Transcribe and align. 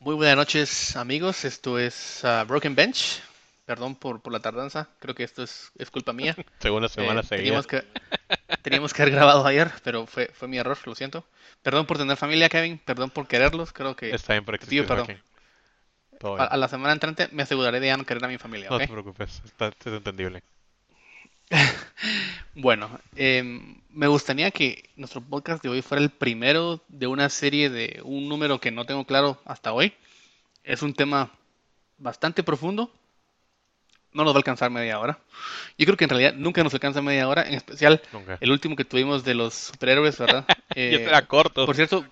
Muy 0.00 0.14
buenas 0.14 0.36
noches, 0.36 0.96
amigos. 0.96 1.44
Esto 1.44 1.78
es 1.78 2.22
uh, 2.24 2.46
Broken 2.46 2.74
Bench. 2.74 3.20
Perdón 3.66 3.96
por, 3.96 4.20
por, 4.20 4.32
la 4.32 4.40
tardanza. 4.40 4.88
Creo 5.00 5.14
que 5.14 5.24
esto 5.24 5.42
es, 5.42 5.72
es 5.76 5.90
culpa 5.90 6.12
mía. 6.12 6.36
Segunda 6.60 6.88
semana 6.88 7.20
Eh, 7.20 7.24
seguida. 7.24 7.42
teníamos, 7.42 7.66
que, 7.66 7.84
teníamos 8.62 8.94
que 8.94 9.02
haber 9.02 9.14
grabado 9.14 9.44
ayer, 9.46 9.70
pero 9.82 10.06
fue, 10.06 10.30
fue 10.32 10.48
mi 10.48 10.56
error, 10.56 10.78
lo 10.84 10.94
siento. 10.94 11.26
Perdón 11.62 11.86
por 11.86 11.98
tener 11.98 12.16
familia, 12.16 12.48
Kevin. 12.48 12.78
Perdón 12.78 13.10
por 13.10 13.26
quererlos. 13.26 13.72
Creo 13.72 13.96
que 13.96 14.10
Está 14.10 14.34
bien 14.34 14.44
por 14.44 14.54
existir, 14.54 14.86
perdón. 14.86 15.20
A, 16.38 16.44
a 16.44 16.56
la 16.56 16.68
semana 16.68 16.92
entrante 16.92 17.28
me 17.32 17.42
aseguraré 17.42 17.80
de 17.80 17.88
ya 17.88 17.96
no 17.96 18.04
querer 18.04 18.24
a 18.24 18.28
mi 18.28 18.38
familia, 18.38 18.70
No 18.70 18.78
te 18.78 18.88
preocupes, 18.88 19.40
está, 19.44 19.68
es 19.68 19.86
entendible. 19.86 20.42
Bueno, 22.54 22.98
em, 23.14 23.80
me 23.90 24.08
gustaría 24.08 24.50
que 24.50 24.88
nuestro 24.96 25.20
podcast 25.20 25.62
de 25.62 25.68
hoy 25.68 25.80
fuera 25.82 26.02
el 26.02 26.10
primero 26.10 26.80
de 26.88 27.06
una 27.06 27.28
serie 27.28 27.70
de 27.70 28.00
un 28.04 28.28
número 28.28 28.58
que 28.60 28.70
no 28.72 28.84
tengo 28.84 29.04
claro 29.04 29.40
hasta 29.44 29.72
hoy. 29.72 29.92
Es 30.64 30.82
un 30.82 30.92
tema 30.92 31.30
bastante 31.98 32.42
profundo. 32.42 32.90
No 34.12 34.24
nos 34.24 34.32
va 34.32 34.38
a 34.38 34.40
alcanzar 34.40 34.70
media 34.70 34.98
hora. 34.98 35.18
Yo 35.78 35.84
creo 35.86 35.96
que 35.96 36.04
en 36.04 36.10
realidad 36.10 36.34
nunca 36.34 36.64
nos 36.64 36.74
alcanza 36.74 37.00
media 37.00 37.28
hora, 37.28 37.46
en 37.46 37.54
especial 37.54 38.02
Nunca. 38.12 38.38
el 38.40 38.50
último 38.50 38.74
que 38.74 38.84
tuvimos 38.84 39.22
de 39.22 39.34
los 39.34 39.54
superhéroes, 39.54 40.18
¿verdad? 40.18 40.44
Y 40.74 40.80
Eh, 40.80 41.04
era 41.04 41.26
corto. 41.26 41.64
por 41.64 41.76
cierto, 41.76 42.04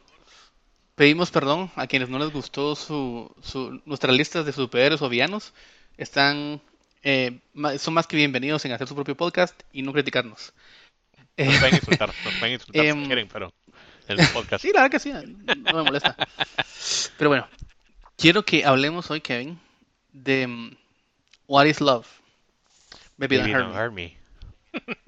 pedimos 0.94 1.30
perdón 1.30 1.70
a 1.74 1.86
quienes 1.86 2.08
no 2.08 2.18
les 2.18 2.30
gustó 2.32 2.76
su, 2.76 3.34
su- 3.42 3.80
nuestras 3.84 4.14
listas 4.16 4.46
de 4.46 4.52
superhéroes 4.52 5.02
o 5.02 5.08
villanos. 5.08 5.52
Están, 5.96 6.60
eh, 7.08 7.38
son 7.78 7.94
más 7.94 8.08
que 8.08 8.16
bienvenidos 8.16 8.64
en 8.64 8.72
hacer 8.72 8.88
su 8.88 8.94
propio 8.96 9.16
podcast 9.16 9.62
y 9.72 9.82
no 9.82 9.92
criticarnos. 9.92 10.52
Eh, 11.36 11.44
Nos 11.44 11.58
pueden 11.58 11.74
insultar, 11.76 12.08
nos 12.24 12.34
pueden 12.34 12.54
insultar 12.54 12.84
Em, 12.84 13.00
si 13.00 13.06
quieren, 13.06 13.28
pero 13.32 13.52
el 14.08 14.18
podcast. 14.32 14.62
Sí, 14.62 14.72
la 14.74 14.82
verdad 14.82 14.90
que 14.90 14.98
sí, 14.98 15.12
no 15.12 15.72
me 15.72 15.82
molesta. 15.84 16.16
Pero 17.16 17.30
bueno, 17.30 17.48
quiero 18.16 18.44
que 18.44 18.64
hablemos 18.64 19.08
hoy, 19.12 19.20
Kevin, 19.20 19.60
de 20.12 20.48
mm, 20.48 20.76
What 21.46 21.66
is 21.66 21.80
Love. 21.80 22.08
Baby, 23.18 23.36
don't 23.36 23.46
Baby, 23.46 23.52
hurt 23.54 23.62
don't 23.62 23.72
me. 23.74 23.80
hurt 23.80 23.92
me. 23.92 24.16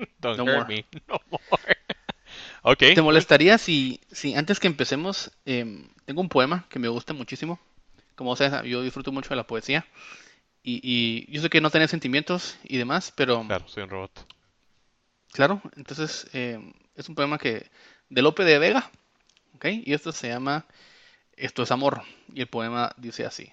Don't 0.21 0.39
No 0.39 0.45
hurt 0.45 0.69
more. 0.69 0.69
me. 0.69 0.87
No 1.09 1.21
more. 1.31 1.77
ok. 2.63 2.79
¿Te 2.95 3.03
molestaría 3.03 3.59
si, 3.59 4.01
si 4.13 4.35
antes 4.37 4.61
que 4.61 4.69
empecemos, 4.69 5.33
em, 5.45 5.89
tengo 6.05 6.21
un 6.21 6.29
poema 6.29 6.65
que 6.71 6.79
me 6.79 6.87
gusta 6.89 7.13
muchísimo? 7.13 7.59
Como 8.15 8.37
sabes, 8.37 8.71
yo 8.71 8.83
disfruto 8.83 9.11
mucho 9.11 9.31
de 9.31 9.37
la 9.37 9.47
poesía. 9.49 9.85
Y, 10.63 10.81
y 10.83 11.33
yo 11.33 11.43
sé 11.43 11.51
que 11.51 11.61
no 11.61 11.71
tenés 11.71 11.91
sentimientos 11.91 12.59
y 12.65 12.79
demás, 12.79 13.13
pero 13.17 13.47
Claro, 13.47 13.67
soy 13.67 13.83
un 13.83 13.91
robot. 13.91 14.27
claro, 15.33 15.61
entonces 15.77 16.29
em, 16.33 16.73
es 16.95 17.09
un 17.09 17.15
poema 17.15 17.39
que 17.39 17.71
de 18.09 18.23
Lope 18.23 18.45
de 18.45 18.59
Vega, 18.59 18.91
¿ok? 19.57 19.67
Y 19.85 19.93
esto 19.95 20.13
se 20.13 20.29
llama 20.29 20.67
Esto 21.37 21.63
es 21.65 21.73
amor. 21.73 22.03
Y 22.35 22.43
el 22.43 22.49
poema 22.49 22.93
dice 22.99 23.27
así. 23.27 23.53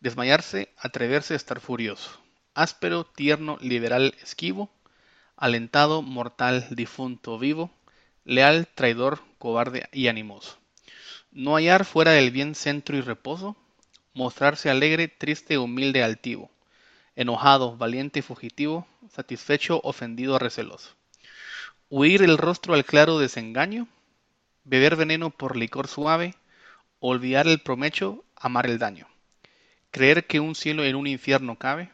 Desmayarse, 0.00 0.70
atreverse 0.78 1.34
a 1.34 1.38
estar 1.38 1.60
furioso. 1.60 2.20
Áspero, 2.54 3.04
tierno, 3.06 3.58
liberal, 3.62 4.14
esquivo. 4.22 4.70
Alentado, 5.36 6.02
mortal, 6.02 6.66
difunto, 6.70 7.38
vivo. 7.38 7.70
Leal, 8.24 8.68
traidor, 8.74 9.20
cobarde 9.38 9.88
y 9.92 10.08
animoso. 10.08 10.58
No 11.32 11.56
hallar 11.56 11.84
fuera 11.86 12.12
del 12.12 12.30
bien 12.30 12.54
centro 12.54 12.96
y 12.96 13.00
reposo. 13.00 13.56
Mostrarse 14.18 14.68
alegre, 14.68 15.06
triste, 15.06 15.58
humilde, 15.58 16.02
altivo. 16.02 16.50
Enojado, 17.14 17.76
valiente 17.76 18.20
fugitivo. 18.20 18.84
Satisfecho, 19.08 19.80
ofendido, 19.84 20.40
receloso. 20.40 20.96
Huir 21.88 22.24
el 22.24 22.36
rostro 22.36 22.74
al 22.74 22.84
claro 22.84 23.20
desengaño. 23.20 23.86
Beber 24.64 24.96
veneno 24.96 25.30
por 25.30 25.56
licor 25.56 25.86
suave. 25.86 26.34
Olvidar 26.98 27.46
el 27.46 27.60
promecho, 27.60 28.24
amar 28.34 28.66
el 28.66 28.80
daño. 28.80 29.06
Creer 29.92 30.26
que 30.26 30.40
un 30.40 30.56
cielo 30.56 30.82
en 30.82 30.96
un 30.96 31.06
infierno 31.06 31.56
cabe. 31.56 31.92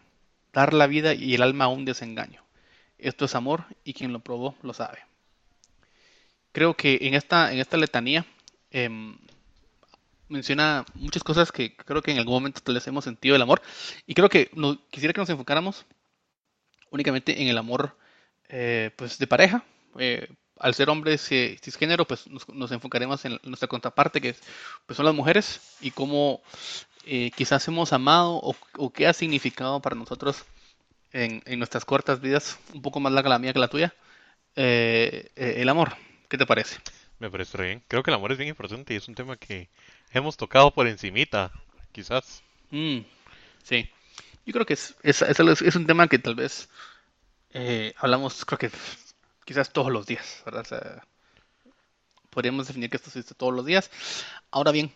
Dar 0.51 0.73
la 0.73 0.87
vida 0.87 1.13
y 1.13 1.35
el 1.35 1.43
alma 1.43 1.67
a 1.67 1.69
un 1.69 1.85
desengaño. 1.85 2.43
Esto 2.97 3.27
es 3.27 3.35
amor 3.35 3.67
y 3.85 3.93
quien 3.93 4.15
lo 4.15 4.21
probó 4.21 4.57
lo 4.63 4.73
sabe. 4.73 5.01
Creo 6.53 6.73
que 6.73 7.01
en 7.03 7.13
esta, 7.13 7.53
en 7.53 7.59
esta 7.59 7.77
letanía 7.77 8.25
em, 8.71 9.19
menciona 10.29 10.85
muchas 10.95 11.23
cosas 11.23 11.53
que 11.53 11.77
creo 11.77 12.03
que 12.03 12.13
en 12.13 12.19
algún 12.19 12.35
momento 12.35 12.61
tal 12.63 12.75
vez 12.75 12.87
hemos 12.87 13.05
sentido 13.05 13.37
el 13.37 13.43
amor. 13.43 13.63
Y 14.07 14.15
creo 14.15 14.29
que 14.29 14.51
no- 14.55 14.79
quisiera 14.91 15.13
que 15.13 15.21
nos 15.21 15.31
enfocáramos 15.31 15.85
únicamente 16.91 17.43
en 17.43 17.49
el 17.49 17.59
amor 17.59 17.97
eh, 18.49 18.91
pues 18.97 19.19
de 19.19 19.27
pareja. 19.27 19.65
Eh, 19.99 20.29
al 20.59 20.75
ser 20.75 20.89
hombres 20.89 21.31
eh, 21.33 21.59
cisgénero, 21.61 22.07
pues 22.07 22.27
nos, 22.29 22.49
nos 22.49 22.71
enfocaremos 22.73 23.25
en 23.25 23.39
nuestra 23.43 23.69
contraparte, 23.69 24.21
que 24.21 24.31
es, 24.31 24.41
pues 24.87 24.97
son 24.97 25.05
las 25.07 25.15
mujeres, 25.15 25.61
y 25.81 25.91
cómo 25.91 26.43
eh, 27.07 27.31
quizás 27.37 27.67
hemos 27.69 27.93
amado 27.93 28.37
o, 28.37 28.55
o 28.79 28.91
qué 28.93 29.07
ha 29.09 29.13
significado 29.13 29.81
para 29.81 29.97
nosotros 29.97 30.45
en, 31.13 31.43
en 31.47 31.59
nuestras 31.59 31.85
cortas 31.85 32.21
vidas, 32.21 32.59
un 32.73 32.83
poco 32.83 33.01
más 33.01 33.13
larga 33.13 33.31
la 33.31 33.39
mía 33.41 33.53
que 33.53 33.59
la 33.59 33.69
tuya, 33.69 33.95
eh, 34.57 35.31
el 35.35 35.69
amor. 35.69 35.95
¿Qué 36.29 36.39
te 36.39 36.47
parece? 36.47 36.79
Me 37.19 37.31
parece 37.31 37.57
re 37.59 37.67
bien. 37.67 37.83
Creo 37.89 38.03
que 38.03 38.11
el 38.11 38.17
amor 38.17 38.33
es 38.33 38.39
bien 38.39 38.49
importante 38.49 38.95
y 38.95 38.97
es 38.97 39.09
un 39.09 39.15
tema 39.15 39.37
que 39.37 39.69
hemos 40.19 40.37
tocado 40.37 40.73
por 40.73 40.87
encimita, 40.87 41.53
quizás. 41.93 42.43
Mm, 42.71 43.01
sí, 43.63 43.89
yo 44.47 44.53
creo 44.53 44.67
que 44.67 44.75
es, 44.75 44.97
es, 45.03 45.23
es, 45.23 45.41
algo- 45.41 45.53
es 45.53 45.77
un 45.77 45.87
tema 45.87 46.09
que 46.09 46.19
tal 46.19 46.35
vez 46.35 46.69
eh, 47.53 47.95
hablamos, 47.99 48.45
creo 48.47 48.59
que 48.59 48.71
quizás 49.47 49.73
todos 49.73 49.93
los 49.93 50.07
días, 50.07 50.43
¿verdad? 50.47 50.63
O 50.63 50.67
sea, 50.67 51.07
podríamos 52.31 52.67
definir 52.67 52.91
que 52.91 52.97
esto 52.97 53.09
existe 53.11 53.35
todos 53.35 53.55
los 53.55 53.65
días. 53.65 53.91
Ahora 54.51 54.73
bien, 54.73 54.93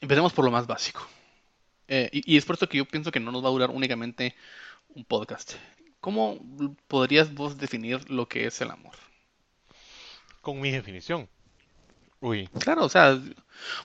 empecemos 0.00 0.32
por 0.32 0.44
lo 0.44 0.50
más 0.50 0.66
básico. 0.66 1.06
Eh, 1.88 2.10
y, 2.12 2.34
y 2.34 2.36
es 2.36 2.46
por 2.46 2.54
esto 2.54 2.68
que 2.68 2.78
yo 2.78 2.86
pienso 2.86 3.12
que 3.12 3.20
no 3.20 3.32
nos 3.32 3.44
va 3.44 3.48
a 3.48 3.52
durar 3.52 3.70
únicamente 3.70 4.34
un 4.90 5.04
podcast. 5.04 5.54
¿Cómo 6.00 6.38
podrías 6.88 7.34
vos 7.34 7.58
definir 7.58 8.10
lo 8.10 8.28
que 8.28 8.46
es 8.46 8.60
el 8.60 8.70
amor? 8.72 8.94
Con 10.40 10.60
mi 10.60 10.70
definición. 10.70 11.28
Uy, 12.30 12.48
Claro, 12.60 12.84
o 12.84 12.88
sea, 12.88 13.18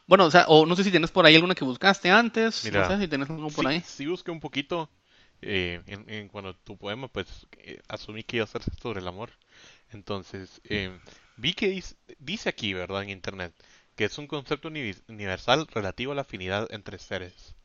bueno, 0.07 0.25
o 0.25 0.31
sea, 0.31 0.46
o 0.47 0.66
no 0.66 0.75
sé 0.75 0.84
si 0.84 0.91
tienes 0.91 1.12
por 1.12 1.25
ahí 1.25 1.35
alguna 1.35 1.56
que 1.56 1.66
buscaste 1.66 2.09
antes, 2.12 2.72
no 2.74 2.84
Mira, 2.84 2.85
sé 2.85 3.00
si 3.00 3.07
tienes 3.07 3.29
algo 3.29 3.52
por 3.53 3.68
sí, 3.68 3.68
ahí. 3.68 3.84
sí 3.84 4.06
busqué 4.07 4.31
un 4.31 4.40
poquito 4.40 4.90
eh, 5.41 5.81
en, 5.88 6.07
en 6.09 6.28
cuando 6.29 6.56
tu 6.56 6.78
poema, 6.78 7.07
pues 7.07 7.47
eh, 7.57 7.81
asumí 7.88 8.24
que 8.24 8.38
iba 8.38 8.44
a 8.46 8.47
ser 8.47 8.62
sobre 8.81 9.00
el 9.01 9.07
amor. 9.07 9.31
Entonces, 9.91 10.62
eh, 10.66 11.00
vi 11.35 11.53
que 11.53 11.68
dice, 11.69 11.96
dice 12.19 12.50
aquí, 12.50 12.74
¿verdad? 12.74 13.03
En 13.03 13.09
internet, 13.09 13.53
que 13.96 14.06
es 14.06 14.18
un 14.18 14.28
concepto 14.28 14.68
uni- 14.69 14.96
universal 15.09 15.68
relativo 15.68 16.12
a 16.12 16.16
la 16.16 16.22
afinidad 16.22 16.68
entre 16.72 17.00
seres. 17.00 17.56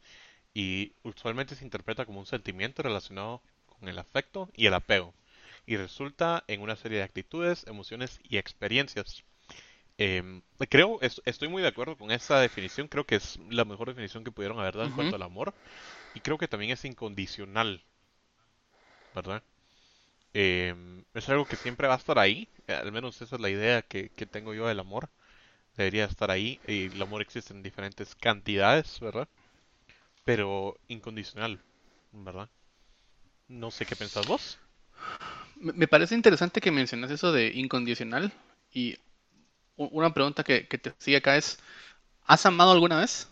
Y 0.54 0.94
usualmente 1.04 1.56
se 1.56 1.64
interpreta 1.64 2.06
como 2.06 2.20
un 2.20 2.26
sentimiento 2.26 2.82
relacionado 2.82 3.42
con 3.66 3.88
el 3.88 3.98
afecto 3.98 4.50
y 4.54 4.66
el 4.66 4.74
apego. 4.74 5.14
Y 5.66 5.76
resulta 5.78 6.44
en 6.48 6.62
una 6.62 6.76
serie 6.76 6.98
de 6.98 7.04
actitudes, 7.04 7.66
emociones 7.68 8.20
y 8.24 8.38
experiencias. 8.38 9.24
Em, 9.98 10.42
creo, 10.70 10.98
es- 11.02 11.20
estoy 11.26 11.48
muy 11.48 11.62
de 11.62 11.68
acuerdo 11.68 11.96
con 11.98 12.10
esa 12.10 12.40
definición. 12.40 12.88
Creo 12.88 13.04
que 13.06 13.16
es 13.16 13.38
la 13.50 13.64
mejor 13.66 13.88
definición 13.88 14.24
que 14.24 14.32
pudieron 14.32 14.58
haber 14.58 14.74
dado 14.74 14.86
en 14.86 14.92
cuanto 14.92 15.16
al 15.16 15.22
amor. 15.22 15.54
Y 16.14 16.20
creo 16.22 16.38
que 16.38 16.48
también 16.48 16.72
es 16.72 16.84
incondicional, 16.86 17.84
¿verdad? 19.12 19.42
Em, 20.34 21.04
es 21.14 21.28
algo 21.30 21.48
que 21.48 21.56
siempre 21.56 21.88
va 21.88 21.94
a 21.94 21.98
estar 21.98 22.18
ahí. 22.18 22.48
Al 22.68 22.92
menos 22.92 23.20
esa 23.22 23.36
es 23.36 23.42
la 23.42 23.50
idea 23.50 23.82
que, 23.82 24.10
que 24.10 24.26
tengo 24.26 24.54
yo 24.54 24.68
del 24.68 24.80
amor. 24.80 25.10
Debería 25.76 26.06
estar 26.06 26.30
ahí. 26.30 26.60
Y 26.66 26.86
el 26.86 27.02
amor 27.02 27.22
existe 27.22 27.54
en 27.54 27.62
diferentes 27.64 28.14
cantidades, 28.16 29.00
¿verdad? 29.00 29.28
Pero 30.24 30.78
incondicional, 30.88 31.62
¿verdad? 32.12 32.50
No 33.48 33.70
sé 33.72 33.86
qué 33.86 33.96
pensás 33.96 34.26
vos. 34.26 34.60
Me 35.60 35.88
parece 35.88 36.14
interesante 36.14 36.60
que 36.60 36.70
mencionas 36.70 37.10
eso 37.10 37.32
de 37.32 37.48
incondicional 37.54 38.32
y 38.72 38.96
una 39.76 40.12
pregunta 40.14 40.44
que, 40.44 40.66
que 40.68 40.78
te 40.78 40.94
sigue 40.98 41.18
acá 41.18 41.36
es, 41.36 41.58
¿has 42.26 42.46
amado 42.46 42.72
alguna 42.72 43.00
vez? 43.00 43.28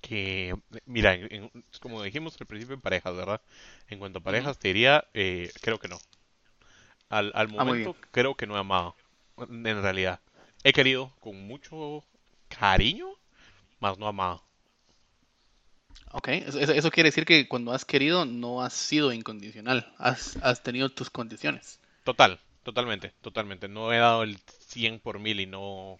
Que, 0.00 0.54
mira, 0.86 1.14
en- 1.14 1.50
como 1.80 2.02
dijimos 2.02 2.36
al 2.40 2.46
principio 2.46 2.74
en 2.74 2.80
parejas, 2.80 3.16
¿verdad? 3.16 3.40
En 3.88 3.98
cuanto 3.98 4.18
a 4.18 4.22
parejas, 4.22 4.58
te 4.58 4.68
diría, 4.68 5.04
eh, 5.14 5.50
creo 5.62 5.78
que 5.78 5.88
no. 5.88 5.98
Al, 7.08 7.32
al 7.34 7.48
Ah, 7.56 7.64
momento, 7.64 7.96
creo 8.10 8.34
que 8.34 8.46
no 8.46 8.56
he 8.56 8.60
amado, 8.60 8.94
en 9.38 9.64
realidad. 9.82 10.20
He 10.64 10.72
querido 10.74 11.14
con 11.20 11.46
mucho 11.46 12.04
cariño, 12.48 13.08
más 13.80 13.98
no 13.98 14.08
amado. 14.08 14.44
Ok, 16.12 16.28
eso, 16.28 16.58
eso- 16.60 16.72
eso 16.72 16.90
quiere 16.90 17.08
decir 17.08 17.26
que 17.26 17.46
cuando 17.46 17.72
has 17.72 17.84
querido 17.84 18.24
no 18.24 18.62
has 18.62 18.72
sido 18.72 19.12
incondicional, 19.12 19.92
has, 19.98 20.36
has 20.42 20.62
tenido 20.62 20.88
tus 20.90 21.10
condiciones. 21.10 21.78
Total, 22.04 22.38
totalmente, 22.64 23.12
totalmente. 23.20 23.68
No 23.68 23.92
he 23.92 23.98
dado 23.98 24.24
el 24.24 24.38
100 24.38 25.00
por 25.00 25.20
mil 25.20 25.40
y 25.40 25.46
no... 25.46 25.98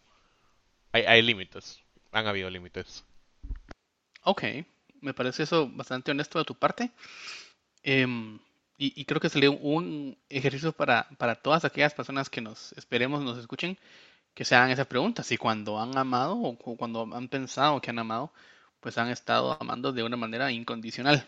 Hay, 0.92 1.22
límites, 1.22 1.80
han 2.12 2.26
habido 2.28 2.48
límites. 2.48 3.04
Ok, 4.22 4.44
me 5.00 5.12
parece 5.12 5.42
eso 5.42 5.68
bastante 5.68 6.12
honesto 6.12 6.38
de 6.38 6.44
tu 6.44 6.54
parte. 6.54 6.92
Em, 7.82 8.38
y, 8.78 9.00
y 9.00 9.04
creo 9.04 9.20
que 9.20 9.28
sería 9.28 9.50
un 9.50 10.16
ejercicio 10.28 10.72
para, 10.72 11.08
para 11.18 11.34
todas 11.34 11.64
aquellas 11.64 11.94
personas 11.94 12.30
que 12.30 12.40
nos 12.40 12.72
esperemos, 12.74 13.22
nos 13.22 13.38
escuchen, 13.38 13.76
que 14.34 14.44
se 14.44 14.54
hagan 14.54 14.70
esas 14.70 14.86
preguntas. 14.86 15.26
Si 15.26 15.36
cuando 15.36 15.80
han 15.80 15.96
amado 15.96 16.36
o 16.36 16.76
cuando 16.76 17.08
han 17.14 17.28
pensado 17.28 17.80
que 17.80 17.90
han 17.90 17.98
amado, 17.98 18.32
pues 18.80 18.98
han 18.98 19.08
estado 19.08 19.56
amando 19.60 19.92
de 19.92 20.02
una 20.02 20.16
manera 20.16 20.52
incondicional. 20.52 21.26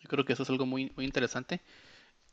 Yo 0.00 0.08
creo 0.08 0.24
que 0.24 0.34
eso 0.34 0.44
es 0.44 0.50
algo 0.50 0.66
muy, 0.66 0.92
muy 0.96 1.04
interesante. 1.04 1.60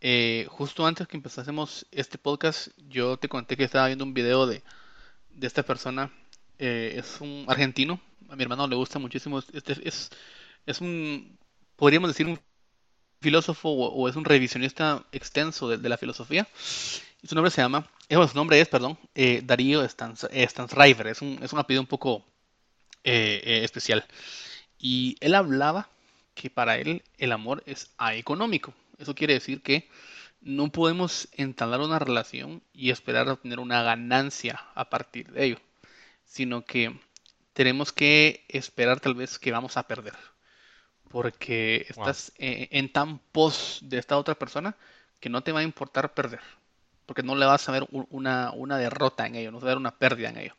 Eh, 0.06 0.48
justo 0.50 0.86
antes 0.86 1.08
que 1.08 1.16
empezásemos 1.16 1.86
este 1.90 2.18
podcast, 2.18 2.68
yo 2.90 3.16
te 3.16 3.30
conté 3.30 3.56
que 3.56 3.64
estaba 3.64 3.88
viendo 3.88 4.04
un 4.04 4.14
video 4.14 4.46
de, 4.46 4.62
de 5.30 5.48
esta 5.48 5.64
persona. 5.64 6.12
Eh, 6.60 6.96
es 6.98 7.22
un 7.22 7.46
argentino. 7.48 8.02
A 8.30 8.36
mi 8.36 8.44
hermano 8.44 8.68
le 8.68 8.76
gusta 8.76 9.00
muchísimo. 9.00 9.40
Es, 9.40 10.12
es 10.66 10.82
un, 10.82 11.38
podríamos 11.78 12.10
decir, 12.10 12.28
un 12.28 12.38
filósofo 13.22 13.70
o, 13.70 14.10
es 14.10 14.18
un 14.18 14.26
revisionista 14.26 15.06
extenso 15.14 15.70
de, 15.70 15.90
la 15.90 15.98
filosofía. 15.98 16.50
Su 17.24 17.36
nombre 17.36 17.52
se 17.52 17.62
llama, 17.62 17.90
eh, 18.10 18.16
su 18.28 18.36
nombre 18.36 18.60
es, 18.60 18.68
perdón, 18.68 18.98
eh, 19.16 19.42
Darío 19.42 19.88
Stansriver. 19.88 21.08
Es 21.08 21.22
un, 21.22 21.40
es 21.42 21.54
un 21.54 21.60
apellido 21.60 21.82
un 21.82 21.88
poco 21.88 22.26
especial. 23.06 24.06
Y 24.78 25.16
él 25.22 25.34
hablaba 25.36 25.88
que 26.36 26.50
para 26.50 26.78
él 26.78 27.04
el 27.18 27.32
amor 27.32 27.64
es 27.66 27.92
económico. 28.16 28.74
Eso 29.04 29.16
quiere 29.16 29.34
decir 29.34 29.62
que 29.62 29.90
no 30.40 30.72
podemos 30.72 31.28
entablar 31.34 31.82
una 31.82 32.00
relación 32.00 32.64
y 32.74 32.90
esperar 32.90 33.28
obtener 33.28 33.60
una 33.60 33.84
ganancia 33.84 34.66
a 34.76 34.90
partir 34.90 35.32
de 35.32 35.44
ello, 35.44 35.58
sino 36.24 36.64
que 36.64 36.98
tenemos 37.52 37.92
que 37.92 38.46
esperar 38.48 39.02
tal 39.02 39.16
vez 39.16 39.40
que 39.40 39.52
vamos 39.52 39.76
a 39.76 39.88
perder, 39.88 40.16
porque 41.10 41.86
estás 41.90 42.32
eh, 42.38 42.70
en 42.72 42.92
tan 42.94 43.20
pos 43.20 43.80
de 43.84 43.98
esta 43.98 44.18
otra 44.18 44.36
persona 44.36 44.76
que 45.20 45.30
no 45.30 45.44
te 45.44 45.52
va 45.52 45.60
a 45.60 45.64
importar 45.64 46.14
perder, 46.14 46.42
porque 47.06 47.24
no 47.24 47.36
le 47.36 47.46
vas 47.46 47.68
a 47.68 47.74
ver 47.74 47.86
una, 47.90 48.52
una 48.52 48.78
derrota 48.78 49.28
en 49.28 49.36
ello, 49.36 49.52
no 49.52 49.60
va 49.60 49.66
a 49.66 49.68
ver 49.68 49.78
una 49.78 49.98
pérdida 49.98 50.30
en 50.30 50.38
ello. 50.38 50.56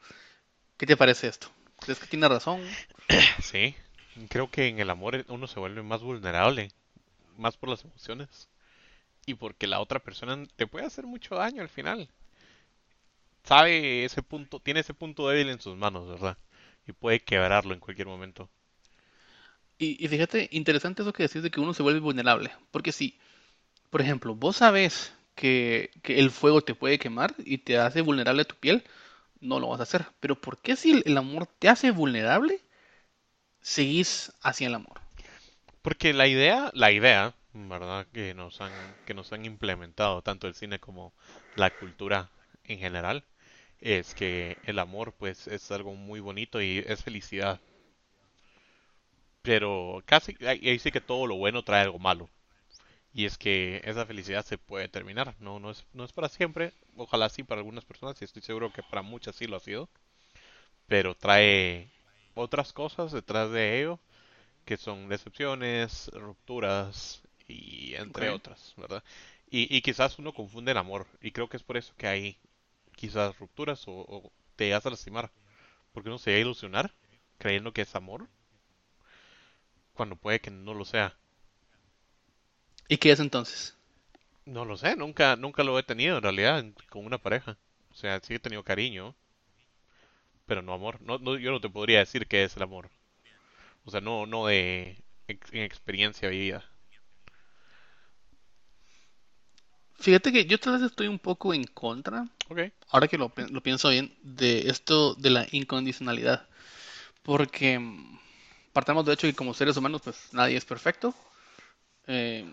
¿Qué 0.76 0.84
te 0.84 0.98
parece 0.98 1.28
esto? 1.28 1.48
¿Crees 1.80 1.98
que 1.98 2.06
tiene 2.06 2.28
razón? 2.28 2.62
Sí, 3.42 3.74
creo 4.28 4.50
que 4.50 4.68
en 4.68 4.80
el 4.80 4.90
amor 4.90 5.24
uno 5.28 5.46
se 5.46 5.60
vuelve 5.60 5.82
más 5.82 6.02
vulnerable 6.02 6.72
más 7.38 7.56
por 7.56 7.68
las 7.68 7.84
emociones 7.84 8.48
y 9.26 9.34
porque 9.34 9.66
la 9.66 9.80
otra 9.80 10.00
persona 10.00 10.44
te 10.56 10.66
puede 10.66 10.86
hacer 10.86 11.06
mucho 11.06 11.34
daño 11.34 11.62
al 11.62 11.68
final. 11.68 12.08
Sabe 13.44 14.04
ese 14.04 14.22
punto, 14.22 14.60
tiene 14.60 14.80
ese 14.80 14.94
punto 14.94 15.28
débil 15.28 15.50
en 15.50 15.60
sus 15.60 15.76
manos, 15.76 16.08
¿verdad? 16.08 16.38
Y 16.86 16.92
puede 16.92 17.20
quebrarlo 17.20 17.74
en 17.74 17.80
cualquier 17.80 18.06
momento. 18.06 18.48
Y, 19.76 20.06
fíjate, 20.08 20.48
interesante 20.52 21.02
eso 21.02 21.12
que 21.12 21.24
decís 21.24 21.42
de 21.42 21.50
que 21.50 21.60
uno 21.60 21.74
se 21.74 21.82
vuelve 21.82 22.00
vulnerable. 22.00 22.50
Porque 22.70 22.92
si, 22.92 23.18
por 23.90 24.00
ejemplo, 24.00 24.34
vos 24.34 24.56
sabes 24.56 25.12
que, 25.34 25.90
que 26.02 26.18
el 26.20 26.30
fuego 26.30 26.62
te 26.62 26.74
puede 26.74 26.98
quemar 26.98 27.34
y 27.38 27.58
te 27.58 27.78
hace 27.78 28.00
vulnerable 28.00 28.42
a 28.42 28.46
tu 28.46 28.54
piel, 28.56 28.84
no 29.40 29.60
lo 29.60 29.68
vas 29.68 29.80
a 29.80 29.84
hacer. 29.84 30.06
Pero 30.20 30.40
¿por 30.40 30.58
qué 30.58 30.76
si 30.76 31.02
el 31.04 31.18
amor 31.18 31.48
te 31.58 31.68
hace 31.68 31.90
vulnerable, 31.90 32.62
seguís 33.60 34.32
hacia 34.42 34.68
el 34.68 34.74
amor? 34.74 35.03
Porque 35.84 36.12
la 36.12 36.26
idea, 36.26 36.70
la 36.74 36.90
idea, 36.90 37.34
¿verdad? 37.52 38.08
Que 38.12 38.34
nos 38.34 38.60
han, 38.60 38.96
que 39.04 39.14
nos 39.14 39.32
han 39.32 39.44
implementado 39.44 40.20
tanto 40.22 40.48
el 40.48 40.54
cine 40.54 40.80
como 40.80 41.12
la 41.54 41.70
cultura 41.70 42.30
en 42.64 42.78
general, 42.80 43.22
es 43.80 44.14
que 44.14 44.58
el 44.64 44.78
amor, 44.80 45.12
pues, 45.18 45.46
es 45.46 45.70
algo 45.70 45.94
muy 45.94 46.20
bonito 46.20 46.62
y 46.62 46.78
es 46.86 47.04
felicidad. 47.04 47.60
Pero 49.42 50.02
casi, 50.06 50.36
ahí 50.46 50.78
sí 50.78 50.90
que 50.90 51.00
todo 51.00 51.26
lo 51.26 51.36
bueno 51.36 51.62
trae 51.62 51.82
algo 51.82 51.98
malo. 51.98 52.28
Y 53.14 53.26
es 53.26 53.38
que 53.38 53.80
esa 53.84 54.06
felicidad 54.06 54.44
se 54.44 54.58
puede 54.58 54.88
terminar. 54.88 55.34
No, 55.40 55.60
no 55.60 55.70
es, 55.72 55.84
no 55.94 56.04
es 56.04 56.12
para 56.12 56.28
siempre. 56.30 56.72
Ojalá 56.96 57.28
sí 57.30 57.42
para 57.44 57.60
algunas 57.60 57.84
personas 57.84 58.20
y 58.22 58.24
estoy 58.26 58.42
seguro 58.42 58.72
que 58.72 58.82
para 58.84 59.02
muchas 59.02 59.36
sí 59.36 59.46
lo 59.46 59.56
ha 59.56 59.60
sido. 59.60 59.88
Pero 60.86 61.14
trae 61.14 61.88
otras 62.34 62.72
cosas 62.72 63.12
detrás 63.12 63.50
de 63.50 63.80
ello 63.80 64.00
que 64.64 64.76
son 64.76 65.08
decepciones, 65.08 66.10
rupturas 66.14 67.22
y 67.48 67.94
entre 67.94 68.30
otras, 68.30 68.74
¿verdad? 68.76 69.02
Y, 69.50 69.80
quizás 69.82 70.18
uno 70.18 70.32
confunde 70.32 70.72
el 70.72 70.78
amor 70.78 71.06
y 71.20 71.30
creo 71.30 71.48
que 71.48 71.56
es 71.56 71.62
por 71.62 71.76
eso 71.76 71.94
que 71.96 72.08
hay 72.08 72.38
quizás 72.96 73.38
rupturas 73.38 73.84
o, 73.86 74.32
te 74.56 74.74
hace 74.74 74.90
lastimar, 74.90 75.30
porque 75.92 76.08
uno 76.08 76.18
se 76.18 76.32
va 76.32 76.36
a 76.36 76.40
ilusionar 76.40 76.92
creyendo 77.38 77.72
que 77.72 77.82
es 77.82 77.94
amor 77.94 78.26
cuando 79.92 80.16
puede 80.16 80.40
que 80.40 80.50
no 80.50 80.74
lo 80.74 80.84
sea. 80.84 81.16
¿Y 82.88 82.96
qué 82.96 83.12
es 83.12 83.20
entonces? 83.20 83.76
No 84.44 84.64
lo 84.64 84.76
sé, 84.76 84.96
nunca, 84.96 85.36
nunca 85.36 85.62
lo 85.62 85.78
he 85.78 85.82
tenido 85.82 86.16
en 86.16 86.22
realidad 86.22 86.64
con 86.90 87.06
una 87.06 87.18
pareja. 87.18 87.56
O 87.92 87.94
sea, 87.94 88.20
sí 88.20 88.34
he 88.34 88.38
tenido 88.40 88.64
cariño, 88.64 89.14
pero 90.46 90.62
no 90.62 90.72
amor. 90.72 91.00
No, 91.00 91.18
no, 91.18 91.38
yo 91.38 91.52
no 91.52 91.60
te 91.60 91.70
podría 91.70 92.00
decir 92.00 92.26
qué 92.26 92.44
es 92.44 92.56
el 92.56 92.64
amor. 92.64 92.90
O 93.84 93.90
sea, 93.90 94.00
no, 94.00 94.26
no 94.26 94.46
de 94.46 95.04
en 95.28 95.62
experiencia 95.62 96.28
vivida. 96.28 96.64
Fíjate 99.96 100.32
que 100.32 100.44
yo 100.44 100.58
tal 100.58 100.74
vez 100.74 100.82
estoy 100.82 101.06
un 101.06 101.18
poco 101.18 101.54
en 101.54 101.64
contra, 101.64 102.28
ahora 102.90 103.08
que 103.08 103.16
lo, 103.16 103.30
pienso 103.30 103.88
bien, 103.88 104.14
de 104.22 104.68
esto 104.68 105.14
de 105.14 105.30
la 105.30 105.46
incondicionalidad. 105.52 106.46
Porque 107.22 107.78
mm, 107.78 108.18
partamos 108.72 109.06
de 109.06 109.14
hecho 109.14 109.26
que 109.26 109.34
como 109.34 109.54
seres 109.54 109.76
humanos, 109.76 110.02
pues 110.04 110.32
nadie 110.32 110.56
es 110.56 110.64
perfecto. 110.64 111.14
Eh, 112.06 112.44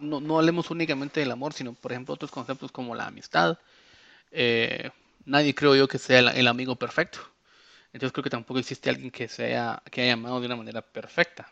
no, 0.00 0.20
no 0.20 0.38
hablemos 0.38 0.70
únicamente 0.70 1.20
del 1.20 1.30
amor, 1.30 1.54
sino 1.54 1.72
por 1.74 1.92
ejemplo 1.92 2.14
otros 2.14 2.30
conceptos 2.30 2.72
como 2.72 2.94
la 2.94 3.06
amistad. 3.06 3.58
Eh, 4.30 4.90
nadie 5.24 5.54
creo 5.54 5.76
yo 5.76 5.88
que 5.88 5.98
sea 5.98 6.18
el 6.20 6.48
amigo 6.48 6.76
perfecto. 6.76 7.31
Entonces 7.92 8.12
creo 8.12 8.24
que 8.24 8.30
tampoco 8.30 8.58
existe 8.58 8.90
alguien 8.90 9.10
que 9.10 9.28
sea 9.28 9.82
que 9.90 10.02
haya 10.02 10.14
amado 10.14 10.40
de 10.40 10.46
una 10.46 10.56
manera 10.56 10.82
perfecta. 10.82 11.50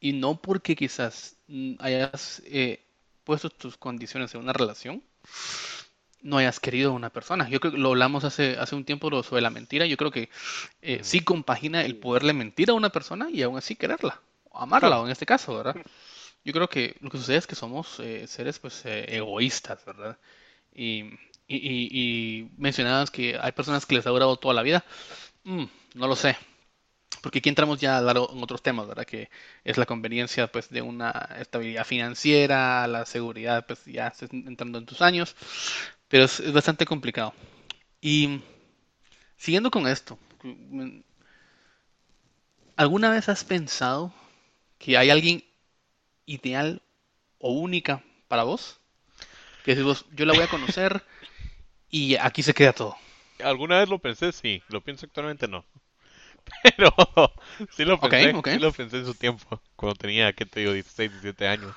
Y 0.00 0.12
no 0.14 0.40
porque 0.40 0.74
quizás 0.74 1.36
mm, 1.46 1.74
hayas 1.78 2.42
eh, 2.46 2.84
puesto 3.24 3.50
tus 3.50 3.76
condiciones 3.76 4.34
en 4.34 4.40
una 4.40 4.52
relación, 4.52 5.02
no 6.22 6.38
hayas 6.38 6.58
querido 6.58 6.90
a 6.90 6.94
una 6.94 7.10
persona. 7.10 7.48
Yo 7.48 7.60
creo 7.60 7.72
que 7.72 7.78
lo 7.78 7.90
hablamos 7.90 8.24
hace, 8.24 8.56
hace 8.58 8.74
un 8.74 8.84
tiempo 8.84 9.22
sobre 9.22 9.42
la 9.42 9.50
mentira. 9.50 9.86
Yo 9.86 9.96
creo 9.96 10.10
que 10.10 10.30
eh, 10.80 11.00
sí 11.02 11.20
compagina 11.20 11.84
el 11.84 11.96
poderle 11.96 12.32
mentir 12.32 12.70
a 12.70 12.74
una 12.74 12.90
persona 12.90 13.28
y 13.30 13.42
aún 13.42 13.58
así 13.58 13.76
quererla, 13.76 14.20
o 14.50 14.58
amarla, 14.58 15.00
o 15.00 15.04
en 15.04 15.12
este 15.12 15.26
caso, 15.26 15.56
¿verdad? 15.56 15.76
Yo 16.44 16.52
creo 16.52 16.68
que 16.68 16.96
lo 17.00 17.10
que 17.10 17.18
sucede 17.18 17.36
es 17.36 17.46
que 17.46 17.54
somos 17.54 18.00
eh, 18.00 18.26
seres 18.26 18.58
pues 18.58 18.82
egoístas, 18.84 19.84
¿verdad? 19.84 20.18
Y, 20.74 21.04
y, 21.46 21.88
y, 21.90 22.50
mencionabas 22.56 23.10
que 23.10 23.38
hay 23.40 23.52
personas 23.52 23.86
que 23.86 23.94
les 23.94 24.06
ha 24.06 24.10
durado 24.10 24.36
toda 24.36 24.54
la 24.54 24.62
vida. 24.62 24.84
Mm, 25.44 25.64
no 25.94 26.06
lo 26.06 26.16
sé. 26.16 26.36
Porque 27.20 27.38
aquí 27.38 27.48
entramos 27.48 27.80
ya 27.80 27.98
en 27.98 28.42
otros 28.42 28.62
temas, 28.62 28.88
¿verdad? 28.88 29.04
Que 29.04 29.30
es 29.64 29.76
la 29.78 29.86
conveniencia 29.86 30.50
pues, 30.50 30.70
de 30.70 30.82
una 30.82 31.10
estabilidad 31.38 31.84
financiera, 31.84 32.86
la 32.88 33.06
seguridad, 33.06 33.66
pues 33.66 33.84
ya 33.84 34.08
estás 34.08 34.32
entrando 34.32 34.78
en 34.78 34.86
tus 34.86 35.02
años. 35.02 35.36
Pero 36.08 36.24
es, 36.24 36.52
bastante 36.52 36.86
complicado. 36.86 37.34
Y 38.00 38.40
siguiendo 39.36 39.70
con 39.70 39.86
esto, 39.86 40.18
¿alguna 42.76 43.10
vez 43.10 43.28
has 43.28 43.44
pensado 43.44 44.12
que 44.78 44.96
hay 44.98 45.10
alguien 45.10 45.44
ideal 46.26 46.82
o 47.38 47.52
única 47.52 48.02
para 48.28 48.42
vos? 48.44 48.80
Que 49.64 49.76
si 49.76 49.82
vos, 49.82 50.06
yo 50.12 50.26
la 50.26 50.32
voy 50.34 50.42
a 50.42 50.48
conocer 50.48 51.04
y 51.88 52.16
aquí 52.16 52.42
se 52.42 52.54
queda 52.54 52.72
todo 52.72 52.96
alguna 53.42 53.78
vez 53.78 53.88
lo 53.88 53.98
pensé, 53.98 54.32
sí. 54.32 54.62
Lo 54.68 54.80
pienso 54.80 55.06
actualmente, 55.06 55.48
no. 55.48 55.64
Pero 56.76 56.92
sí 57.70 57.84
lo 57.84 58.00
pensé, 58.00 58.34
sí 58.44 58.58
lo 58.58 58.72
pensé 58.72 58.98
en 58.98 59.06
su 59.06 59.14
tiempo, 59.14 59.60
cuando 59.76 59.94
tenía, 59.96 60.32
¿qué 60.32 60.46
te 60.46 60.60
digo? 60.60 60.72
16, 60.72 61.10
17 61.10 61.46
años. 61.46 61.74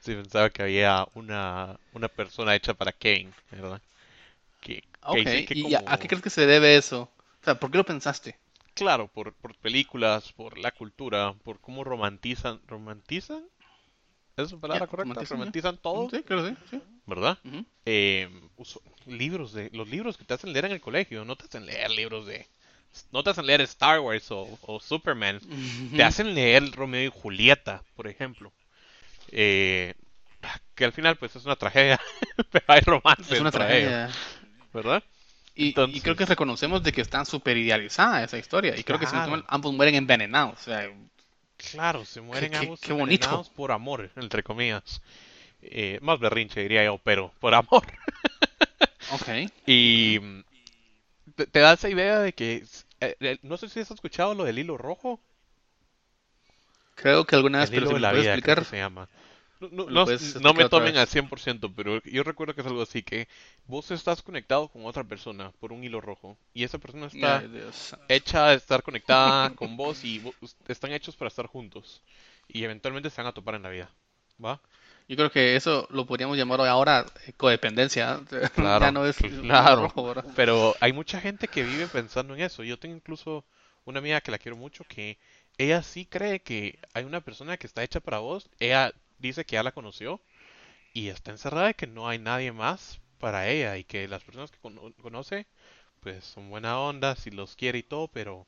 Sí 0.00 0.14
pensaba 0.14 0.50
que 0.50 0.62
había 0.62 1.06
una, 1.14 1.78
una 1.92 2.08
persona 2.08 2.54
hecha 2.54 2.74
para 2.74 2.92
Kane, 2.92 3.30
¿verdad? 3.50 3.82
Que, 4.60 4.84
¿Y 5.14 5.74
a, 5.74 5.98
qué 5.98 6.08
crees 6.08 6.22
que 6.22 6.30
se 6.30 6.46
debe 6.46 6.76
eso? 6.76 7.10
O 7.40 7.44
sea, 7.44 7.58
¿por 7.58 7.70
qué 7.70 7.78
lo 7.78 7.84
pensaste? 7.84 8.38
Claro, 8.74 9.08
por, 9.08 9.34
por 9.34 9.56
películas, 9.56 10.32
por 10.32 10.58
la 10.58 10.70
cultura, 10.70 11.34
por 11.44 11.60
cómo 11.60 11.82
romantizan, 11.82 12.60
romantizan 12.66 13.44
¿Es 14.38 14.50
su 14.50 14.60
palabra 14.60 14.86
correcta? 14.86 15.20
Romantizan, 15.28 15.76
todo. 15.78 16.08
Sí, 16.10 16.22
que 16.22 16.56
sí. 16.70 16.80
¿Verdad? 17.06 17.38
eh, 17.84 18.28
libros 19.06 19.52
de, 19.52 19.70
los 19.72 19.88
libros 19.88 20.16
que 20.16 20.24
te 20.24 20.34
hacen 20.34 20.52
leer 20.52 20.66
en 20.66 20.72
el 20.72 20.80
colegio, 20.80 21.24
no 21.24 21.36
te 21.36 21.46
hacen 21.46 21.66
leer 21.66 21.90
libros 21.90 22.26
de... 22.26 22.46
No 23.12 23.22
te 23.22 23.30
hacen 23.30 23.46
leer 23.46 23.60
Star 23.62 24.00
Wars 24.00 24.26
o, 24.30 24.80
Superman. 24.80 25.40
Te 25.94 26.02
hacen 26.02 26.34
leer 26.34 26.70
Romeo 26.72 27.04
y 27.04 27.20
Julieta, 27.20 27.82
por 27.94 28.06
ejemplo. 28.06 28.52
Eh, 29.30 29.94
que 30.74 30.84
al 30.84 30.92
final 30.92 31.16
pues 31.16 31.34
es 31.36 31.44
una 31.44 31.56
tragedia, 31.56 32.00
pero 32.50 32.64
hay 32.68 32.80
romance. 32.80 33.34
Es 33.34 33.40
una 33.40 33.50
tragedia. 33.50 34.10
¿Verdad? 34.72 35.02
Y, 35.54 35.72
creo 35.72 36.14
que 36.14 36.24
reconocemos 36.24 36.84
de 36.84 36.92
que 36.92 37.00
está 37.00 37.24
súper 37.24 37.56
idealizada 37.56 38.22
esa 38.22 38.38
historia. 38.38 38.76
Y 38.78 38.84
creo 38.84 39.00
que 39.00 39.06
ambos 39.48 39.74
mueren 39.74 39.96
envenenados. 39.96 40.60
O 40.60 40.62
sea, 40.62 40.88
Claro, 41.58 42.04
se 42.04 42.20
mueren 42.20 42.54
ambos 42.54 42.80
qué, 42.80 42.92
bonito. 42.92 43.44
por 43.54 43.72
amor, 43.72 44.10
entre 44.16 44.42
comillas. 44.42 45.02
Eh, 45.60 45.98
más 46.00 46.18
berrinche 46.20 46.60
diría 46.60 46.84
yo, 46.84 46.98
pero 46.98 47.32
por 47.40 47.54
amor. 47.54 47.82
ok. 49.12 49.50
Y, 49.66 50.20
te, 51.34 51.46
te 51.46 51.58
da 51.58 51.74
esa 51.74 51.88
idea 51.88 52.20
de 52.20 52.32
que, 52.32 52.64
eh, 53.00 53.38
no 53.42 53.56
sé 53.56 53.68
si 53.68 53.80
has 53.80 53.90
escuchado 53.90 54.34
lo 54.34 54.44
del 54.44 54.58
hilo 54.58 54.78
rojo, 54.78 55.20
Creo 57.00 57.24
que 57.24 57.36
alguna 57.36 57.60
vez, 57.60 57.70
el 57.70 57.76
pero 57.76 57.82
hilo 57.82 57.90
si 57.90 57.94
de 57.94 57.94
me 57.94 58.00
la 58.00 58.10
puedes 58.10 58.24
vida 58.24 58.34
explicar, 58.34 58.64
se 58.64 58.76
llama. 58.76 59.08
No, 59.60 59.68
no, 59.70 59.86
no, 60.38 60.54
me 60.54 60.64
tomen 60.66 60.96
al 60.96 61.06
vez. 61.06 61.08
100%, 61.08 61.74
pero 61.74 62.00
yo 62.04 62.22
recuerdo 62.22 62.54
que 62.54 62.60
es 62.60 62.66
algo 62.66 62.82
así, 62.82 63.02
que 63.02 63.26
vos 63.66 63.90
estás 63.90 64.22
conectado 64.22 64.68
con 64.68 64.86
otra 64.86 65.02
persona 65.04 65.50
por 65.58 65.72
un 65.72 65.82
hilo 65.82 66.00
rojo 66.00 66.38
y 66.54 66.62
esa 66.64 66.78
persona 66.78 67.06
está 67.06 67.44
Ay, 67.50 68.08
hecha 68.08 68.48
de 68.48 68.56
estar 68.56 68.82
conectada 68.82 69.50
con 69.50 69.76
vos 69.76 70.04
y 70.04 70.20
vos- 70.20 70.36
están 70.68 70.92
hechos 70.92 71.16
para 71.16 71.28
estar 71.28 71.46
juntos 71.46 72.02
y 72.48 72.64
eventualmente 72.64 73.10
se 73.10 73.20
van 73.20 73.28
a 73.28 73.34
topar 73.34 73.56
en 73.56 73.62
la 73.64 73.70
vida, 73.70 73.92
¿va? 74.44 74.60
Yo 75.08 75.16
creo 75.16 75.30
que 75.32 75.56
eso 75.56 75.88
lo 75.90 76.06
podríamos 76.06 76.36
llamar 76.36 76.60
ahora 76.62 77.06
eh, 77.26 77.32
codependencia. 77.34 78.20
Ya 78.78 78.90
Claro, 78.90 78.92
no 78.92 79.06
es 79.06 79.18
claro. 79.40 79.92
rojo. 79.92 80.14
Pero 80.34 80.76
hay 80.80 80.92
mucha 80.92 81.20
gente 81.20 81.48
que 81.48 81.62
vive 81.62 81.88
pensando 81.88 82.34
en 82.34 82.40
eso. 82.42 82.62
Yo 82.64 82.78
tengo 82.78 82.94
incluso 82.96 83.44
una 83.84 83.98
amiga 84.00 84.20
que 84.20 84.30
la 84.30 84.38
quiero 84.38 84.56
mucho 84.56 84.84
que 84.86 85.18
ella 85.58 85.82
sí 85.82 86.06
cree 86.06 86.40
que 86.42 86.78
hay 86.94 87.04
una 87.04 87.20
persona 87.22 87.56
que 87.56 87.66
está 87.66 87.82
hecha 87.82 88.00
para 88.00 88.18
vos. 88.18 88.48
Ella 88.60 88.92
dice 89.18 89.44
que 89.44 89.54
ya 89.54 89.62
la 89.62 89.72
conoció 89.72 90.20
y 90.94 91.08
está 91.08 91.30
encerrada 91.32 91.70
y 91.70 91.74
que 91.74 91.86
no 91.86 92.08
hay 92.08 92.18
nadie 92.18 92.52
más 92.52 93.00
para 93.18 93.48
ella 93.48 93.78
y 93.78 93.84
que 93.84 94.08
las 94.08 94.24
personas 94.24 94.50
que 94.50 94.58
cono- 94.60 94.92
conoce 95.02 95.46
pues 96.00 96.24
son 96.24 96.50
buena 96.50 96.80
onda, 96.80 97.16
si 97.16 97.30
los 97.30 97.56
quiere 97.56 97.78
y 97.80 97.82
todo, 97.84 98.08
pero 98.08 98.46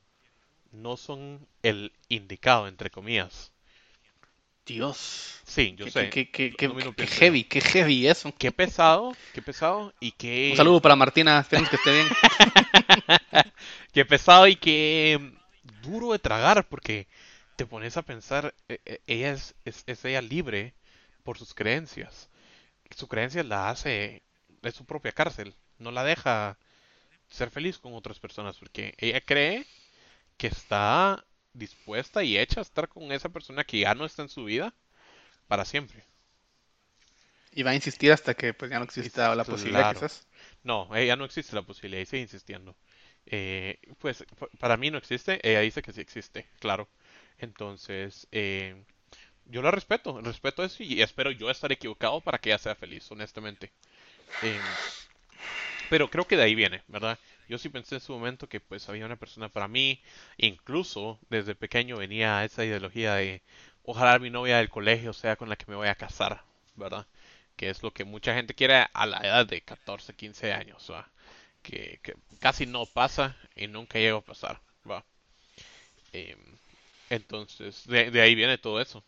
no 0.71 0.97
son 0.97 1.47
el 1.63 1.93
indicado, 2.09 2.67
entre 2.67 2.91
comillas. 2.91 3.51
Dios. 4.65 5.39
Sí, 5.45 5.75
yo 5.77 5.85
Qué, 5.85 5.91
sé. 5.91 6.09
qué, 6.09 6.29
qué, 6.31 6.55
heavy, 7.07 7.43
qué 7.43 7.61
heavy 7.61 8.07
eso. 8.07 8.33
Qué 8.37 8.51
pesado, 8.51 9.13
qué 9.33 9.41
pesado 9.41 9.93
y 9.99 10.11
qué... 10.11 10.51
Un 10.51 10.57
saludo 10.57 10.81
para 10.81 10.95
Martina, 10.95 11.39
esperemos 11.39 11.69
que 11.69 11.75
esté 11.75 11.91
bien. 11.91 12.07
Qué 13.93 14.05
pesado 14.05 14.47
y 14.47 14.55
qué 14.55 15.19
duro 15.83 16.11
de 16.13 16.19
tragar, 16.19 16.67
porque 16.67 17.07
te 17.61 17.67
pones 17.67 17.95
a 17.95 18.01
pensar, 18.01 18.55
eh, 18.69 18.79
eh, 18.85 19.01
ella 19.05 19.33
es, 19.33 19.53
es, 19.65 19.83
es 19.85 20.03
ella 20.05 20.21
libre 20.23 20.73
por 21.23 21.37
sus 21.37 21.53
creencias. 21.53 22.27
Su 22.89 23.07
creencia 23.07 23.43
la 23.43 23.69
hace, 23.69 24.23
es 24.63 24.73
su 24.73 24.85
propia 24.85 25.11
cárcel, 25.11 25.53
no 25.77 25.91
la 25.91 26.03
deja 26.03 26.57
ser 27.29 27.51
feliz 27.51 27.77
con 27.77 27.93
otras 27.93 28.19
personas, 28.19 28.57
porque 28.57 28.95
ella 28.97 29.21
cree 29.21 29.67
que 30.37 30.47
está 30.47 31.23
dispuesta 31.53 32.23
y 32.23 32.37
hecha 32.39 32.61
a 32.61 32.63
estar 32.63 32.89
con 32.89 33.11
esa 33.11 33.29
persona 33.29 33.63
que 33.63 33.79
ya 33.81 33.93
no 33.95 34.05
está 34.05 34.23
en 34.23 34.29
su 34.29 34.45
vida 34.45 34.73
para 35.47 35.65
siempre. 35.65 36.03
Y 37.53 37.63
va 37.63 37.71
a 37.71 37.75
insistir 37.75 38.11
hasta 38.11 38.33
que 38.33 38.53
pues 38.53 38.71
ya 38.71 38.79
no 38.79 38.85
exista 38.85 39.35
la 39.35 39.43
posibilidad, 39.45 39.83
Claro. 39.83 39.99
quizás. 39.99 40.27
No, 40.63 40.95
ella 40.95 41.15
no 41.15 41.25
existe 41.25 41.55
la 41.55 41.63
posibilidad 41.63 42.01
y 42.01 42.05
sigue 42.05 42.21
insistiendo. 42.23 42.75
Eh, 43.25 43.79
pues 43.99 44.25
para 44.59 44.77
mí 44.77 44.89
no 44.91 44.97
existe, 44.97 45.39
ella 45.47 45.59
dice 45.61 45.81
que 45.81 45.93
sí 45.93 46.01
existe, 46.01 46.47
claro. 46.59 46.89
Entonces, 47.39 48.27
eh, 48.31 48.75
yo 49.45 49.61
la 49.61 49.71
respeto, 49.71 50.21
respeto 50.21 50.63
eso 50.63 50.83
y 50.83 51.01
espero 51.01 51.31
yo 51.31 51.49
estar 51.49 51.71
equivocado 51.71 52.21
para 52.21 52.37
que 52.37 52.49
ella 52.49 52.57
sea 52.57 52.75
feliz, 52.75 53.09
honestamente. 53.11 53.71
Eh, 54.43 54.59
pero 55.89 56.09
creo 56.09 56.25
que 56.25 56.37
de 56.37 56.43
ahí 56.43 56.55
viene, 56.55 56.83
¿verdad? 56.87 57.19
Yo 57.49 57.57
sí 57.57 57.67
pensé 57.67 57.95
en 57.95 58.01
su 58.01 58.13
momento 58.13 58.47
que 58.47 58.61
pues 58.61 58.87
había 58.87 59.05
una 59.05 59.17
persona 59.17 59.49
para 59.49 59.67
mí, 59.67 60.01
incluso 60.37 61.19
desde 61.29 61.53
pequeño 61.53 61.97
venía 61.97 62.45
esa 62.45 62.63
ideología 62.63 63.15
de 63.15 63.41
ojalá 63.83 64.17
mi 64.19 64.29
novia 64.29 64.57
del 64.57 64.69
colegio 64.69 65.11
sea 65.11 65.35
con 65.35 65.49
la 65.49 65.57
que 65.57 65.65
me 65.67 65.75
voy 65.75 65.89
a 65.89 65.95
casar, 65.95 66.43
¿verdad? 66.75 67.05
Que 67.57 67.69
es 67.69 67.83
lo 67.83 67.91
que 67.91 68.05
mucha 68.05 68.33
gente 68.33 68.53
quiere 68.53 68.85
a 68.93 69.05
la 69.05 69.17
edad 69.17 69.45
de 69.45 69.61
14, 69.61 70.13
15 70.15 70.53
años, 70.53 70.89
¿va? 70.91 71.09
Que, 71.61 71.99
que 72.03 72.15
casi 72.39 72.65
no 72.65 72.85
pasa 72.85 73.35
y 73.55 73.67
nunca 73.67 73.99
llega 73.99 74.17
a 74.17 74.21
pasar, 74.21 74.61
¿va? 74.89 75.03
Em, 76.13 76.37
entonces, 77.11 77.85
de, 77.87 78.21
ahí 78.21 78.35
viene 78.35 78.57
todo 78.57 78.81
eso. 78.81 79.03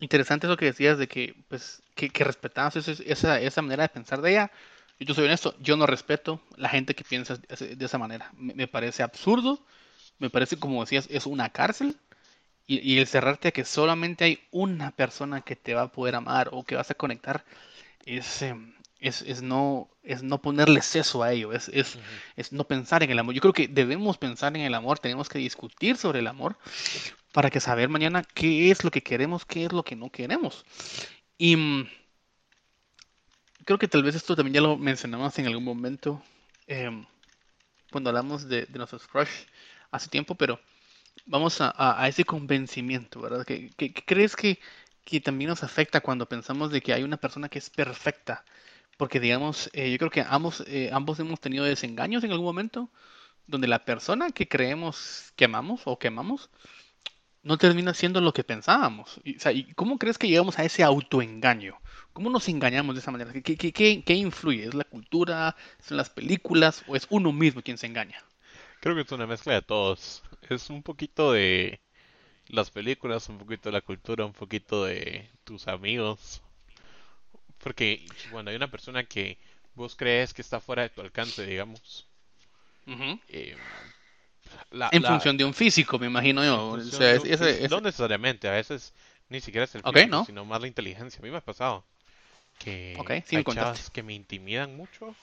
Interesante 0.00 0.46
eso 0.46 0.56
que 0.56 0.66
decías 0.66 0.98
de 0.98 1.08
que, 1.08 1.34
pues, 1.48 1.82
que, 1.96 2.08
respetabas 2.24 2.76
ese- 2.76 3.02
esa, 3.10 3.40
esa 3.40 3.62
manera 3.62 3.82
de 3.82 3.88
pensar 3.88 4.20
de 4.22 4.30
ella. 4.30 4.52
Yo 5.00 5.14
soy 5.14 5.24
honesto, 5.26 5.54
yo 5.60 5.76
no 5.76 5.86
respeto 5.86 6.40
la 6.56 6.68
gente 6.68 6.94
que 6.94 7.04
piensa 7.04 7.36
de 7.36 7.84
esa 7.84 7.98
manera. 7.98 8.30
Me, 8.36 8.66
parece 8.68 9.02
absurdo, 9.02 9.64
me 10.18 10.30
parece, 10.30 10.58
como 10.58 10.82
decías, 10.82 11.08
es 11.10 11.26
una 11.26 11.50
cárcel. 11.50 11.96
Y, 12.66 12.80
y 12.80 12.98
el 13.00 13.06
cerrarte 13.08 13.48
a 13.48 13.52
que 13.52 13.64
solamente 13.66 14.24
hay 14.24 14.40
una 14.52 14.92
persona 14.92 15.42
que 15.42 15.56
te 15.56 15.74
va 15.74 15.82
a 15.84 15.92
poder 15.92 16.16
amar 16.16 16.50
o 16.52 16.64
que 16.64 16.76
vas 16.76 16.90
a 16.90 16.94
conectar 16.96 17.44
es, 18.06 18.42
eh, 18.42 18.56
es, 19.00 19.22
es 19.22 19.42
no, 19.42 19.88
es 20.02 20.22
no 20.22 20.42
ponerle 20.42 20.82
seso 20.82 21.22
a 21.22 21.32
ello, 21.32 21.52
es, 21.52 21.68
es, 21.70 21.98
es 22.36 22.52
no 22.52 22.64
pensar 22.66 23.02
en 23.02 23.10
el 23.10 23.18
amor. 23.18 23.34
Yo 23.34 23.40
creo 23.40 23.52
que 23.52 23.68
debemos 23.68 24.18
pensar 24.18 24.56
en 24.56 24.62
el 24.62 24.74
amor, 24.74 24.98
tenemos 24.98 25.28
que 25.28 25.38
discutir 25.38 25.96
sobre 25.96 26.20
el 26.20 26.26
amor 26.26 26.56
para 27.32 27.50
que 27.50 27.60
saber 27.60 27.88
mañana 27.88 28.24
qué 28.34 28.70
es 28.70 28.84
lo 28.84 28.90
que 28.90 29.02
queremos, 29.02 29.44
qué 29.46 29.66
es 29.66 29.72
lo 29.72 29.84
que 29.84 29.96
no 29.96 30.10
queremos. 30.10 30.64
Y 31.38 31.56
mm, 31.56 31.88
creo 33.64 33.78
que 33.78 33.88
tal 33.88 34.02
vez 34.02 34.14
esto 34.14 34.36
también 34.36 34.54
ya 34.54 34.60
lo 34.60 34.76
mencionamos 34.76 35.38
en 35.38 35.46
algún 35.46 35.64
momento 35.64 36.22
em, 36.66 37.04
cuando 37.92 38.10
hablamos 38.10 38.48
de, 38.48 38.66
de 38.66 38.78
nuestros 38.78 39.06
crush 39.08 39.30
hace 39.92 40.08
tiempo, 40.10 40.36
pero 40.36 40.60
vamos 41.26 41.60
a, 41.60 41.70
a- 41.76 42.02
a 42.02 42.08
ese 42.08 42.24
convencimiento, 42.24 43.20
¿verdad? 43.22 43.46
¿Qué, 43.46 43.70
qué- 43.76 43.92
qué 43.94 44.04
crees 44.04 44.36
que, 44.36 44.60
que 45.04 45.20
también 45.20 45.50
nos 45.50 45.64
afecta 45.64 46.00
cuando 46.02 46.28
pensamos 46.28 46.70
de 46.72 46.80
que 46.82 46.92
hay 46.94 47.04
una 47.04 47.18
persona 47.18 47.48
que 47.50 47.58
es 47.60 47.70
perfecta? 47.70 48.44
Porque 48.98 49.20
digamos, 49.20 49.70
eh, 49.74 49.92
yo 49.92 49.98
creo 49.98 50.10
que 50.12 50.22
ambos, 50.28 50.64
eh, 50.68 50.90
ambos 50.94 51.20
hemos 51.20 51.40
tenido 51.40 51.64
desengaños 51.66 52.24
en 52.24 52.32
algún 52.32 52.46
momento, 52.46 52.90
donde 53.46 53.68
la 53.68 53.84
persona 53.86 54.30
que 54.32 54.48
creemos 54.48 55.32
que 55.36 55.46
amamos 55.46 55.82
o 55.86 55.98
que 55.98 56.08
amamos 56.08 56.50
no 57.42 57.58
termina 57.58 57.94
siendo 57.94 58.20
lo 58.20 58.32
que 58.32 58.44
pensábamos. 58.44 59.20
Y, 59.24 59.36
o 59.36 59.40
sea, 59.40 59.52
¿y 59.52 59.72
cómo 59.74 59.98
crees 59.98 60.18
que 60.18 60.28
llegamos 60.28 60.58
a 60.58 60.64
ese 60.64 60.82
autoengaño? 60.84 61.80
¿Cómo 62.12 62.30
nos 62.30 62.48
engañamos 62.48 62.94
de 62.96 63.00
esa 63.00 63.10
manera? 63.12 63.32
¿Qué, 63.32 63.42
qué, 63.42 63.72
qué- 63.72 64.02
qué 64.04 64.14
influye? 64.14 64.64
¿Es 64.66 64.74
la 64.74 64.84
cultura? 64.84 65.56
¿Son 65.80 65.96
las 65.96 66.10
películas? 66.10 66.82
¿O 66.86 66.96
es 66.96 67.06
uno 67.10 67.32
mismo 67.32 67.62
quien 67.62 67.78
se 67.78 67.86
engaña? 67.86 68.22
Creo 68.80 68.94
que 68.96 69.02
es 69.02 69.12
una 69.12 69.26
mezcla 69.26 69.54
de 69.54 69.62
todos. 69.62 70.22
Es 70.48 70.70
un 70.70 70.82
poquito 70.82 71.32
de 71.32 71.80
las 72.48 72.70
películas, 72.70 73.28
un 73.30 73.38
poquito 73.38 73.68
de 73.70 73.74
la 73.74 73.82
cultura, 73.82 74.26
un 74.26 74.32
poquito 74.34 74.84
de 74.86 75.30
tus 75.44 75.68
amigos. 75.68 76.42
Porque 77.62 78.06
cuando 78.30 78.50
hay 78.50 78.56
una 78.56 78.70
persona 78.70 79.04
que 79.04 79.38
vos 79.74 79.96
crees 79.96 80.34
que 80.34 80.42
está 80.42 80.60
fuera 80.60 80.82
de 80.82 80.90
tu 80.90 81.00
alcance, 81.00 81.46
digamos, 81.46 82.08
eh, 83.28 83.56
la, 84.70 84.88
En 84.92 85.02
la- 85.02 85.08
función 85.08 85.36
de 85.36 85.44
un 85.44 85.54
físico, 85.54 85.98
me 85.98 86.06
imagino 86.06 86.44
yo. 86.44 86.70
O 86.70 86.80
sea, 86.80 87.12
es- 87.14 87.24
un 87.24 87.30
ese- 87.30 87.44
físico- 87.50 87.64
ese- 87.64 87.68
no 87.68 87.80
necesariamente, 87.80 88.48
a 88.48 88.52
veces 88.52 88.94
ni 89.28 89.40
siquiera 89.40 89.64
es 89.64 89.74
el 89.74 89.82
físico, 89.82 90.10
¿no? 90.10 90.24
sino 90.24 90.44
más 90.44 90.60
la 90.60 90.66
inteligencia. 90.68 91.18
A 91.20 91.22
mí 91.22 91.30
me 91.30 91.38
ha 91.38 91.44
pasado 91.44 91.84
que 92.58 93.20
sí 93.24 93.36
hay 93.36 93.44
chavas 93.44 93.90
que 93.90 94.02
me 94.02 94.14
intimidan 94.14 94.76
mucho 94.76 95.16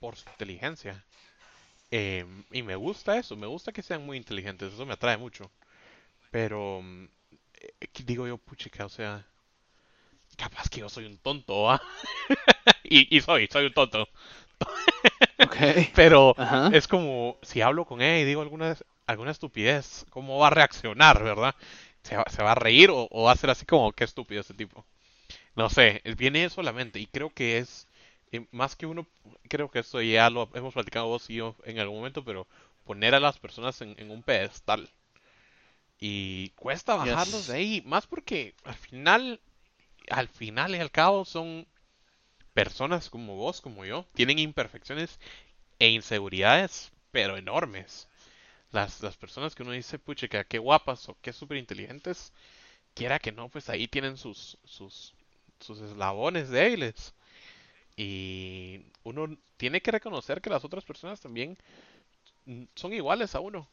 por 0.00 0.16
su 0.16 0.28
inteligencia. 0.30 1.04
Eh, 1.90 2.26
y 2.52 2.62
me 2.62 2.76
gusta 2.76 3.18
eso, 3.18 3.36
me 3.36 3.46
gusta 3.48 3.72
que 3.72 3.82
sean 3.82 4.04
muy 4.06 4.16
inteligentes, 4.18 4.72
eso 4.74 4.86
me 4.86 4.94
atrae 4.94 5.16
mucho. 5.18 5.50
Pero 6.30 6.80
mm, 6.82 7.04
eh, 7.54 7.74
digo 8.04 8.26
yo, 8.28 8.38
puchica, 8.38 8.86
o 8.86 8.90
sea, 8.90 9.26
capaz 10.36 10.68
que 10.68 10.80
yo 10.80 10.88
soy 10.88 11.06
un 11.06 11.18
tonto, 11.18 11.70
¿ah? 11.70 11.82
y, 12.84 13.16
y 13.16 13.20
soy, 13.20 13.48
soy 13.50 13.66
un 13.66 13.74
tonto. 13.74 14.08
Ok. 15.38 15.56
Pero 15.94 16.36
es 16.70 16.88
como 16.88 17.38
si 17.42 17.60
hablo 17.60 17.84
con 17.86 18.00
ella 18.02 18.18
y 18.20 18.24
digo 18.24 18.42
alguna, 18.42 18.76
alguna 19.06 19.30
estupidez, 19.30 20.06
¿cómo 20.10 20.38
va 20.38 20.48
a 20.48 20.50
reaccionar, 20.50 21.22
verdad? 21.22 21.54
¿Se 22.02 22.16
va, 22.16 22.24
se 22.30 22.42
va 22.42 22.52
a 22.52 22.54
reír 22.54 22.90
o, 22.90 23.08
o 23.10 23.24
va 23.24 23.32
a 23.32 23.36
ser 23.36 23.50
así 23.50 23.64
como, 23.66 23.92
qué 23.92 24.04
estúpido 24.04 24.40
ese 24.40 24.54
tipo? 24.54 24.84
No 25.56 25.70
sé, 25.70 26.02
viene 26.18 26.44
eso 26.44 26.60
a 26.60 26.64
la 26.64 26.72
mente 26.72 27.00
y 27.00 27.06
creo 27.06 27.30
que 27.32 27.58
es 27.58 27.88
eh, 28.32 28.46
más 28.52 28.76
que 28.76 28.86
uno, 28.86 29.06
creo 29.48 29.70
que 29.70 29.80
esto 29.80 30.00
ya 30.02 30.30
lo 30.30 30.50
hemos 30.54 30.74
platicado 30.74 31.08
vos 31.08 31.30
y 31.30 31.36
yo 31.36 31.56
en 31.64 31.78
algún 31.80 31.98
momento, 31.98 32.24
pero 32.24 32.46
poner 32.84 33.14
a 33.14 33.20
las 33.20 33.38
personas 33.38 33.80
en, 33.82 33.94
en 33.98 34.10
un 34.10 34.22
pedestal. 34.22 34.90
Y 35.98 36.50
cuesta 36.50 36.94
bajarlos 36.96 37.46
Yes. 37.46 37.46
de 37.46 37.54
ahí, 37.56 37.82
más 37.86 38.06
porque 38.06 38.54
al 38.64 38.74
final, 38.74 39.40
al 40.10 40.28
final 40.28 40.74
y 40.74 40.80
al 40.80 40.90
cabo 40.90 41.24
son 41.24 41.66
personas 42.54 43.10
como 43.10 43.36
vos, 43.36 43.60
como 43.60 43.84
yo, 43.84 44.06
tienen 44.14 44.38
imperfecciones 44.38 45.18
e 45.78 45.88
inseguridades, 45.88 46.92
pero 47.10 47.36
enormes. 47.36 48.08
Las, 48.72 49.02
las 49.02 49.16
personas 49.16 49.54
que 49.54 49.62
uno 49.62 49.72
dice, 49.72 49.98
puchica, 49.98 50.44
qué 50.44 50.58
guapas 50.58 51.08
o 51.08 51.16
qué 51.22 51.32
súper 51.32 51.58
inteligentes, 51.58 52.32
quiera 52.94 53.18
que 53.18 53.32
no, 53.32 53.48
pues 53.48 53.68
ahí 53.70 53.88
tienen 53.88 54.16
sus, 54.16 54.58
sus, 54.64 55.14
sus 55.60 55.80
eslabones 55.80 56.50
débiles. 56.50 57.14
Y 57.96 58.82
uno 59.04 59.36
tiene 59.56 59.80
que 59.80 59.92
reconocer 59.92 60.40
que 60.40 60.50
las 60.50 60.64
otras 60.64 60.84
personas 60.84 61.20
también 61.20 61.58
son 62.74 62.92
iguales 62.92 63.34
a 63.34 63.40
uno. 63.40 63.68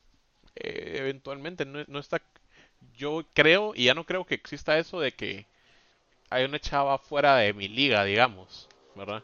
Eh, 0.55 0.95
eventualmente 1.00 1.65
no, 1.65 1.83
no 1.88 2.00
está... 2.00 2.21
Yo 2.95 3.23
creo, 3.33 3.73
y 3.75 3.85
ya 3.85 3.93
no 3.93 4.05
creo 4.05 4.25
que 4.25 4.35
exista 4.35 4.79
eso 4.79 5.00
de 5.00 5.11
que 5.11 5.45
hay 6.31 6.45
una 6.45 6.59
chava 6.59 6.97
fuera 7.00 7.38
de 7.38 7.53
mi 7.53 7.67
liga, 7.69 8.03
digamos, 8.05 8.69
¿verdad? 8.95 9.23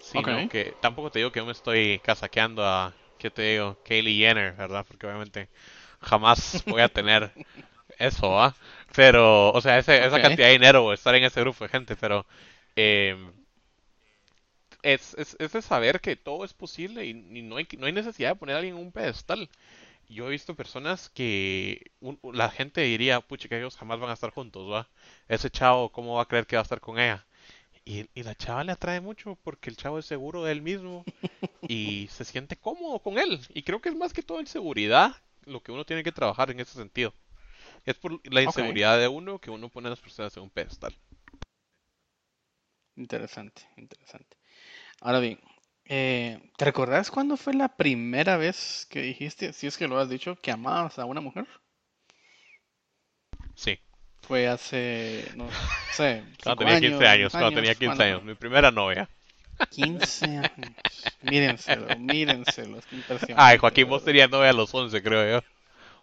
Sino 0.00 0.44
Ok. 0.44 0.48
que 0.48 0.76
tampoco 0.80 1.10
te 1.10 1.18
digo 1.18 1.30
que 1.32 1.40
yo 1.40 1.46
me 1.46 1.52
estoy 1.52 2.00
casaqueando 2.00 2.64
a, 2.64 2.94
¿qué 3.18 3.30
te 3.30 3.42
digo? 3.42 3.78
Kylie 3.82 4.18
Jenner, 4.18 4.54
¿verdad? 4.54 4.84
Porque 4.86 5.06
obviamente 5.06 5.48
jamás 6.00 6.64
voy 6.68 6.80
a 6.82 6.88
tener 6.92 7.32
eso, 7.98 8.40
¿ah? 8.42 8.56
Pero, 8.94 9.52
o 9.52 9.60
sea, 9.62 9.78
ese- 9.78 10.04
esa 10.06 10.20
cantidad 10.20 10.48
de 10.48 10.54
dinero 10.54 10.92
estar 10.94 11.14
en 11.16 11.24
ese 11.24 11.40
grupo 11.42 11.64
de 11.64 11.70
gente, 11.70 11.96
pero 11.96 12.26
eh, 12.76 13.16
es, 14.82 15.14
es, 15.18 15.36
es 15.38 15.52
de 15.52 15.62
saber 15.62 16.00
que 16.00 16.16
todo 16.16 16.44
es 16.44 16.54
posible 16.54 17.04
y, 17.06 17.10
y 17.10 17.42
no 17.42 17.56
hay, 17.56 17.66
no 17.78 17.86
hay 17.86 17.92
necesidad 17.92 18.30
de 18.30 18.36
poner 18.36 18.56
a 18.56 18.58
alguien 18.58 18.76
en 18.76 18.82
un 18.82 18.92
pedestal. 18.92 19.48
Yo 20.10 20.26
he 20.26 20.30
visto 20.30 20.54
personas 20.56 21.08
que 21.10 21.92
un- 22.00 22.18
la 22.34 22.50
gente 22.50 22.82
diría, 22.82 23.20
pucha, 23.20 23.48
que 23.48 23.58
ellos 23.58 23.76
jamás 23.76 24.00
van 24.00 24.10
a 24.10 24.14
estar 24.14 24.30
juntos, 24.30 24.70
¿va? 24.70 24.88
Ese 25.28 25.50
chavo, 25.50 25.90
¿cómo 25.92 26.16
va 26.16 26.22
a 26.22 26.28
creer 26.28 26.46
que 26.46 26.56
va 26.56 26.60
a 26.60 26.64
estar 26.64 26.80
con 26.80 26.98
ella? 26.98 27.26
Y, 27.84 28.08
y 28.14 28.22
la 28.24 28.34
chava 28.36 28.64
le 28.64 28.72
atrae 28.72 29.00
mucho 29.00 29.36
porque 29.44 29.70
el 29.70 29.76
chavo 29.76 29.98
es 30.00 30.06
seguro 30.06 30.44
de 30.44 30.52
él 30.52 30.62
mismo 30.62 31.06
y 31.68 32.08
se 32.12 32.24
siente 32.26 32.56
cómodo 32.56 33.00
con 33.00 33.18
él. 33.18 33.40
Y 33.54 33.62
creo 33.64 33.80
que 33.82 33.90
es 33.90 33.96
más 33.96 34.12
que 34.14 34.22
todo 34.24 34.40
en 34.40 34.46
seguridad 34.48 35.16
lo 35.46 35.62
que 35.62 35.72
uno 35.72 35.84
tiene 35.86 36.04
que 36.04 36.12
trabajar 36.12 36.50
en 36.50 36.60
ese 36.60 36.74
sentido. 36.74 37.14
Es 37.86 37.96
por 37.96 38.20
la 38.32 38.42
inseguridad 38.42 38.98
de 39.00 39.08
uno 39.08 39.40
que 39.40 39.50
uno 39.52 39.68
pone 39.70 39.88
a 39.88 39.90
las 39.90 40.00
personas 40.00 40.36
en 40.36 40.44
un 40.44 40.50
pedestal. 40.50 40.94
Interesante, 42.96 43.62
interesante. 43.76 44.36
Ahora 45.00 45.20
bien, 45.20 45.40
eh, 45.90 46.40
¿te 46.56 46.64
recordás 46.64 47.10
cuándo 47.10 47.36
fue 47.36 47.52
la 47.54 47.76
primera 47.76 48.38
vez 48.38 48.86
que 48.90 49.02
dijiste, 49.02 49.52
si 49.52 49.66
es 49.66 49.76
que 49.76 49.88
lo 49.88 49.98
has 49.98 50.08
dicho, 50.08 50.36
que 50.40 50.50
amabas 50.52 50.98
a 50.98 51.04
una 51.04 51.20
mujer? 51.20 51.46
Sí, 53.54 53.78
Fue 54.22 54.48
hace, 54.48 55.30
no 55.34 55.48
sé, 55.88 56.24
cuando 56.42 56.56
tenía 56.56 56.80
15 56.80 57.06
años, 57.06 57.32
diez 57.32 57.36
cuando 57.36 57.52
tenía 57.52 57.74
15 57.74 57.84
¿cuándo 57.84 58.04
años, 58.04 58.22
mi 58.22 58.34
primera 58.34 58.70
novia. 58.70 59.10
fue? 59.56 59.66
15 59.68 60.26
años. 60.38 60.76
Mírenselo, 61.20 61.94
mírenselo, 61.98 62.78
es 62.78 62.92
impresionante. 62.92 63.52
Ay, 63.52 63.58
Joaquín, 63.58 63.88
vos 63.88 64.04
tenías 64.04 64.30
novia 64.30 64.50
a 64.50 64.54
los 64.54 64.72
11, 64.74 65.02
creo 65.02 65.40
yo. 65.40 65.46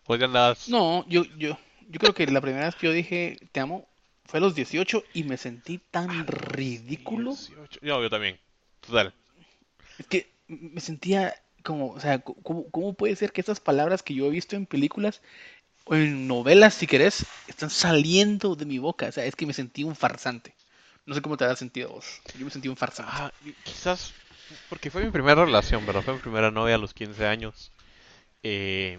Vos 0.08 0.20
ya 0.20 0.26
andabas... 0.26 0.68
No, 0.68 1.06
yo, 1.08 1.24
yo, 1.38 1.58
yo 1.88 2.00
creo 2.00 2.14
que 2.14 2.28
la 2.28 2.42
primera 2.42 2.66
vez 2.66 2.76
que 2.76 2.88
yo 2.88 2.94
dije 2.94 3.38
te 3.52 3.60
amo 3.62 3.88
fue 4.26 4.40
a 4.40 4.42
los 4.42 4.56
18 4.56 5.04
y 5.14 5.24
me 5.24 5.38
sentí 5.38 5.80
tan 5.80 6.28
ridículo. 6.28 7.32
18. 7.32 7.80
No, 7.84 8.02
yo 8.02 8.10
también. 8.10 8.40
Total. 8.82 9.14
Es 9.98 10.08
que 10.08 10.32
me 10.48 10.82
sentía 10.82 11.36
como, 11.64 11.92
o 11.92 12.00
sea, 12.00 12.20
¿cómo, 12.20 12.94
puede 12.94 13.16
ser 13.16 13.32
que 13.32 13.42
estas 13.42 13.60
palabras 13.60 14.04
que 14.04 14.14
yo 14.14 14.26
he 14.26 14.30
visto 14.30 14.56
en 14.56 14.66
películas 14.66 15.22
o 15.86 15.96
en 15.96 16.28
novelas, 16.28 16.74
si 16.74 16.88
querés, 16.88 17.26
están 17.48 17.70
saliendo 17.70 18.56
de 18.56 18.66
mi 18.66 18.80
boca? 18.80 19.08
O 19.08 19.12
sea, 19.12 19.26
es 19.26 19.36
que 19.36 19.46
me 19.46 19.54
sentí 19.54 19.84
un 19.84 19.96
farsante. 19.96 20.56
No 21.06 21.16
sé 21.16 21.22
cómo 21.22 21.38
te 21.38 21.46
has 21.46 21.60
sentido 21.60 21.90
vos. 21.90 22.22
Yo 22.38 22.46
me 22.46 22.52
sentí 22.52 22.68
un 22.68 22.78
farsante. 22.78 23.12
Ah, 23.16 23.32
quizás 23.64 24.14
porque 24.70 24.90
fue 24.90 25.04
mi 25.04 25.12
primera 25.12 25.46
relación, 25.46 25.86
¿verdad? 25.86 26.04
Fue 26.04 26.14
mi 26.14 26.20
primera 26.20 26.52
novia 26.52 26.76
a 26.76 26.78
los 26.78 26.94
15 26.94 27.26
años. 27.26 27.72
Eh, 28.44 28.98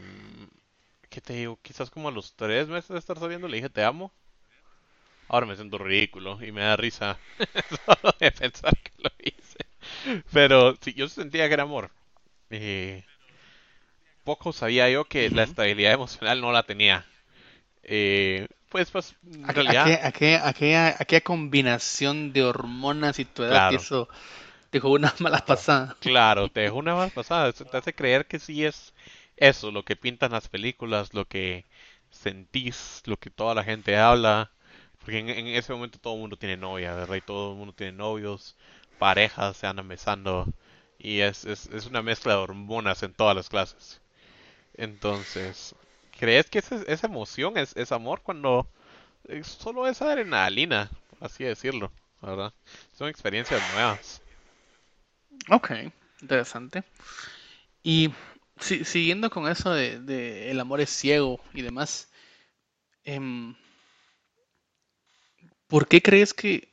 ¿qué 1.08 1.20
te 1.20 1.34
digo? 1.34 1.58
Quizás 1.62 1.90
como 1.90 2.08
a 2.08 2.12
los 2.12 2.34
3 2.34 2.68
meses 2.68 2.90
de 2.90 2.98
estar 2.98 3.18
sabiendo 3.18 3.48
le 3.48 3.56
dije 3.56 3.70
te 3.70 3.84
amo. 3.84 4.12
Ahora 5.28 5.46
me 5.46 5.56
siento 5.56 5.78
ridículo 5.78 6.42
y 6.42 6.52
me 6.52 6.62
da 6.62 6.76
risa 6.76 7.18
solo 7.86 8.14
de 8.18 8.32
pensar 8.32 8.76
que 8.78 8.92
lo 8.98 9.10
hice. 9.18 9.67
Pero 10.32 10.76
sí, 10.80 10.94
yo 10.94 11.08
sentía 11.08 11.48
que 11.48 11.54
era 11.54 11.62
amor. 11.64 11.90
Eh, 12.50 13.04
poco 14.24 14.52
sabía 14.52 14.90
yo 14.90 15.06
que 15.06 15.30
la 15.30 15.42
estabilidad 15.42 15.92
emocional 15.92 16.40
no 16.40 16.52
la 16.52 16.62
tenía. 16.64 17.06
Eh, 17.84 18.48
pues, 18.70 18.90
pues, 18.90 19.16
en 19.24 19.54
¿A, 19.66 19.70
a 19.72 19.74
realidad, 19.74 19.82
qué, 19.82 19.94
a 20.08 20.12
qué- 20.12 20.36
a 20.48 20.52
qué- 20.52 20.76
a 20.76 21.04
qué 21.08 21.22
combinación 21.22 22.32
de 22.32 22.44
hormonas 22.44 23.18
y 23.18 23.24
tu 23.24 23.42
edad 23.42 23.62
claro. 23.62 23.80
eso 23.80 24.08
te 24.70 24.80
jugó 24.80 24.94
una 24.96 25.14
mala 25.20 25.44
pasada? 25.46 25.96
Claro, 26.00 26.48
te 26.50 26.60
dejo 26.60 26.76
una 26.76 26.94
más 26.94 27.12
pasada. 27.12 27.48
Eso 27.48 27.64
te 27.66 27.76
hace 27.76 27.94
creer 27.94 28.26
que 28.26 28.38
sí 28.38 28.64
es 28.64 28.94
eso, 29.36 29.70
lo 29.70 29.84
que 29.84 29.96
pintan 29.96 30.32
las 30.32 30.48
películas, 30.48 31.14
lo 31.14 31.26
que 31.26 31.66
sentís, 32.10 33.02
lo 33.06 33.16
que 33.18 33.30
toda 33.30 33.54
la 33.54 33.64
gente 33.64 33.96
habla. 33.96 34.52
Porque 34.98 35.18
en, 35.18 35.28
en 35.28 35.46
ese 35.48 35.72
momento 35.72 35.98
todo 35.98 36.14
el 36.14 36.20
mundo 36.20 36.36
tiene 36.36 36.56
novia, 36.56 36.94
¿verdad? 36.94 37.16
Y 37.16 37.20
todo 37.22 37.52
el 37.52 37.58
mundo 37.58 37.74
tiene 37.74 37.92
novios, 37.92 38.56
parejas, 38.98 39.56
se 39.56 39.66
andan 39.66 39.88
besando. 39.88 40.46
Y 40.98 41.20
es, 41.20 41.44
es, 41.44 41.66
es 41.68 41.86
una 41.86 42.02
mezcla 42.02 42.34
de 42.34 42.40
hormonas 42.40 43.02
en 43.02 43.14
todas 43.14 43.36
las 43.36 43.48
clases. 43.48 44.00
Entonces, 44.74 45.74
¿crees 46.18 46.46
que 46.50 46.60
ese- 46.60 46.84
esa 46.92 47.06
emoción 47.06 47.58
es, 47.58 47.76
es 47.76 47.92
amor 47.92 48.22
cuando 48.22 48.68
es 49.28 49.46
solo 49.48 49.86
es 49.88 50.02
adrenalina, 50.02 50.90
así 51.20 51.44
decirlo, 51.44 51.92
¿verdad? 52.22 52.52
Son 52.96 53.08
experiencias 53.08 53.62
nuevas. 53.74 54.22
Ok, 55.50 55.70
interesante. 56.22 56.84
Y 57.82 58.10
si- 58.60 58.84
siguiendo 58.84 59.30
con 59.30 59.48
eso 59.48 59.72
de, 59.72 60.00
de 60.00 60.50
el 60.50 60.60
amor 60.60 60.80
es 60.80 60.90
ciego 60.90 61.40
y 61.54 61.62
demás, 61.62 62.08
em, 63.04 63.54
¿por 65.66 65.86
qué 65.88 66.02
crees 66.02 66.34
que 66.34 66.68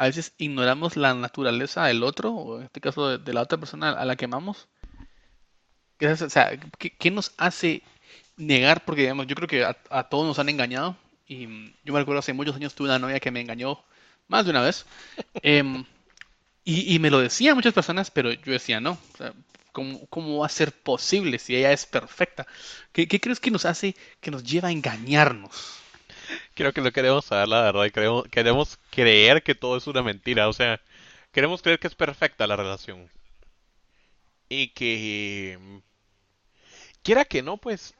a 0.00 0.06
veces 0.06 0.34
ignoramos 0.38 0.96
la 0.96 1.14
naturaleza 1.14 1.86
del 1.86 2.02
otro, 2.04 2.32
o 2.32 2.58
en 2.58 2.64
este 2.64 2.80
caso 2.80 3.08
de, 3.10 3.18
de 3.18 3.32
la 3.34 3.42
otra 3.42 3.58
persona 3.58 3.90
a 3.92 4.04
la 4.06 4.16
que 4.16 4.26
amamos? 4.26 4.68
¿Qué 5.98 6.06
es- 6.10 6.22
o 6.22 6.30
sea, 6.30 6.58
¿qué, 6.78 6.90
qué 6.96 7.10
nos 7.10 7.32
hace 7.36 7.82
negar? 8.36 8.84
Porque 8.84 9.02
digamos, 9.02 9.26
yo 9.26 9.34
creo 9.36 9.48
que 9.48 9.64
a, 9.64 9.76
a 9.90 10.08
todos 10.08 10.26
nos 10.26 10.38
han 10.38 10.48
engañado. 10.48 10.96
Y 11.26 11.46
mm, 11.46 11.74
yo 11.84 11.92
me 11.92 12.00
recuerdo 12.00 12.20
hace 12.20 12.32
muchos 12.32 12.56
años 12.56 12.74
tuve 12.74 12.88
una 12.88 12.98
novia 12.98 13.20
que 13.20 13.30
me 13.30 13.40
engañó 13.40 13.82
más 14.28 14.44
de 14.44 14.50
una 14.52 14.62
vez. 14.62 14.86
Em, 15.42 15.84
y, 16.64 16.94
y 16.94 16.98
me 17.00 17.10
lo 17.10 17.20
decían 17.20 17.56
muchas 17.56 17.74
personas, 17.74 18.10
pero 18.12 18.32
yo 18.32 18.52
decía 18.52 18.80
no. 18.80 18.92
O 19.14 19.18
sea, 19.18 19.34
¿cómo, 19.72 20.06
cómo 20.08 20.38
va 20.40 20.46
a 20.46 20.50
ser 20.50 20.72
posible 20.72 21.38
si 21.38 21.56
ella 21.56 21.72
es 21.72 21.86
perfecta? 21.86 22.46
¿Qué, 22.92 23.08
qué 23.08 23.20
crees 23.20 23.40
que 23.40 23.50
nos 23.52 23.66
hace, 23.66 23.96
que 24.20 24.30
nos 24.32 24.44
lleva 24.44 24.68
a 24.70 24.72
engañarnos? 24.72 25.80
Creo 26.54 26.72
que 26.72 26.80
no 26.80 26.92
queremos 26.92 27.24
saber 27.24 27.48
la 27.48 27.62
verdad 27.62 27.84
y 27.84 27.90
queremos, 27.90 28.24
queremos 28.28 28.78
creer 28.90 29.42
que 29.42 29.54
todo 29.54 29.76
es 29.76 29.86
una 29.86 30.02
mentira. 30.02 30.48
O 30.48 30.52
sea, 30.52 30.80
queremos 31.32 31.62
creer 31.62 31.78
que 31.78 31.86
es 31.86 31.94
perfecta 31.94 32.46
la 32.46 32.56
relación. 32.56 33.10
Y 34.48 34.68
que, 34.68 35.58
quiera 37.02 37.24
que 37.24 37.42
no, 37.42 37.56
pues 37.56 37.94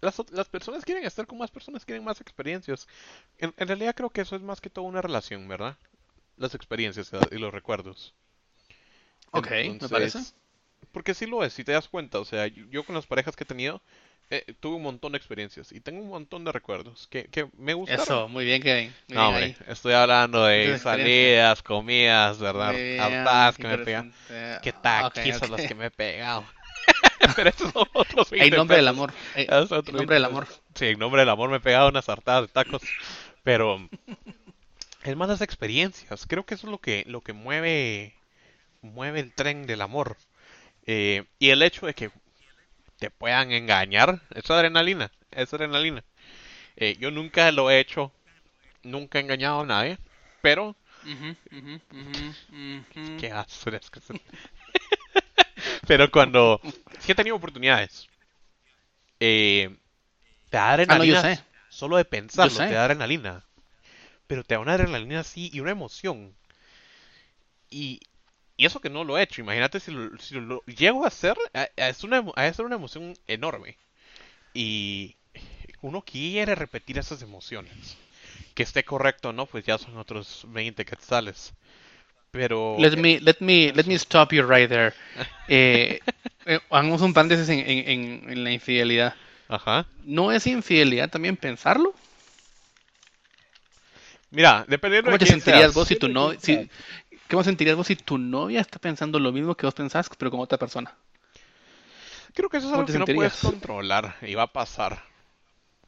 las, 0.00 0.22
las 0.30 0.48
personas 0.48 0.84
quieren 0.84 1.04
estar 1.04 1.26
con 1.26 1.38
más 1.38 1.50
personas, 1.50 1.84
quieren 1.84 2.04
más 2.04 2.20
experiencias. 2.20 2.86
En, 3.38 3.54
en 3.56 3.68
realidad 3.68 3.94
creo 3.94 4.10
que 4.10 4.20
eso 4.20 4.36
es 4.36 4.42
más 4.42 4.60
que 4.60 4.70
todo 4.70 4.84
una 4.84 5.02
relación, 5.02 5.48
¿verdad? 5.48 5.76
Las 6.36 6.54
experiencias 6.54 7.12
eh, 7.12 7.18
y 7.32 7.36
los 7.36 7.52
recuerdos. 7.52 8.14
Ok, 9.30 9.50
me 9.80 9.88
parece. 9.88 10.18
Porque 10.92 11.14
sí 11.14 11.26
lo 11.26 11.44
es, 11.44 11.52
si 11.52 11.64
te 11.64 11.72
das 11.72 11.88
cuenta, 11.88 12.18
o 12.18 12.24
sea, 12.24 12.46
yo, 12.46 12.64
yo 12.70 12.84
con 12.84 12.94
las 12.94 13.06
parejas 13.06 13.36
que 13.36 13.44
he 13.44 13.46
tenido, 13.46 13.82
eh, 14.30 14.44
tuve 14.60 14.76
un 14.76 14.82
montón 14.82 15.12
de 15.12 15.18
experiencias 15.18 15.72
y 15.72 15.80
tengo 15.80 16.02
un 16.02 16.08
montón 16.08 16.44
de 16.44 16.52
recuerdos 16.52 17.06
que, 17.08 17.24
que 17.26 17.48
me 17.56 17.74
gustaron. 17.74 18.02
Eso, 18.02 18.28
muy 18.28 18.44
bien, 18.44 18.62
Kevin. 18.62 18.94
Muy 19.08 19.16
No, 19.16 19.32
bien 19.32 19.50
hombre, 19.50 19.56
estoy 19.68 19.94
hablando 19.94 20.44
de 20.44 20.78
salidas, 20.78 21.62
comidas, 21.62 22.38
¿verdad? 22.38 22.72
Bien, 22.74 23.00
Hartadas 23.00 23.56
que 23.58 23.66
me. 23.68 23.76
Qué 24.60 24.72
Ah, 24.84 25.06
ok, 25.06 25.14
taquizas 25.14 25.42
ok. 25.42 25.50
las 25.50 25.64
que 25.66 25.74
me 25.74 25.86
he 25.86 25.90
pegado. 25.90 26.44
Pero 27.36 27.50
esos 27.50 27.72
son 27.72 27.86
otros 27.92 28.32
En 28.38 28.50
20 28.50 28.56
nombre 28.56 28.76
del 28.76 28.88
amor. 28.88 29.12
En 29.34 29.46
otros 29.72 29.94
nombre 29.94 30.14
del 30.16 30.24
20 30.24 30.26
amor. 30.26 30.46
Sí, 30.74 30.86
en 30.86 30.98
nombre 30.98 31.22
del 31.22 31.28
amor 31.30 31.50
me 31.50 31.56
he 31.56 31.60
pegado 31.60 31.88
unas 31.88 32.08
hartadas 32.08 32.42
de 32.42 32.48
tacos. 32.48 32.82
Pero 33.42 33.88
es 35.04 35.16
más 35.16 35.28
las 35.28 35.40
experiencias. 35.40 36.26
Creo 36.26 36.44
que 36.44 36.54
eso 36.54 36.66
es 36.66 36.70
lo 36.70 36.78
que, 36.78 37.04
lo 37.06 37.20
que 37.20 37.32
mueve, 37.32 38.14
mueve 38.82 39.20
el 39.20 39.32
tren 39.34 39.66
del 39.66 39.82
amor. 39.82 40.16
Eh, 40.86 41.24
y 41.38 41.50
el 41.50 41.62
hecho 41.62 41.86
de 41.86 41.94
que 41.94 42.10
te 42.98 43.10
puedan 43.10 43.52
engañar, 43.52 44.22
es 44.34 44.50
adrenalina, 44.50 45.10
es 45.30 45.52
adrenalina. 45.54 46.04
Eh, 46.76 46.96
yo 47.00 47.10
nunca 47.10 47.52
lo 47.52 47.70
he 47.70 47.80
hecho, 47.80 48.12
nunca 48.84 49.18
he 49.18 49.22
engañado 49.22 49.60
a 49.62 49.66
nadie, 49.66 49.98
pero 50.42 50.76
qué 53.16 53.32
que 53.90 54.00
son. 54.00 54.18
Pero 55.86 56.10
cuando 56.10 56.60
sí 56.98 57.12
he 57.12 57.14
tenido 57.14 57.36
oportunidades, 57.36 58.08
eh, 59.20 59.76
te 60.50 60.58
da 60.58 60.72
Ah, 60.88 60.96
no, 60.98 61.04
yo 61.04 61.14
adrenalina, 61.14 61.20
sé. 61.20 61.38
solo 61.68 61.96
de 61.98 62.04
pensarlo, 62.06 62.62
te 62.64 62.74
da 62.74 62.84
adrenalina. 62.84 63.44
Pero 64.28 64.44
te 64.44 64.54
da 64.56 64.60
una 64.60 64.74
adrenalina 64.74 65.20
así 65.20 65.50
y 65.52 65.60
una 65.60 65.72
emoción. 65.72 66.34
Y, 67.70 68.00
y 68.58 68.66
eso 68.66 68.80
que 68.80 68.90
no 68.90 69.04
lo 69.04 69.16
he 69.18 69.22
hecho, 69.22 69.40
imagínate 69.40 69.80
si 69.80 69.92
lo, 69.92 70.18
si 70.18 70.34
lo 70.36 70.62
llego 70.66 71.04
a 71.04 71.08
hacer, 71.08 71.36
a- 71.54 71.68
a- 71.78 71.88
es 71.88 72.04
una, 72.04 72.24
a 72.36 72.52
ser 72.52 72.66
una 72.66 72.76
emoción 72.76 73.14
enorme. 73.26 73.78
Y 74.54 75.16
uno 75.82 76.02
quiere 76.02 76.54
repetir 76.54 76.98
esas 76.98 77.22
emociones. 77.22 77.96
Que 78.54 78.64
esté 78.64 78.84
correcto 78.84 79.30
o 79.30 79.32
no, 79.32 79.46
pues 79.46 79.64
ya 79.64 79.78
son 79.78 79.96
otros 79.98 80.44
20 80.48 80.84
quetzales. 80.84 81.54
Pero 82.32 82.76
Let 82.78 82.96
me, 82.96 83.20
let 83.20 83.36
me, 83.40 83.72
let 83.72 83.84
me 83.86 83.94
stop 83.96 84.32
you 84.32 84.42
right 84.42 84.68
there. 84.68 84.92
Eh, 85.50 86.00
eh, 86.46 86.60
hagamos 86.70 87.00
un 87.00 87.14
paréntesis 87.14 87.48
en, 87.48 87.60
en, 87.60 87.88
en- 87.88 88.30
en 88.30 88.44
la 88.44 88.50
infidelidad. 88.52 89.14
Ajá. 89.48 89.86
¿No 90.04 90.30
es 90.32 90.46
infidelidad 90.46 91.08
también 91.10 91.36
pensarlo? 91.36 91.94
Mira, 94.30 94.64
dependiendo 94.68 95.06
¿Cómo 95.06 95.14
de 95.14 95.18
te 95.18 95.24
quién 95.26 95.38
sentirías 95.40 95.72
seas. 95.72 95.74
vos 95.74 95.88
si 95.88 95.96
tu 95.96 96.08
no, 96.08 96.32
si, 96.38 96.68
¿Cómo 97.30 97.44
sentirías 97.44 97.76
vos 97.76 97.86
si 97.86 97.96
tu 97.96 98.18
novia 98.18 98.60
está 98.60 98.78
pensando 98.80 99.18
lo 99.20 99.32
mismo 99.32 99.54
que 99.56 99.66
vos 99.66 99.74
pensás, 99.74 100.10
pero 100.18 100.30
con 100.30 100.40
otra 100.40 100.58
persona? 100.58 100.96
Creo 102.34 102.48
que 102.48 102.56
eso 102.58 102.68
es 102.68 102.72
¿Cómo 102.72 102.80
algo 102.80 102.88
que 102.88 102.98
no 102.98 103.08
puedes 103.08 103.36
controlar 103.36 104.16
y 104.22 104.34
va 104.34 104.44
a 104.44 104.52
pasar 104.52 105.02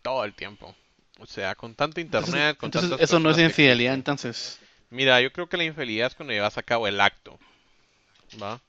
todo 0.03 0.25
el 0.25 0.35
tiempo. 0.35 0.75
O 1.19 1.27
sea, 1.27 1.55
con 1.55 1.75
tanto 1.75 2.01
Entonces, 2.05 2.35
internet, 2.35 2.57
con 2.59 2.71
entonces 2.71 2.73
tantas 2.73 3.01
eso 3.01 3.19
no 3.21 3.31
es 3.31 3.39
que 3.39 3.45
infidelidad, 3.45 3.95
entonces. 3.95 4.61
Mira, 4.91 5.21
yo 5.21 5.33
creo 5.33 5.49
que 5.49 5.57
la 5.57 5.65
infidelidad 5.65 6.09
es 6.09 6.15
cuando 6.15 6.33
llevas 6.35 6.59
a 6.59 6.63
cabo 6.63 6.87
el 6.87 7.01
acto, 7.01 7.39
¿va? 8.41 8.61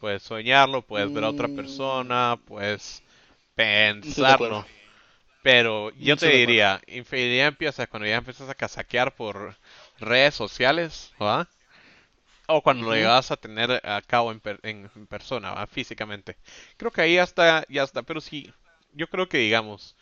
Puedes 0.00 0.22
soñarlo, 0.24 0.82
puedes 0.82 1.12
ver 1.12 1.24
a 1.24 1.30
otra 1.30 1.48
Mm, 1.48 1.48
persona, 1.48 2.38
puedes 2.46 3.02
pensarlo. 3.56 4.66
Pero 5.42 5.90
yo 5.92 6.16
te 6.18 6.28
diría, 6.30 6.80
infidelidad 6.86 7.48
empieza 7.48 7.86
cuando 7.88 8.08
ya 8.08 8.16
empiezas 8.16 8.48
a 8.50 8.54
casaquear 8.56 9.14
por 9.16 9.56
redes 9.98 10.34
sociales, 10.34 11.12
¿va? 11.22 11.48
O 12.48 12.62
cuando 12.62 12.86
lo 12.86 12.94
Ujú, 12.94 12.94
llevas 12.94 13.30
a 13.30 13.36
tener 13.36 13.80
a 13.86 14.02
cabo 14.02 14.32
en, 14.32 14.40
per- 14.40 14.60
en- 14.62 14.88
persona, 15.08 15.52
¿va? 15.52 15.66
Físicamente. 15.66 16.36
Creo 16.76 16.90
que 16.92 17.00
ahí 17.02 17.14
ya 17.14 17.22
está, 17.24 17.64
ya 17.68 17.82
está. 17.84 18.02
Pero 18.02 18.20
sí, 18.20 18.52
yo 18.92 19.08
creo 19.08 19.28
que 19.28 19.38
digamos, 19.38 19.96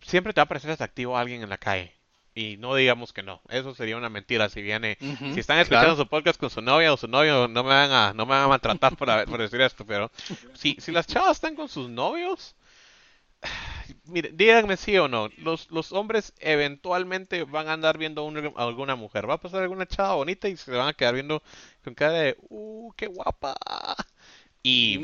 siempre 0.00 0.32
te 0.32 0.40
va 0.40 0.44
a 0.44 0.48
parecer 0.48 0.70
atractivo 0.70 1.16
a 1.16 1.20
alguien 1.20 1.42
en 1.42 1.50
la 1.50 1.58
calle. 1.58 1.94
Y 2.34 2.56
no 2.58 2.74
digamos 2.76 3.12
que 3.12 3.22
no. 3.22 3.42
Eso 3.48 3.74
sería 3.74 3.96
una 3.96 4.08
mentira. 4.10 4.48
Si 4.48 4.62
viene, 4.62 4.98
si 5.28 5.40
están 5.40 5.58
escuchando 5.58 5.96
claro. 5.96 5.96
su 5.96 6.06
podcast 6.08 6.38
con 6.40 6.50
su 6.50 6.62
novia 6.62 6.92
o 6.92 6.96
su 6.96 7.08
novio, 7.08 7.48
no 7.48 7.64
me 7.64 7.70
van 7.70 7.90
a, 7.92 8.12
no 8.14 8.26
me 8.26 8.30
van 8.32 8.44
a 8.44 8.48
maltratar 8.48 8.96
por, 8.96 9.08
por 9.26 9.40
decir 9.40 9.60
esto. 9.60 9.84
Pero 9.86 10.10
si, 10.54 10.76
si 10.80 10.92
las 10.92 11.06
chavas 11.08 11.32
están 11.38 11.56
con 11.56 11.68
sus 11.68 11.90
novios, 11.90 12.54
Mire, 14.04 14.30
díganme 14.32 14.76
sí 14.76 14.96
o 14.98 15.08
no. 15.08 15.28
Los, 15.36 15.70
los 15.70 15.92
hombres 15.92 16.32
eventualmente 16.40 17.44
van 17.44 17.68
a 17.68 17.72
andar 17.74 17.98
viendo 17.98 18.22
a 18.22 18.24
una- 18.24 18.52
a 18.56 18.64
alguna 18.64 18.96
mujer. 18.96 19.28
Va 19.28 19.34
a 19.34 19.40
pasar 19.40 19.62
alguna 19.62 19.86
chava 19.86 20.14
bonita 20.14 20.48
y 20.48 20.56
se 20.56 20.70
van 20.72 20.88
a 20.88 20.94
quedar 20.94 21.14
viendo 21.14 21.42
con 21.84 21.94
cara 21.94 22.12
de, 22.14 22.36
¡uh, 22.48 22.92
qué 22.96 23.06
guapa! 23.06 23.56
Y, 24.62 25.00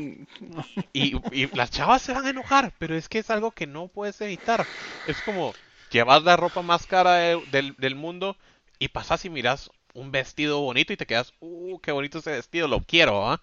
y, 0.93 1.21
y 1.31 1.47
las 1.55 1.71
chavas 1.71 2.01
se 2.01 2.13
van 2.13 2.25
a 2.25 2.29
enojar, 2.31 2.73
pero 2.77 2.95
es 2.95 3.09
que 3.09 3.19
es 3.19 3.29
algo 3.29 3.51
que 3.53 3.67
no 3.67 3.87
puedes 3.89 4.19
evitar. 4.21 4.67
Es 5.05 5.21
como 5.21 5.57
llevas 5.89 6.23
la 6.23 6.37
ropa 6.37 6.61
más 6.61 6.87
cara 6.87 7.15
de- 7.15 7.43
del, 7.47 7.75
del 7.77 7.95
mundo 7.95 8.37
y 8.79 8.89
pasas 8.89 9.25
y 9.25 9.29
miras 9.29 9.71
un 9.93 10.11
vestido 10.11 10.61
bonito 10.61 10.93
y 10.93 10.97
te 10.97 11.05
quedas, 11.07 11.33
¡uh, 11.39 11.79
qué 11.81 11.91
bonito 11.93 12.19
ese 12.19 12.31
vestido! 12.31 12.67
Lo 12.67 12.81
quiero, 12.81 13.29
¿ah? 13.29 13.41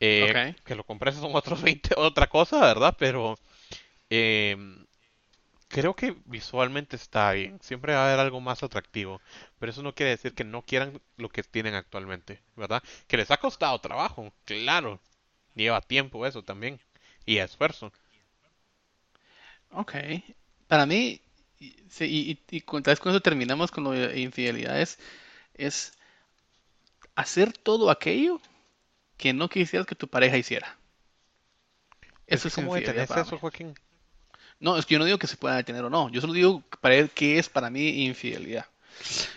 Eh, 0.00 0.36
que 0.64 0.74
lo 0.74 0.84
compres 0.84 1.16
son 1.16 1.34
otros 1.34 1.62
20 1.62 1.94
otra 1.96 2.28
cosa, 2.28 2.60
¿verdad? 2.60 2.96
Pero... 2.98 3.38
em, 4.10 4.86
Creo 5.68 5.96
que 5.96 6.16
visualmente 6.26 6.96
está 6.96 7.32
bien. 7.32 7.60
Siempre 7.62 7.94
va 7.94 8.02
a 8.04 8.08
haber 8.08 8.20
algo 8.20 8.40
más 8.40 8.62
atractivo. 8.62 9.20
Pero 9.58 9.70
eso 9.72 9.82
no 9.82 9.94
quiere 9.94 10.10
decir 10.10 10.34
que 10.34 10.44
no 10.44 10.62
quieran 10.62 11.00
lo 11.16 11.28
que 11.30 11.42
tienen 11.44 11.74
actualmente, 11.74 12.42
¿verdad? 12.56 12.82
Que 13.08 13.16
les 13.18 13.30
ha 13.30 13.38
costado 13.38 13.78
trabajo, 13.80 14.32
claro. 14.46 15.00
Lleva 15.54 15.80
tiempo 15.82 16.26
eso 16.26 16.44
también. 16.44 16.80
Y 17.26 17.38
esfuerzo. 17.38 17.92
Ok. 19.72 19.94
Para 20.66 20.86
mí, 20.86 21.20
y, 21.58 21.74
sí, 21.88 22.04
y, 22.04 22.30
y- 22.32 22.56
y 22.58 22.60
con, 22.62 22.82
eso 22.86 23.20
terminamos 23.20 23.70
con 23.70 23.84
lo 23.84 23.90
de 23.92 24.20
infidelidades, 24.20 24.98
es 25.54 25.94
hacer 27.14 27.52
todo 27.52 27.88
aquello 27.88 28.40
que 29.18 29.32
no 29.34 29.48
quisieras 29.50 29.86
que 29.86 29.94
tu 29.96 30.08
pareja 30.08 30.38
hiciera. 30.38 30.78
Es 32.30 32.40
Eso 32.40 32.48
es 32.48 32.56
¿cómo 32.56 32.72
infidelidad 32.72 33.06
detenés 33.06 33.06
para 33.06 33.24
mí. 33.26 33.30
eso, 33.30 33.38
Joaquín? 33.38 33.74
No, 34.60 34.76
es 34.76 34.86
que 34.86 34.94
yo 34.94 34.98
no 34.98 35.06
digo 35.06 35.18
que 35.18 35.26
se 35.26 35.36
pueda 35.36 35.56
detener 35.56 35.84
o 35.84 35.90
no. 35.90 36.08
Yo 36.10 36.20
solo 36.20 36.32
digo 36.32 36.62
para 36.80 36.94
él 36.94 37.10
qué 37.14 37.38
es 37.38 37.48
para 37.48 37.70
mí 37.70 38.04
infidelidad. 38.04 38.66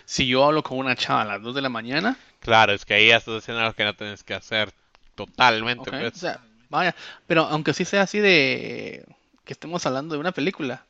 Si 0.04 0.26
yo 0.26 0.44
hablo 0.44 0.62
con 0.62 0.78
una 0.78 0.94
chava 0.94 1.22
a 1.22 1.24
las 1.24 1.42
2 1.42 1.54
de 1.54 1.62
la 1.62 1.70
mañana, 1.70 2.18
Claro, 2.44 2.74
es 2.74 2.84
que 2.84 2.92
ahí 2.92 3.08
ya 3.08 3.16
estás 3.16 3.38
haciendo 3.38 3.62
algo 3.62 3.74
que 3.74 3.84
no 3.84 3.96
tienes 3.96 4.22
que 4.22 4.34
hacer 4.34 4.70
totalmente, 5.14 5.88
o 5.88 5.92
pues. 5.98 6.12
sea, 6.14 6.40
vaya, 6.68 6.94
pero 7.26 7.44
aunque 7.44 7.72
sí 7.72 7.86
sea 7.86 8.02
así 8.02 8.20
de 8.20 9.06
que 9.46 9.54
estemos 9.54 9.86
hablando 9.86 10.14
de 10.14 10.20
una 10.20 10.32
película, 10.32 10.84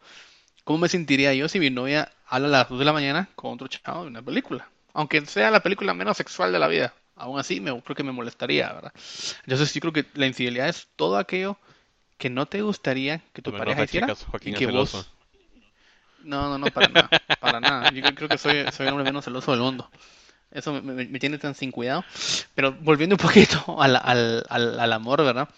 ¿cómo 0.65 0.81
me 0.81 0.89
sentiría 0.89 1.33
yo 1.33 1.49
si 1.49 1.61
mi 1.61 1.71
novia 1.71 2.11
habla 2.27 2.49
a 2.49 2.51
las 2.51 2.69
2 2.69 2.81
de 2.81 2.85
la 2.85 2.93
mañana 2.93 3.29
con 3.37 3.53
otro 3.53 3.69
chavo 3.69 4.03
de 4.03 4.09
una 4.09 4.21
película? 4.21 4.69
Aunque 4.95 5.25
sea 5.27 5.53
la 5.53 5.61
película 5.61 5.95
menos 5.95 6.17
sexual 6.17 6.51
de 6.51 6.59
la 6.59 6.67
vida, 6.67 6.93
aún 7.15 7.39
así 7.39 7.61
me, 7.61 7.81
creo 7.83 7.95
que 7.95 8.03
me 8.03 8.11
molestaría, 8.11 8.73
¿verdad? 8.73 8.93
Entonces 9.45 9.73
yo 9.73 9.81
creo 9.81 9.93
que 9.93 10.07
la 10.15 10.27
infidelidad 10.27 10.69
es 10.69 10.89
todo 10.97 11.19
aquello 11.19 11.57
que 12.19 12.31
no 12.31 12.47
te 12.47 12.63
gustaría 12.63 13.23
que 13.33 13.43
tu 13.43 13.55
pareja 13.55 13.85
hiciera 13.85 14.07
chicas, 14.07 14.27
y 14.43 14.55
es 14.55 14.57
que 14.57 14.67
celoso. 14.67 14.99
vos... 14.99 15.15
No, 16.19 16.49
no, 16.49 16.59
no, 16.59 16.73
para 16.73 16.89
nada, 16.89 17.13
para 17.39 17.61
nada. 17.61 17.89
Yo 17.91 18.15
creo 18.15 18.29
que 18.29 18.39
soy, 18.39 18.71
soy 18.71 18.87
el 18.87 18.93
hombre 18.93 19.05
menos 19.05 19.25
celoso 19.25 19.51
del 19.53 19.61
mundo. 19.61 19.91
Eso 20.51 20.73
me, 20.75 20.83
me- 20.83 21.07
me 21.07 21.19
tiene 21.21 21.39
tan 21.39 21.55
sin 21.55 21.73
cuidado. 21.73 22.05
Pero 22.55 22.73
volviendo 22.75 23.15
un 23.17 23.21
poquito 23.21 23.81
al, 23.83 23.97
al, 23.97 24.45
al, 24.49 24.81
al 24.81 24.93
amor, 24.95 25.25
¿verdad? 25.25 25.49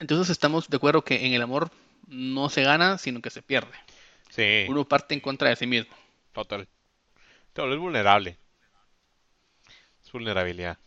Entonces 0.00 0.28
estamos 0.28 0.68
de 0.68 0.76
acuerdo 0.76 1.02
que 1.02 1.26
en 1.26 1.32
el 1.32 1.40
amor 1.42 1.70
no 2.06 2.48
se 2.50 2.62
gana, 2.62 2.98
sino 2.98 3.22
que 3.22 3.30
se 3.30 3.40
pierde. 3.42 3.72
Sí, 4.30 4.72
Uno 4.72 4.86
parte 4.86 5.14
en 5.14 5.20
contra 5.20 5.50
de 5.50 5.56
sí 5.56 5.66
mismo. 5.66 5.94
total. 6.32 6.68
Te 7.54 7.62
vuelves 7.62 7.80
vulnerable. 7.80 8.38
Es 10.04 10.12
vulnerabilidad. 10.12 10.78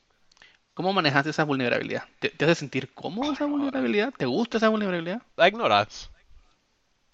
¿Cómo 0.76 0.94
manejas 0.94 1.26
esa 1.26 1.44
vulnerabilidad? 1.44 2.04
¿Te, 2.20 2.30
te 2.30 2.46
hace 2.46 2.54
sentir 2.56 2.94
cómodo 2.94 3.34
esa 3.34 3.46
vulnerabilidad? 3.46 4.14
¿Te 4.16 4.28
gusta 4.28 4.58
esa 4.58 4.70
vulnerabilidad? 4.70 5.24
La 5.38 5.48
ignoras. 5.48 6.12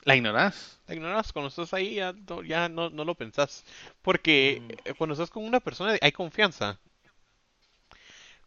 ¿La 0.04 0.15
ignoras? 0.15 0.80
La 0.88 0.93
ignoras 0.95 1.34
cuando 1.34 1.50
estás 1.50 1.74
ahí, 1.74 1.95
ya 1.95 2.13
no, 2.13 2.43
ya 2.43 2.69
no, 2.69 2.89
no 2.91 3.04
lo 3.06 3.15
pensás. 3.15 3.65
Porque 4.02 4.62
Mm, 4.62 4.71
eh, 4.86 4.93
cuando 4.95 5.13
estás 5.13 5.30
con 5.30 5.43
una 5.43 5.60
persona 5.60 5.97
hay 6.02 6.12
confianza. 6.12 6.80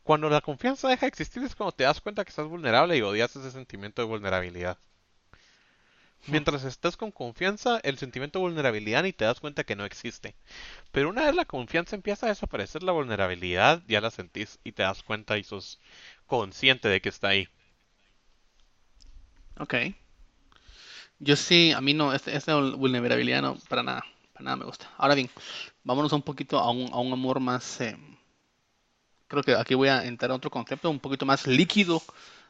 Cuando 0.05 0.31
la 0.31 0.41
confianza 0.41 0.89
deja 0.89 1.01
de 1.07 1.09
existir 1.09 1.43
es 1.43 1.57
cuando 1.57 1.73
te 1.73 1.83
das 1.83 2.01
cuenta 2.01 2.25
que 2.25 2.29
estás 2.31 2.47
vulnerable 2.47 2.97
y 2.97 3.03
odias 3.03 3.35
ese 3.35 3.51
sentimiento 3.51 4.03
de 4.03 4.07
vulnerabilidad. 4.09 4.79
Mientras 6.27 6.65
estás 6.65 6.97
con 6.97 7.11
confianza, 7.13 7.79
el 7.83 7.99
sentimiento 7.99 8.39
de 8.39 8.45
vulnerabilidad 8.45 9.03
ni 9.03 9.13
te 9.13 9.25
das 9.25 9.41
cuenta 9.41 9.65
que 9.65 9.77
no 9.77 9.85
existe. 9.85 10.35
Pero 10.93 11.09
una 11.11 11.25
vez 11.25 11.35
la 11.35 11.45
confianza 11.47 11.97
empieza 11.97 12.27
a 12.27 12.31
desaparecer, 12.31 12.83
la 12.83 12.93
vulnerabilidad 12.93 13.83
ya 13.89 14.01
la 14.01 14.11
sentís 14.11 14.59
y 14.65 14.73
te 14.73 14.83
das 14.85 15.03
cuenta 15.03 15.39
y 15.39 15.45
sos 15.45 15.81
consciente 16.27 16.89
de 16.89 17.01
que 17.01 17.11
está 17.11 17.29
ahí. 17.29 17.49
ok. 19.61 19.75
Yo 21.19 21.37
sí, 21.37 21.73
a 21.73 21.81
mí 21.81 21.95
no, 21.95 22.13
esta, 22.13 22.31
esta 22.33 22.57
vulnerabilidad 22.57 23.43
no, 23.43 23.57
para 23.69 23.83
nada, 23.83 24.05
para 24.33 24.45
nada 24.45 24.57
me 24.57 24.65
gusta. 24.65 24.91
Ahora 24.99 25.15
bien, 25.15 25.31
vámonos 25.85 26.13
un 26.13 26.23
poquito 26.23 26.59
a 26.59 26.71
un, 26.71 26.93
a 26.93 26.99
un 26.99 27.13
amor 27.13 27.41
más, 27.41 27.81
eh, 27.81 27.97
creo 29.29 29.43
que 29.43 29.55
aquí 29.55 29.75
voy 29.75 29.89
a 29.89 30.05
entrar 30.05 30.31
a 30.31 30.35
otro 30.35 30.51
concepto, 30.51 30.91
un 30.91 31.01
poquito 31.01 31.27
más 31.27 31.47
líquido, 31.47 32.03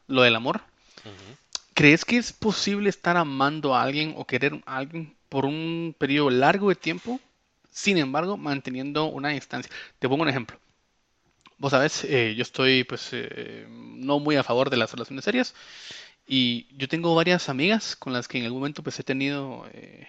lo 0.07 0.21
del 0.21 0.35
amor. 0.35 0.61
Ujú. 1.05 1.37
¿Crees 1.75 2.05
que 2.05 2.17
es 2.17 2.33
posible 2.33 2.89
estar 2.89 3.17
amando 3.17 3.75
a 3.75 3.83
alguien 3.83 4.15
o 4.17 4.25
querer 4.25 4.63
a 4.65 4.77
alguien 4.77 5.15
por 5.29 5.45
un 5.45 5.95
periodo 5.97 6.29
largo 6.31 6.69
de 6.69 6.75
tiempo, 6.75 7.19
sin 7.69 7.97
embargo, 7.97 8.37
manteniendo 8.37 9.05
una 9.05 9.29
distancia? 9.29 9.71
Te 9.99 10.09
pongo 10.09 10.23
un 10.23 10.29
ejemplo. 10.29 10.57
Vos 11.57 11.71
sabés, 11.71 12.03
eh, 12.05 12.33
yo 12.35 12.41
estoy 12.43 12.83
pues 12.83 13.09
eh, 13.13 13.67
no 13.69 14.19
muy 14.19 14.35
a 14.35 14.43
favor 14.43 14.69
de 14.69 14.77
las 14.77 14.91
relaciones 14.91 15.23
serias 15.25 15.53
y 16.27 16.67
yo 16.77 16.87
tengo 16.89 17.15
varias 17.15 17.49
amigas 17.49 17.95
con 17.95 18.13
las 18.13 18.27
que 18.27 18.39
en 18.39 18.45
algún 18.45 18.61
momento 18.61 18.83
pues 18.83 18.99
he 18.99 19.03
tenido 19.03 19.65
eh, 19.73 20.07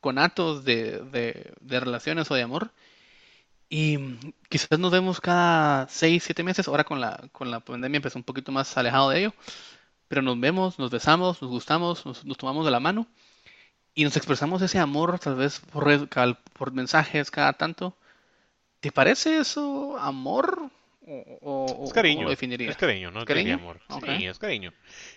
conatos 0.00 0.64
de, 0.64 1.00
de, 1.00 1.52
de 1.60 1.80
relaciones 1.80 2.30
o 2.30 2.34
de 2.34 2.42
amor 2.42 2.72
y 3.68 3.98
quizás 4.48 4.78
nos 4.78 4.92
vemos 4.92 5.20
cada 5.20 5.88
seis, 5.88 6.22
siete 6.24 6.42
meses. 6.42 6.68
Ahora 6.68 6.84
con 6.84 7.00
la, 7.00 7.28
con 7.32 7.50
la 7.50 7.60
pandemia 7.60 7.96
empecé 7.98 8.18
un 8.18 8.24
poquito 8.24 8.52
más 8.52 8.76
alejado 8.76 9.10
de 9.10 9.18
ello, 9.20 9.34
pero 10.08 10.22
nos 10.22 10.38
vemos, 10.40 10.78
nos 10.78 10.90
besamos, 10.90 11.42
nos 11.42 11.50
gustamos, 11.50 12.04
nos, 12.06 12.24
nos 12.24 12.36
tomamos 12.36 12.64
de 12.64 12.70
la 12.70 12.80
mano 12.80 13.06
y 13.94 14.04
nos 14.04 14.16
expresamos 14.16 14.62
ese 14.62 14.78
amor 14.78 15.18
tal 15.18 15.36
vez 15.36 15.60
por, 15.72 16.08
por 16.54 16.72
mensajes 16.72 17.30
cada 17.30 17.52
tanto. 17.54 17.96
¿Te 18.80 18.92
parece 18.92 19.38
eso 19.38 19.96
amor? 19.98 20.70
¿O, 21.06 21.38
o- 21.42 21.70
Es 21.70 21.74
o 21.74 21.76
cómo 21.76 21.88
lo 21.90 21.92
cariño, 21.92 22.28
es 22.30 22.76
cariño, 22.76 23.10
no 23.10 23.20
diría 23.20 23.26
¿Cariño? 23.26 23.54
amor. 23.54 23.80
Ok. 23.88 24.04
Sí, 24.04 24.26
es 24.26 24.38
cariño. 24.38 24.72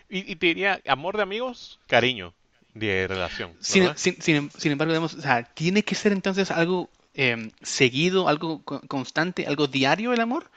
Y, 0.09 0.31
y 0.31 0.35
te 0.35 0.47
diría 0.47 0.81
amor 0.87 1.17
de 1.17 1.23
amigos, 1.23 1.79
cariño 1.87 2.33
de 2.73 3.07
relación, 3.07 3.55
Sin, 3.59 3.83
sin- 3.97 4.21
sin 4.21 4.51
sin 4.51 4.71
embargo, 4.71 4.93
digamos, 4.93 5.15
o 5.15 5.21
sea, 5.21 5.43
tiene 5.43 5.83
que 5.83 5.95
ser 5.95 6.11
entonces 6.11 6.51
algo 6.51 6.89
em, 7.13 7.51
seguido, 7.61 8.27
algo 8.27 8.63
co- 8.63 8.81
constante, 8.87 9.47
algo 9.47 9.67
diario 9.67 10.13
el 10.13 10.21
amor. 10.21 10.49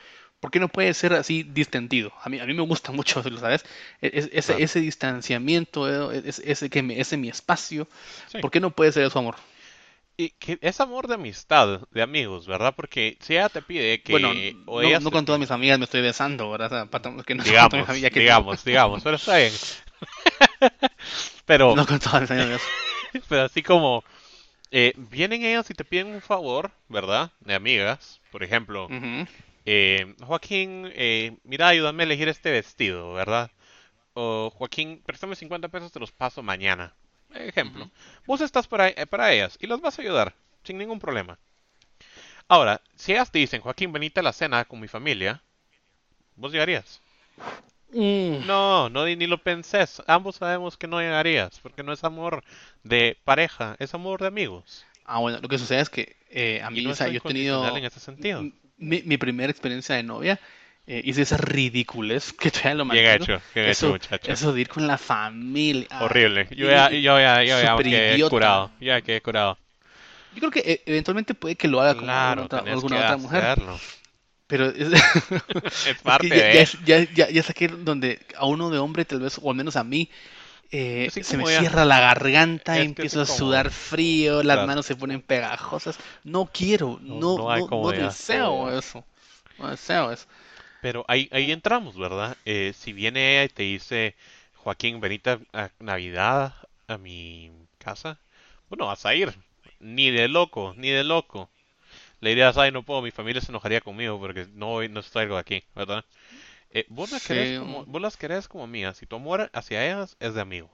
¿Por 0.43 0.51
qué 0.51 0.61
no 0.61 0.69
puede 0.69 0.93
ser 0.95 1.15
así 1.15 1.45
distendido? 1.45 2.13
A 2.23 2.29
mí, 2.29 2.41
a 2.41 2.47
mí 2.47 2.55
me 2.55 2.63
gusta 2.63 2.93
mucho, 2.99 3.23
¿lo 3.31 3.39
sabes? 3.41 3.65
E- 4.03 4.11
es- 4.15 4.31
ese, 4.35 4.47
Claro. 4.49 4.65
ese 4.65 4.81
distanciamiento, 4.81 6.13
eh, 6.13 6.23
es- 6.27 6.41
ese, 6.45 6.69
que 6.71 6.83
me, 6.83 7.01
ese 7.01 7.17
mi 7.17 7.29
espacio. 7.31 7.89
Sí. 8.31 8.39
¿Por 8.41 8.51
qué 8.51 8.61
no 8.61 8.71
puede 8.73 8.93
ser 8.93 9.05
eso 9.07 9.19
amor? 9.21 9.37
Y 10.17 10.31
que 10.31 10.59
es 10.61 10.81
amor 10.81 11.09
de 11.09 11.15
amistad, 11.15 11.81
de 11.91 12.03
amigos, 12.03 12.47
¿verdad? 12.47 12.75
Porque 12.77 13.17
si 13.21 13.35
ella 13.35 13.49
te 13.49 13.63
pide 13.63 14.03
Bueno, 14.11 14.29
que, 14.33 14.55
o 14.67 14.83
no, 14.83 14.89
ella 14.89 15.01
no 15.01 15.11
te 15.11 15.17
con 15.17 15.25
todas 15.25 15.41
mis 15.41 15.51
amigas 15.51 15.79
me 15.79 15.85
estoy 15.87 16.03
besando, 16.03 16.51
¿verdad? 16.51 16.89
Que 17.25 17.35
no 17.35 17.43
con 17.45 17.45
todas 17.45 17.47
digamos, 17.47 17.87
que 17.89 18.21
digamos, 18.21 18.65
digamos, 18.65 19.03
pero 19.03 19.17
está 19.17 19.39
bien. 19.39 19.53
Pero, 21.47 21.75
no 21.77 21.87
con 21.87 21.99
todas 21.99 22.23
mis 22.23 22.31
amigas. 22.31 22.63
pero 23.29 23.43
así 23.43 23.63
como, 23.63 24.05
eh, 24.71 24.95
vienen 24.97 25.45
ellas 25.45 25.71
y 25.71 25.75
te 25.75 25.85
piden 25.85 26.09
un 26.09 26.23
favor, 26.23 26.71
¿verdad? 26.89 27.31
De 27.41 27.55
amigas, 27.55 28.21
por 28.31 28.43
ejemplo, 28.43 28.89
eh, 29.65 30.15
Joaquín, 30.21 30.91
eh, 30.95 31.37
mira, 31.45 31.69
ayúdame 31.69 32.03
a 32.03 32.07
elegir 32.07 32.29
este 32.29 32.51
vestido, 32.51 33.13
¿verdad? 33.13 33.51
O 34.15 34.51
Joaquín, 34.55 35.03
préstame 35.05 35.37
50 35.37 35.69
pesos, 35.69 35.93
te 35.93 36.01
los 36.01 36.13
paso 36.13 36.43
mañana. 36.43 36.95
Ejemplo. 37.35 37.91
Vos 38.27 38.41
estás 38.41 38.67
para, 38.67 38.89
eh, 38.89 39.07
para 39.07 39.33
ellas 39.33 39.57
y 39.61 39.67
las 39.67 39.81
vas 39.81 39.99
a 39.99 40.03
ayudar, 40.03 40.35
sin 40.65 40.79
ningún 40.79 40.99
problema. 40.99 41.39
Ahora, 42.49 42.83
si 42.97 43.13
ellas 43.13 43.31
te 43.31 43.39
dicen, 43.39 43.63
Joaquín, 43.63 43.93
venite 43.93 44.21
a 44.21 44.23
la 44.23 44.33
cena 44.33 44.65
con 44.65 44.81
mi 44.81 44.89
familia, 44.89 45.43
¿vos 46.37 46.53
llegarías? 46.53 47.01
Mm. 47.93 48.47
No, 48.47 48.89
no 48.91 49.05
ni 49.05 49.27
lo 49.27 49.39
pensés. 49.39 50.03
Ambos 50.07 50.37
sabemos 50.37 50.77
que 50.77 50.87
no 50.87 51.01
llegarías, 51.01 51.61
porque 51.61 51.83
no 51.83 51.93
es 51.93 52.05
amor 52.05 52.43
de 52.83 53.17
pareja, 53.25 53.77
es 53.79 53.95
amor 53.95 54.21
de 54.21 54.29
amigos. 54.29 54.85
Ah, 55.05 55.19
bueno, 55.19 55.39
lo 55.41 55.49
que 55.49 55.59
sucede 55.59 55.81
es 55.81 55.91
que 55.91 56.17
eh, 56.31 56.61
a 56.63 56.71
mí, 56.71 56.83
no 56.83 56.91
o 56.91 56.95
sea, 56.95 57.07
es 57.07 57.13
yo 57.13 57.17
he 57.17 57.19
incondicional 57.19 57.69
en 57.69 57.75
tenido 57.75 57.89
ese 57.89 58.01
sentido. 58.01 58.45
Mi, 58.79 59.03
mi 59.05 59.17
primera 59.19 59.51
experiencia 59.51 59.95
de 59.97 60.03
novia, 60.03 60.41
eh, 60.87 61.03
hice 61.05 61.23
esa 61.23 61.37
ridiculez 61.37 62.33
que 62.33 62.51
todavía 62.51 62.75
lo 62.77 62.85
Bien 62.85 63.07
mantengo. 63.07 63.29
hecho, 63.29 63.43
bien 63.55 63.67
hecho, 63.67 63.89
Eso, 63.89 63.89
muchacho. 63.89 64.35
eso 64.35 64.53
de 64.53 64.61
ir 64.63 64.69
con 64.69 64.87
la 64.87 64.99
familia. 64.99 65.89
Horrible. 65.99 66.49
Yo 66.51 66.69
ya, 66.69 66.91
yo 66.91 67.19
ya, 67.19 67.43
yo 67.45 67.61
ya 67.63 67.81
quedé 67.83 68.21
idiota. 68.21 68.27
curado. 68.27 68.73
Yo 68.79 68.89
ya 68.89 69.01
quedé 69.03 69.23
curado. 69.23 69.59
Yo 70.31 70.41
creo 70.41 70.51
que 70.51 70.61
eh, 70.61 70.83
eventualmente 70.87 71.35
puede 71.35 71.57
que 71.57 71.69
lo 71.69 71.81
haga 71.81 71.95
con 71.95 72.15
alguna 72.15 72.43
Claro, 72.45 72.49
alguna 72.69 72.77
que 72.89 72.99
otra 72.99 73.17
mujer, 73.17 73.49
hacerlo. 73.49 73.83
pero 74.49 74.67
es, 74.69 74.89
Es 75.83 76.03
parte 76.03 76.45
que 76.45 76.47
ya, 76.51 76.63
es- 76.63 76.79
ya, 76.85 77.01
ya, 77.13 77.31
ya 77.31 77.43
saqué 77.43 77.69
donde 77.69 78.21
a 78.37 78.47
uno 78.47 78.71
de 78.71 78.79
hombre, 78.79 79.05
tal 79.05 79.21
vez, 79.21 79.39
o 79.43 79.51
al 79.51 79.57
menos 79.57 79.77
a 79.77 79.85
mí, 79.85 80.11
eh, 80.73 81.11
se 81.21 81.37
me 81.37 81.47
ya. 81.53 81.69
cierra 81.69 81.85
la 81.85 82.01
garganta, 82.01 82.81
Es 82.81 82.89
empiezo 82.89 83.21
a 83.21 83.27
sudar 83.27 83.71
frío, 83.71 84.43
las 84.43 84.61
Claro. 84.61 84.63
manos 84.63 84.87
se 84.87 84.97
ponen 84.97 85.23
pegajosas. 85.23 85.99
No 86.25 86.47
quiero, 86.53 86.99
No- 87.03 87.43
no, 87.45 87.69
no 87.69 87.93
deseo 87.93 88.71
eso. 88.77 89.05
No 89.59 89.69
deseo 89.71 90.13
eso. 90.13 90.27
Pero 90.81 91.05
ahí, 91.09 91.29
ahí 91.33 91.51
entramos, 91.53 91.97
¿verdad? 91.97 92.37
Eh, 92.45 92.73
si 92.77 92.93
viene 92.93 93.33
ella 93.35 93.45
y 93.45 93.49
te 93.49 93.63
dice, 93.63 94.17
Joaquín, 94.57 95.01
venite 95.01 95.39
a, 95.53 95.71
Navidad 95.79 96.55
a 96.89 96.99
mi 96.99 97.51
casa, 97.79 98.19
bueno, 98.69 98.87
vas 98.87 99.07
a 99.07 99.15
ir. 99.15 99.33
Ni 99.81 100.11
de 100.11 100.29
loco, 100.29 100.75
ni 100.77 100.91
de 100.91 101.05
loco. 101.05 101.51
Le 102.21 102.31
dirías, 102.31 102.59
ay, 102.59 102.73
no 102.73 102.83
puedo, 102.85 103.03
mi 103.03 103.11
familia 103.13 103.43
se 103.43 103.53
enojaría 103.53 103.81
conmigo 103.83 104.19
porque 104.21 104.47
no, 104.55 104.69
voy- 104.69 104.89
no 104.91 105.03
salgo 105.03 105.37
de 105.37 105.41
aquí, 105.43 105.65
¿verdad? 105.77 106.05
Eh, 106.73 106.87
vos, 106.89 107.11
las 107.11 107.23
querés 107.23 107.53
Sí. 107.53 107.55
como, 107.55 107.85
vos 107.87 108.03
las 108.03 108.17
querés 108.17 108.49
como 108.49 108.65
amigas 108.65 109.03
y 109.03 109.07
tu 109.07 109.17
amor 109.17 109.51
hacia 109.53 109.85
ellas 109.87 110.17
es 110.21 110.35
de 110.35 110.41
amigo. 110.41 110.71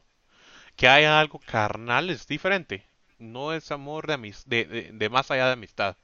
Que 0.76 0.88
haya 0.88 1.20
algo 1.20 1.40
carnal 1.44 2.10
es 2.10 2.26
diferente. 2.26 2.86
No 3.18 3.52
es 3.52 3.70
amor 3.72 4.06
de, 4.06 4.14
amis- 4.14 4.44
de, 4.46 4.64
de, 4.66 4.90
de 4.92 5.08
más 5.10 5.30
allá 5.30 5.46
de 5.48 5.54
amistad. 5.54 5.96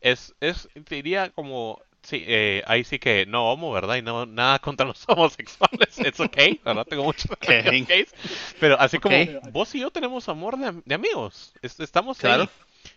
Es, 0.00 0.34
es, 0.40 0.68
te 0.86 0.96
diría 0.96 1.30
como, 1.30 1.80
sí, 2.02 2.24
eh, 2.26 2.62
ahí 2.66 2.84
sí 2.84 2.98
que 3.00 3.26
no 3.26 3.52
homo, 3.52 3.72
¿verdad? 3.72 3.96
Y 3.96 4.02
no, 4.02 4.26
nada 4.26 4.58
contra 4.60 4.86
los 4.86 5.04
homosexuales, 5.08 6.00
es 6.02 6.20
ok, 6.20 6.38
¿verdad? 6.64 6.86
Tengo 6.86 7.04
muchos 7.04 7.30
gays, 7.40 8.14
pero 8.58 8.78
así 8.80 8.98
Ok. 8.98 9.10
como 9.10 9.28
vos 9.42 9.74
y 9.74 9.80
yo 9.80 9.90
tenemos 9.90 10.28
amor 10.28 10.58
de, 10.58 10.66
am- 10.68 10.82
de 10.84 10.94
amigos, 10.96 11.54
Es- 11.62 11.80
estamos 11.80 12.22
Claro. 12.22 12.46
ahí. 12.46 12.50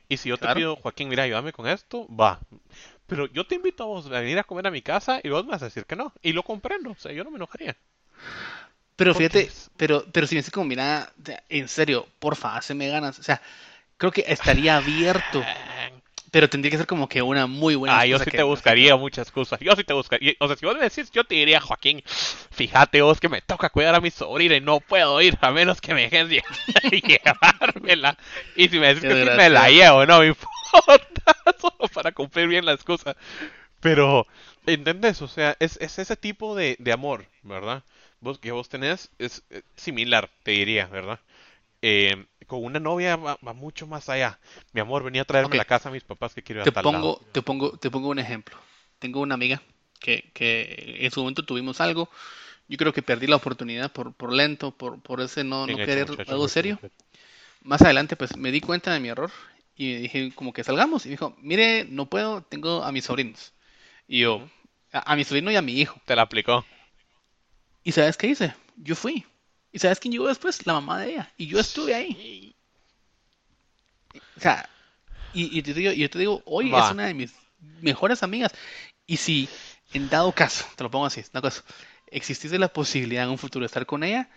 Y 0.10 0.18
si 0.18 0.30
yo 0.30 0.40
te 0.40 0.48
Claro. 0.48 0.50
pido, 0.50 0.76
Joaquín, 0.78 1.10
mira, 1.10 1.24
ayúdame 1.24 1.54
con 1.54 1.68
esto, 1.68 2.08
va. 2.16 2.40
Pero 3.08 3.28
yo 3.28 3.46
te 3.46 3.56
invito 3.56 3.84
a 3.84 3.88
vos 3.88 4.06
a 4.08 4.10
venir 4.20 4.40
a 4.40 4.44
comer 4.44 4.68
a 4.68 4.72
mi 4.72 4.82
casa 4.82 5.20
y 5.24 5.30
vos 5.30 5.46
me 5.46 5.52
vas 5.52 5.62
a 5.62 5.66
decir 5.66 5.86
que 5.86 5.96
no. 5.96 6.14
Y 6.22 6.34
lo 6.34 6.44
comprendo, 6.44 6.92
o 6.92 6.96
sea, 6.96 7.12
yo 7.12 7.24
no 7.24 7.32
me 7.32 7.38
enojaría. 7.38 7.76
Pero 8.96 9.14
fíjate, 9.14 9.50
pero, 9.78 10.06
pero 10.12 10.26
si 10.26 10.36
me 10.36 10.40
dices 10.40 10.54
como, 10.54 10.68
mira, 10.68 11.12
en 11.50 11.68
serio, 11.68 12.08
porfa, 12.20 12.56
haceme 12.56 12.88
ganas. 12.88 13.20
O 13.20 13.24
sea, 13.24 13.42
creo 13.98 14.12
que 14.12 14.24
estaría 14.28 14.78
abierto, 14.78 15.44
pero 16.32 16.50
tendría 16.50 16.72
que 16.72 16.78
ser 16.78 16.88
como 16.88 17.10
que 17.10 17.22
una 17.22 17.46
muy 17.48 17.76
buena 17.76 18.00
Ah, 18.00 18.06
yo 18.06 18.18
sí 18.20 18.26
que- 18.26 18.38
te 18.38 18.44
buscaría 18.44 18.96
muchas 18.96 19.32
cosas. 19.32 19.60
Yo 19.60 19.76
sí 19.76 19.84
te 19.84 19.94
buscaría. 19.94 20.34
O 20.40 20.48
sea, 20.48 20.56
si 20.56 20.66
vos 20.66 20.76
me 20.76 20.84
decís, 20.84 21.12
yo 21.12 21.26
te 21.26 21.36
diría, 21.36 21.60
Joaquín, 21.60 22.04
fíjate 22.52 23.02
vos 23.02 23.20
que 23.20 23.30
me 23.30 23.42
toca 23.42 23.70
cuidar 23.70 23.96
a 23.96 24.02
mi 24.02 24.12
sobrina 24.12 24.56
y 24.56 24.62
no 24.62 24.80
puedo 24.80 25.22
ir 25.22 25.38
a 25.42 25.52
menos 25.52 25.82
que 25.82 25.94
me 25.94 26.10
dejes 26.10 26.30
lle- 26.30 26.44
llevármela. 27.26 28.18
Y 28.56 28.70
si 28.70 28.80
me 28.80 28.88
decís 28.88 29.02
Qué 29.04 29.10
que 29.10 29.20
sí 29.32 29.38
me 29.38 29.50
la 29.50 29.70
llevo, 29.70 30.06
no 30.06 30.20
me 30.22 30.28
importa. 30.28 30.55
Solo 31.62 31.88
para 31.94 32.12
cumplir 32.12 32.48
bien 32.48 32.66
la 32.66 32.74
excusa. 32.74 33.16
Pero, 33.82 34.28
¿entendés? 34.66 35.22
O 35.22 35.28
sea, 35.30 35.58
es, 35.60 35.78
es 35.82 36.00
ese 36.00 36.18
tipo 36.18 36.56
de, 36.56 36.78
de 36.80 36.92
amor, 36.94 37.28
¿verdad? 37.44 37.84
Vos 38.22 38.40
que 38.40 38.52
vos 38.52 38.70
tenés 38.70 39.12
es 39.20 39.44
eh, 39.52 39.64
similar, 39.76 40.30
te 40.44 40.52
diría, 40.52 40.88
¿verdad? 40.88 41.20
Eh, 41.84 42.26
con 42.48 42.64
una 42.66 42.80
novia 42.80 43.16
va, 43.18 43.38
va 43.48 43.54
mucho 43.54 43.88
más 43.88 44.10
allá. 44.10 44.40
Mi 44.74 44.82
amor, 44.82 45.04
venía 45.04 45.24
a 45.24 45.26
traerme 45.26 45.54
Ok. 45.54 45.56
a 45.56 45.58
la 45.58 45.66
casa 45.66 45.90
a 45.90 45.94
mis 45.94 46.04
papás 46.04 46.36
que 46.36 46.44
quiero 46.44 46.62
ir 46.62 46.66
Te 46.66 46.72
a 46.72 46.74
tal 46.74 46.86
pongo, 46.86 47.12
lado. 47.12 47.20
te 47.32 47.42
pongo, 47.42 47.78
te 47.78 47.92
pongo 47.92 48.10
un 48.10 48.20
ejemplo. 48.20 48.58
Tengo 49.00 49.22
una 49.22 49.36
amiga 49.36 49.62
que, 50.00 50.32
que 50.34 50.98
en 51.02 51.12
su 51.12 51.22
momento 51.22 51.46
tuvimos 51.46 51.80
algo. 51.82 52.10
Yo 52.70 52.78
creo 52.78 52.94
que 52.94 53.04
perdí 53.04 53.28
la 53.28 53.38
oportunidad 53.38 53.92
por, 53.94 54.14
por 54.14 54.34
lento, 54.34 54.72
por, 54.72 55.02
por 55.02 55.22
ese 55.22 55.44
no, 55.44 55.68
no 55.68 55.82
hecho, 55.82 56.00
querer 56.00 56.08
muchacho, 56.08 56.28
algo 56.28 56.48
hecho, 56.48 56.50
serio. 56.50 56.80
hecho. 56.82 56.90
Más 57.64 57.82
adelante, 57.84 58.16
pues 58.18 58.38
me 58.38 58.52
di 58.52 58.62
cuenta 58.62 58.94
de 58.94 59.00
mi 59.02 59.10
error 59.10 59.32
y 59.76 59.94
me 59.94 60.00
dije 60.00 60.32
como 60.36 60.54
que 60.54 60.64
salgamos. 60.64 61.06
Y 61.06 61.10
me 61.10 61.14
dijo, 61.14 61.36
mire, 61.42 61.86
no 61.86 62.08
puedo, 62.08 62.42
tengo 62.42 62.84
a 62.84 62.92
mis 62.92 63.06
sobrinos. 63.06 63.54
Y 64.08 64.22
yo, 64.22 64.48
a, 64.92 65.12
a 65.12 65.16
mi 65.16 65.24
sobrino 65.24 65.52
y 65.52 65.56
a 65.56 65.62
mi 65.62 65.80
hijo. 65.80 66.00
Te 66.06 66.16
la 66.16 66.24
aplicó. 66.24 66.66
¿Y 67.84 67.92
sabes 67.92 68.18
qué 68.18 68.28
hice? 68.28 68.54
Yo 68.78 68.96
fui. 68.96 69.26
¿Y 69.72 69.80
sabes 69.80 70.00
quién 70.00 70.12
llegó 70.12 70.28
después? 70.28 70.66
La 70.66 70.74
mamá 70.74 71.00
de 71.00 71.12
ella. 71.12 71.34
Y 71.38 71.48
yo 71.48 71.60
estuve 71.60 71.94
ahí. 71.94 72.56
O 74.38 74.40
sea, 74.40 74.70
y, 75.34 75.58
y 75.58 75.62
te 75.62 75.74
digo, 75.74 75.92
y 75.92 75.98
yo 75.98 76.10
te 76.10 76.20
digo, 76.20 76.42
hoy 76.46 76.70
Va. 76.70 76.86
es 76.86 76.92
una 76.92 77.08
de 77.08 77.14
mis 77.14 77.34
mejores 77.82 78.24
amigas. 78.24 78.54
Y 79.06 79.18
si 79.18 79.50
en 79.94 80.10
dado 80.10 80.32
caso, 80.32 80.66
te 80.76 80.84
lo 80.84 80.92
pongo 80.92 81.06
así, 81.06 81.22
dado 81.32 81.44
caso, 81.44 81.64
existiese 82.08 82.60
la 82.60 82.70
posibilidad 82.70 83.26
en 83.26 83.32
un 83.32 83.38
futuro 83.38 83.64
de 83.64 83.68
estar 83.68 83.86
con 83.86 84.04
ella, 84.04 84.30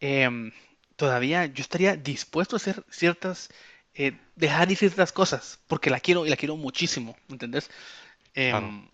em, 0.00 0.52
todavía 0.96 1.46
yo 1.46 1.62
estaría 1.62 1.96
dispuesto 1.96 2.56
a 2.56 2.58
hacer 2.58 2.84
ciertas, 2.90 3.50
eh, 3.94 4.18
dejar 4.36 4.70
ir 4.70 4.76
ciertas 4.78 5.12
cosas, 5.12 5.60
porque 5.68 5.90
la 5.90 6.00
quiero 6.00 6.26
y 6.26 6.30
la 6.30 6.36
quiero 6.36 6.56
muchísimo, 6.56 7.16
¿entendés? 7.28 7.70
Em, 8.34 8.50
Claro. 8.50 8.90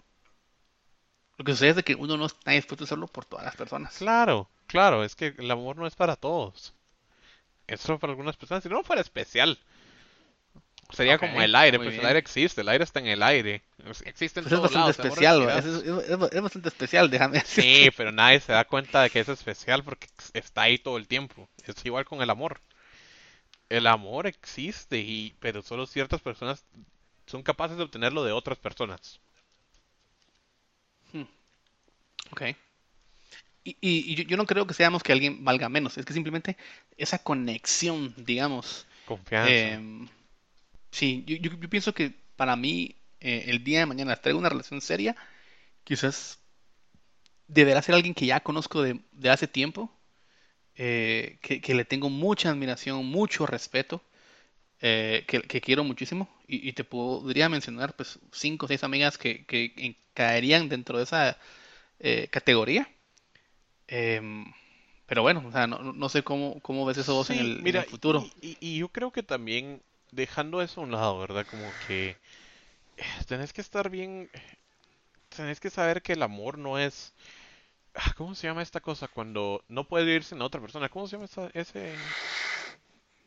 Lo 1.39 1.45
que 1.45 1.53
sucede 1.53 1.71
es 1.71 1.77
de 1.77 1.83
que 1.83 1.95
uno 1.95 2.17
no 2.17 2.27
está 2.27 2.53
dispuesto 2.53 2.85
a 2.85 2.87
hacerlo 2.87 3.07
por 3.09 3.25
todas 3.25 3.45
las 3.47 3.57
personas. 3.57 3.95
Claro, 3.97 4.49
claro, 4.67 5.03
es 5.05 5.15
que 5.17 5.35
el 5.39 5.51
amor 5.51 5.77
no 5.77 5.87
es 5.87 5.95
para 5.97 6.15
todos. 6.17 6.75
Es 7.67 7.81
solo 7.81 7.99
para 7.99 8.13
algunas 8.13 8.37
personas. 8.37 8.63
Si 8.63 8.69
no 8.69 8.83
fuera 8.85 9.01
especial, 9.03 9.59
sería 10.93 11.19
como 11.19 11.41
el 11.41 11.55
aire, 11.55 11.79
pues 11.79 11.97
el 11.99 12.05
aire 12.05 12.19
existe, 12.19 12.61
el 12.61 12.69
aire 12.69 12.85
está 12.85 13.01
en 13.01 13.07
el 13.07 13.23
aire. 13.23 13.63
Existe 14.05 14.41
en 14.41 14.45
Pues 14.45 14.53
es 14.53 14.59
todos 14.61 14.75
bastante 14.75 15.09
lados. 15.09 15.13
especial, 15.13 15.59
es, 15.59 15.65
es- 15.65 16.11
es- 16.11 16.33
es 16.33 16.43
bastante 16.43 16.69
especial, 16.69 17.11
déjame 17.11 17.39
decirte. 17.39 17.63
Sí, 17.63 17.91
pero 17.97 18.13
nadie 18.13 18.41
se 18.41 18.53
da 18.53 18.65
cuenta 18.65 19.03
de 19.03 19.11
que 19.11 19.21
es 19.21 19.29
especial 19.29 19.83
porque 19.85 20.09
está 20.35 20.63
ahí 20.63 20.79
todo 20.79 20.99
el 20.99 21.07
tiempo. 21.09 21.49
Es 21.67 21.85
igual 21.87 22.05
con 22.05 22.21
el 22.23 22.31
amor. 22.31 22.61
El 23.71 23.87
amor 23.87 24.27
existe, 24.27 24.99
y, 24.99 25.35
pero 25.41 25.63
solo 25.63 25.87
ciertas 25.87 26.21
personas 26.21 26.67
son 27.27 27.43
capaces 27.43 27.79
de 27.79 27.85
obtenerlo 27.85 28.23
de 28.25 28.33
otras 28.33 28.59
personas. 28.59 29.21
Ok. 32.33 32.43
Y, 33.63 33.77
y- 33.81 34.13
y 34.13 34.15
yo, 34.17 34.25
yo 34.25 34.37
no 34.37 34.47
creo 34.47 34.67
que 34.67 34.75
seamos 34.75 35.03
que 35.03 35.13
alguien 35.13 35.45
valga 35.45 35.69
menos, 35.69 35.99
es 35.99 36.07
que 36.07 36.15
simplemente 36.15 36.57
esa 36.97 37.19
conexión, 37.23 38.15
digamos. 38.17 38.87
Confianza. 39.05 39.51
em, 39.51 40.09
sí, 40.93 41.25
yo, 41.27 41.37
yo- 41.39 41.59
yo 41.61 41.71
pienso 41.71 41.95
que 41.95 42.15
para 42.37 42.57
mí, 42.57 42.97
eh, 43.21 43.47
el 43.49 43.65
día 43.65 43.81
de 43.81 43.87
mañana 43.87 44.17
traigo 44.17 44.39
una 44.41 44.51
relación 44.51 44.81
seria, 44.83 45.17
quizás 45.85 46.41
deberá 47.49 47.83
ser 47.83 47.95
alguien 47.95 48.15
que 48.15 48.27
ya 48.27 48.41
conozco 48.41 48.83
de, 48.83 49.01
de 49.13 49.31
hace 49.31 49.47
tiempo, 49.47 49.91
eh, 50.77 51.39
que, 51.43 51.61
que 51.61 51.75
le 51.75 51.85
tengo 51.85 52.11
mucha 52.11 52.51
admiración, 52.51 53.07
mucho 53.07 53.47
respeto, 53.47 54.03
eh, 54.83 55.25
que, 55.29 55.43
que 55.43 55.61
quiero 55.61 55.85
muchísimo, 55.85 56.29
y, 56.49 56.69
y 56.69 56.73
te 56.75 56.85
podría 56.85 57.49
mencionar 57.49 57.95
pues 57.97 58.19
cinco 58.33 58.67
o 58.67 58.69
seis 58.69 58.85
amigas 58.85 59.19
que, 59.19 59.47
que 59.47 59.97
caerían 60.15 60.69
dentro 60.69 60.99
de 60.99 61.05
esa 61.05 61.39
eh, 62.01 62.29
categoría. 62.31 62.89
Em, 63.89 64.45
pero 65.07 65.23
bueno, 65.23 65.45
o 65.47 65.53
sea, 65.53 65.67
no, 65.67 65.79
no 65.93 66.09
sé 66.09 66.23
cómo, 66.23 66.61
cómo 66.63 66.87
ves 66.87 66.99
eso 66.99 67.15
vos 67.15 67.31
en 67.31 67.39
el, 67.39 67.63
en 67.67 67.75
mira, 67.75 67.79
el 67.79 67.85
futuro. 67.85 68.31
Y, 68.31 68.35
y- 68.41 68.59
y 68.61 68.79
yo 68.79 68.89
creo 68.91 69.13
que 69.13 69.23
también, 69.23 69.83
dejando 70.13 70.63
eso 70.63 70.81
a 70.81 70.85
un 70.85 70.93
lado, 70.93 71.19
¿verdad? 71.19 71.47
Como 71.47 71.77
que 71.79 72.19
eh, 72.99 73.05
tenés 73.29 73.53
que 73.55 73.63
estar 73.63 73.91
bien, 73.91 74.31
tenés 75.37 75.61
que 75.61 75.71
saber 75.71 76.03
que 76.03 76.13
el 76.15 76.23
amor 76.23 76.59
no 76.59 76.79
es... 76.79 77.15
ah, 77.95 78.13
¿Cómo 78.17 78.35
se 78.35 78.47
llama 78.47 78.63
esta 78.63 78.81
cosa? 78.81 79.09
Cuando 79.09 79.65
no 79.69 79.85
puede 79.85 80.05
vivir 80.05 80.25
sin 80.25 80.39
la 80.39 80.45
otra 80.45 80.61
persona. 80.61 80.89
¿Cómo 80.89 81.07
se 81.07 81.17
llama 81.17 81.27
esa, 81.27 81.51
ese... 81.55 81.95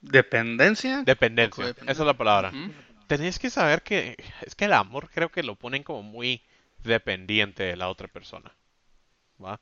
Dependencia. 0.01 1.03
Dependencia. 1.03 1.69
Esa 1.69 1.91
es 1.91 1.99
la 1.99 2.13
palabra. 2.13 2.49
Ujú. 2.49 2.71
Tenés 3.07 3.39
que 3.39 3.49
saber 3.49 3.83
que 3.83 4.17
es 4.41 4.55
que 4.55 4.65
el 4.65 4.73
amor 4.73 5.09
creo 5.09 5.29
que 5.29 5.43
lo 5.43 5.55
ponen 5.55 5.83
como 5.83 6.03
muy 6.03 6.41
dependiente 6.83 7.63
de 7.63 7.75
la 7.75 7.89
otra 7.89 8.07
persona. 8.07 8.51
¿Va? 9.43 9.59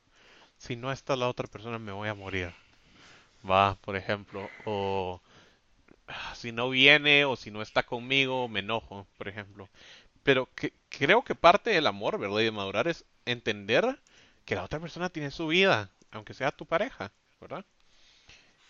Si 0.58 0.76
no 0.76 0.92
está 0.92 1.16
la 1.16 1.28
otra 1.28 1.46
persona 1.46 1.78
me 1.78 1.92
voy 1.92 2.08
a 2.08 2.14
morir. 2.14 2.52
¿Va? 3.48 3.76
Por 3.76 3.96
ejemplo. 3.96 4.48
O 4.64 5.20
ah, 6.08 6.34
si 6.34 6.52
no 6.52 6.70
viene 6.70 7.24
o 7.24 7.36
si 7.36 7.50
no 7.50 7.62
está 7.62 7.82
conmigo, 7.82 8.48
me 8.48 8.60
enojo, 8.60 9.06
por 9.18 9.28
ejemplo. 9.28 9.68
Pero 10.22 10.48
que, 10.54 10.72
creo 10.88 11.22
que 11.22 11.34
parte 11.34 11.70
del 11.70 11.86
amor, 11.86 12.18
¿verdad? 12.18 12.40
Y 12.40 12.44
de 12.44 12.52
madurar 12.52 12.88
es 12.88 13.04
entender 13.26 13.98
que 14.44 14.54
la 14.56 14.64
otra 14.64 14.80
persona 14.80 15.10
tiene 15.10 15.30
su 15.30 15.46
vida, 15.48 15.90
aunque 16.12 16.34
sea 16.34 16.52
tu 16.52 16.66
pareja, 16.66 17.12
¿verdad? 17.40 17.64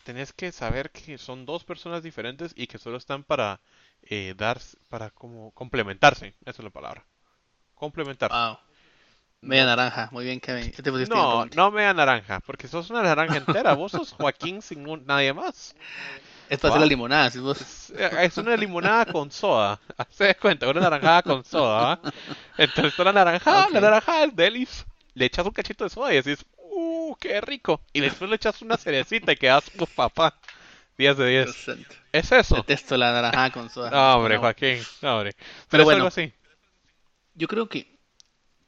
Tenés 0.04 0.32
que 0.32 0.52
saber 0.52 0.92
que 0.92 1.18
son 1.18 1.44
dos 1.44 1.64
personas 1.64 2.04
diferentes 2.04 2.52
y 2.54 2.68
que 2.68 2.78
solo 2.78 2.96
están 2.98 3.24
para 3.24 3.60
eh, 4.02 4.32
dar, 4.36 4.60
para 4.88 5.10
como 5.10 5.50
complementarse, 5.52 6.34
esa 6.44 6.60
es 6.62 6.64
la 6.64 6.70
palabra. 6.70 7.04
Complementarse. 7.74 8.44
Wow. 8.44 8.58
Media 9.42 9.64
No, 9.64 9.66
naranja, 9.66 10.08
muy 10.12 10.24
bien, 10.24 10.40
Kevin. 10.40 10.72
¿Qué 10.72 10.82
te 10.82 10.90
pusiste 10.92 11.18
no, 11.18 11.46
no 11.46 11.70
media 11.70 11.94
naranja, 11.94 12.40
porque 12.40 12.68
sos 12.68 12.90
una 12.90 13.02
naranja 13.02 13.36
entera. 13.38 13.74
Vos 13.74 13.92
sos 13.92 14.12
Joaquín 14.12 14.62
sin 14.62 14.88
un- 14.88 15.06
nadie 15.06 15.32
más. 15.34 15.76
Es 16.48 16.58
para 16.60 16.68
hacer 16.70 16.80
la 16.80 16.86
limonada, 16.86 17.30
si 17.30 17.38
vos. 17.40 17.58
Es, 17.60 17.90
eh, 17.96 18.10
es 18.24 18.38
una 18.38 18.56
limonada 18.56 19.06
con 19.06 19.30
soda. 19.30 19.80
Haz 19.98 20.36
cuenta, 20.40 20.68
una 20.68 20.80
naranjada 20.80 21.22
con 21.22 21.44
soda. 21.44 21.84
¿va? 21.86 22.00
Entonces, 22.56 22.98
la 22.98 23.12
naranjada, 23.12 23.68
la 23.70 23.80
Ok. 23.80 23.82
naranjada 23.82 24.24
es 24.26 24.36
delis. 24.36 24.86
Le 25.14 25.26
echas 25.26 25.44
un 25.44 25.52
cachito 25.52 25.84
de 25.84 25.90
soda 25.90 26.12
y 26.12 26.22
decís, 26.22 26.44
¡uh, 26.56 27.14
qué 27.16 27.40
rico! 27.40 27.80
Y 27.92 28.00
después 28.00 28.28
le 28.30 28.36
echas 28.36 28.62
una 28.62 28.76
cerecita 28.76 29.32
y 29.32 29.36
quedas, 29.36 29.64
¡uf, 29.78 29.90
papá! 29.90 30.34
10 30.98 31.16
de 31.16 31.26
10. 31.28 31.44
Dios 31.44 31.56
santo. 31.56 31.94
Es 32.12 32.32
eso. 32.32 32.56
Detesto 32.56 32.96
la 32.96 33.12
naranjada 33.12 33.50
con 33.50 33.70
soda. 33.70 33.90
No, 33.90 34.16
hombre. 34.16 34.36
Joaquín. 34.38 34.78
No, 35.00 35.16
hombre. 35.16 35.32
Pero, 35.32 35.46
Pero 35.68 35.82
es 35.82 35.88
algo 35.88 36.02
bueno, 36.02 36.06
así. 36.06 36.32
yo 37.34 37.48
creo 37.48 37.68
que 37.68 37.92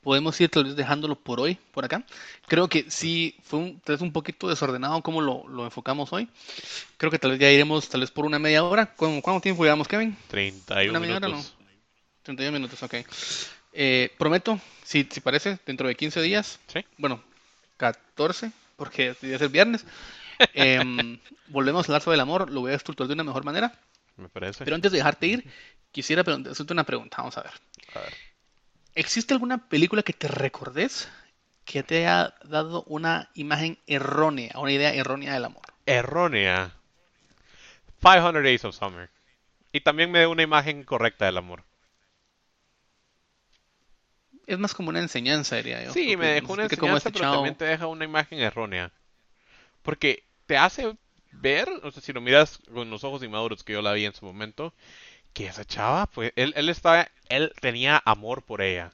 podemos 0.03 0.39
ir 0.41 0.51
tal 0.51 0.65
vez 0.65 0.77
dejándolo 0.77 1.17
por 1.17 1.41
hoy, 1.41 1.59
por 1.73 1.85
acá. 1.85 2.05
Creo 2.47 2.69
que 2.69 2.91
sí 2.91 3.37
fue 3.43 3.59
un, 3.59 3.81
tal 3.81 3.97
vez 3.97 4.03
un 4.03 4.13
poquito 4.13 4.49
desordenado 4.49 5.03
como 5.03 5.21
lo, 5.21 5.47
lo 5.49 5.65
enfocamos 5.65 6.13
hoy. 6.13 6.29
Creo 6.99 7.11
que 7.11 7.19
tal 7.19 7.33
vez 7.33 7.41
ya 7.41 7.51
iremos 7.51 7.89
tal 7.89 8.03
vez 8.03 8.11
por 8.11 8.25
una 8.27 8.39
media 8.39 8.65
hora. 8.65 8.87
¿Cuánto, 8.95 9.23
cuánto 9.23 9.41
tiempo 9.41 9.65
llevamos, 9.65 9.89
Kevin? 9.89 10.17
31 10.29 10.91
¿Una 10.91 11.01
media 11.01 11.17
hora 11.17 11.29
no? 11.29 11.35
minutos. 11.37 11.55
31 12.23 12.53
minutos, 12.53 12.83
ok. 12.83 12.95
Eh, 13.77 14.13
prometo, 14.19 14.61
si, 14.85 15.07
si 15.11 15.21
parece, 15.21 15.59
dentro 15.67 15.89
de 15.89 15.97
15 15.97 16.23
días, 16.23 16.61
Sí. 16.69 16.85
bueno, 16.97 17.23
14, 17.77 18.53
porque 18.77 19.17
ya 19.21 19.35
es 19.37 19.43
el 19.43 19.49
viernes, 19.49 19.85
em, 20.55 21.19
volvemos 21.49 21.85
a 21.85 21.87
hablar 21.89 22.03
sobre 22.03 22.15
el 22.15 22.21
amor, 22.21 22.51
lo 22.51 22.61
voy 22.61 22.73
a 22.73 22.77
estructurar 22.77 23.09
de 23.09 23.15
una 23.15 23.25
mejor 23.25 23.45
manera. 23.45 23.77
Me 24.17 24.29
parece. 24.29 24.65
Pero 24.65 24.77
antes 24.77 24.93
de 24.93 24.99
dejarte 24.99 25.27
ir, 25.27 25.53
quisiera 25.91 26.23
hacerte 26.23 26.73
una 26.73 26.85
pregunta, 26.85 27.17
vamos 27.19 27.37
a 27.37 27.43
ver. 27.43 27.53
A 27.95 27.99
ver. 28.01 28.15
¿Existe 28.95 29.35
alguna 29.35 29.69
película 29.69 30.05
que 30.05 30.13
te 30.13 30.29
recordes 30.29 31.09
que 31.65 31.83
te 31.83 31.99
haya 32.07 32.35
dado 32.45 32.85
una 32.85 33.31
imagen 33.35 33.79
errónea, 33.89 34.53
una 34.57 34.71
idea 34.71 34.95
errónea 34.95 35.35
del 35.35 35.47
amor? 35.47 35.63
Errónea. 35.87 36.73
500 38.01 38.43
Days 38.45 38.65
of 38.65 38.77
Summer. 38.77 39.11
Y 39.73 39.81
también 39.81 40.13
me 40.13 40.21
dio 40.21 40.31
una 40.31 40.43
imagen 40.45 40.85
correcta 40.85 41.25
del 41.25 41.39
amor. 41.39 41.65
Es 44.47 44.59
más 44.59 44.75
como 44.75 44.91
una 44.91 45.01
enseñanza, 45.01 45.57
diría 45.57 45.85
yo. 45.85 45.93
Sí, 45.93 46.17
me 46.17 46.27
dejó 46.27 46.53
una 46.53 46.65
enseñanza, 46.65 47.09
este 47.09 47.13
pero 47.19 47.25
chavo- 47.25 47.37
también 47.37 47.55
te 47.57 47.65
deja 47.65 47.87
una 47.87 48.05
imagen 48.05 48.41
errónea. 48.41 48.93
Porque 49.83 50.25
te 50.47 50.57
hace 50.57 50.97
ver, 51.33 51.69
o 51.83 51.91
sea, 51.93 52.03
si 52.03 52.13
lo 52.13 52.21
miras 52.21 52.59
con 52.73 52.91
los 52.91 53.05
ojos 53.05 53.23
inmaduros 53.23 53.65
que 53.65 53.75
yo 53.75 53.83
la 53.83 53.93
vi 53.95 54.07
en 54.07 54.15
su 54.15 54.25
momento, 54.27 54.75
que 55.35 55.47
esa 55.47 55.65
chava, 55.65 56.07
pues, 56.07 56.33
él, 56.37 56.55
él 56.57 56.69
estaba, 56.71 57.09
él 57.29 57.53
tenía 57.61 58.03
amor 58.07 58.43
por 58.43 58.63
ella. 58.63 58.93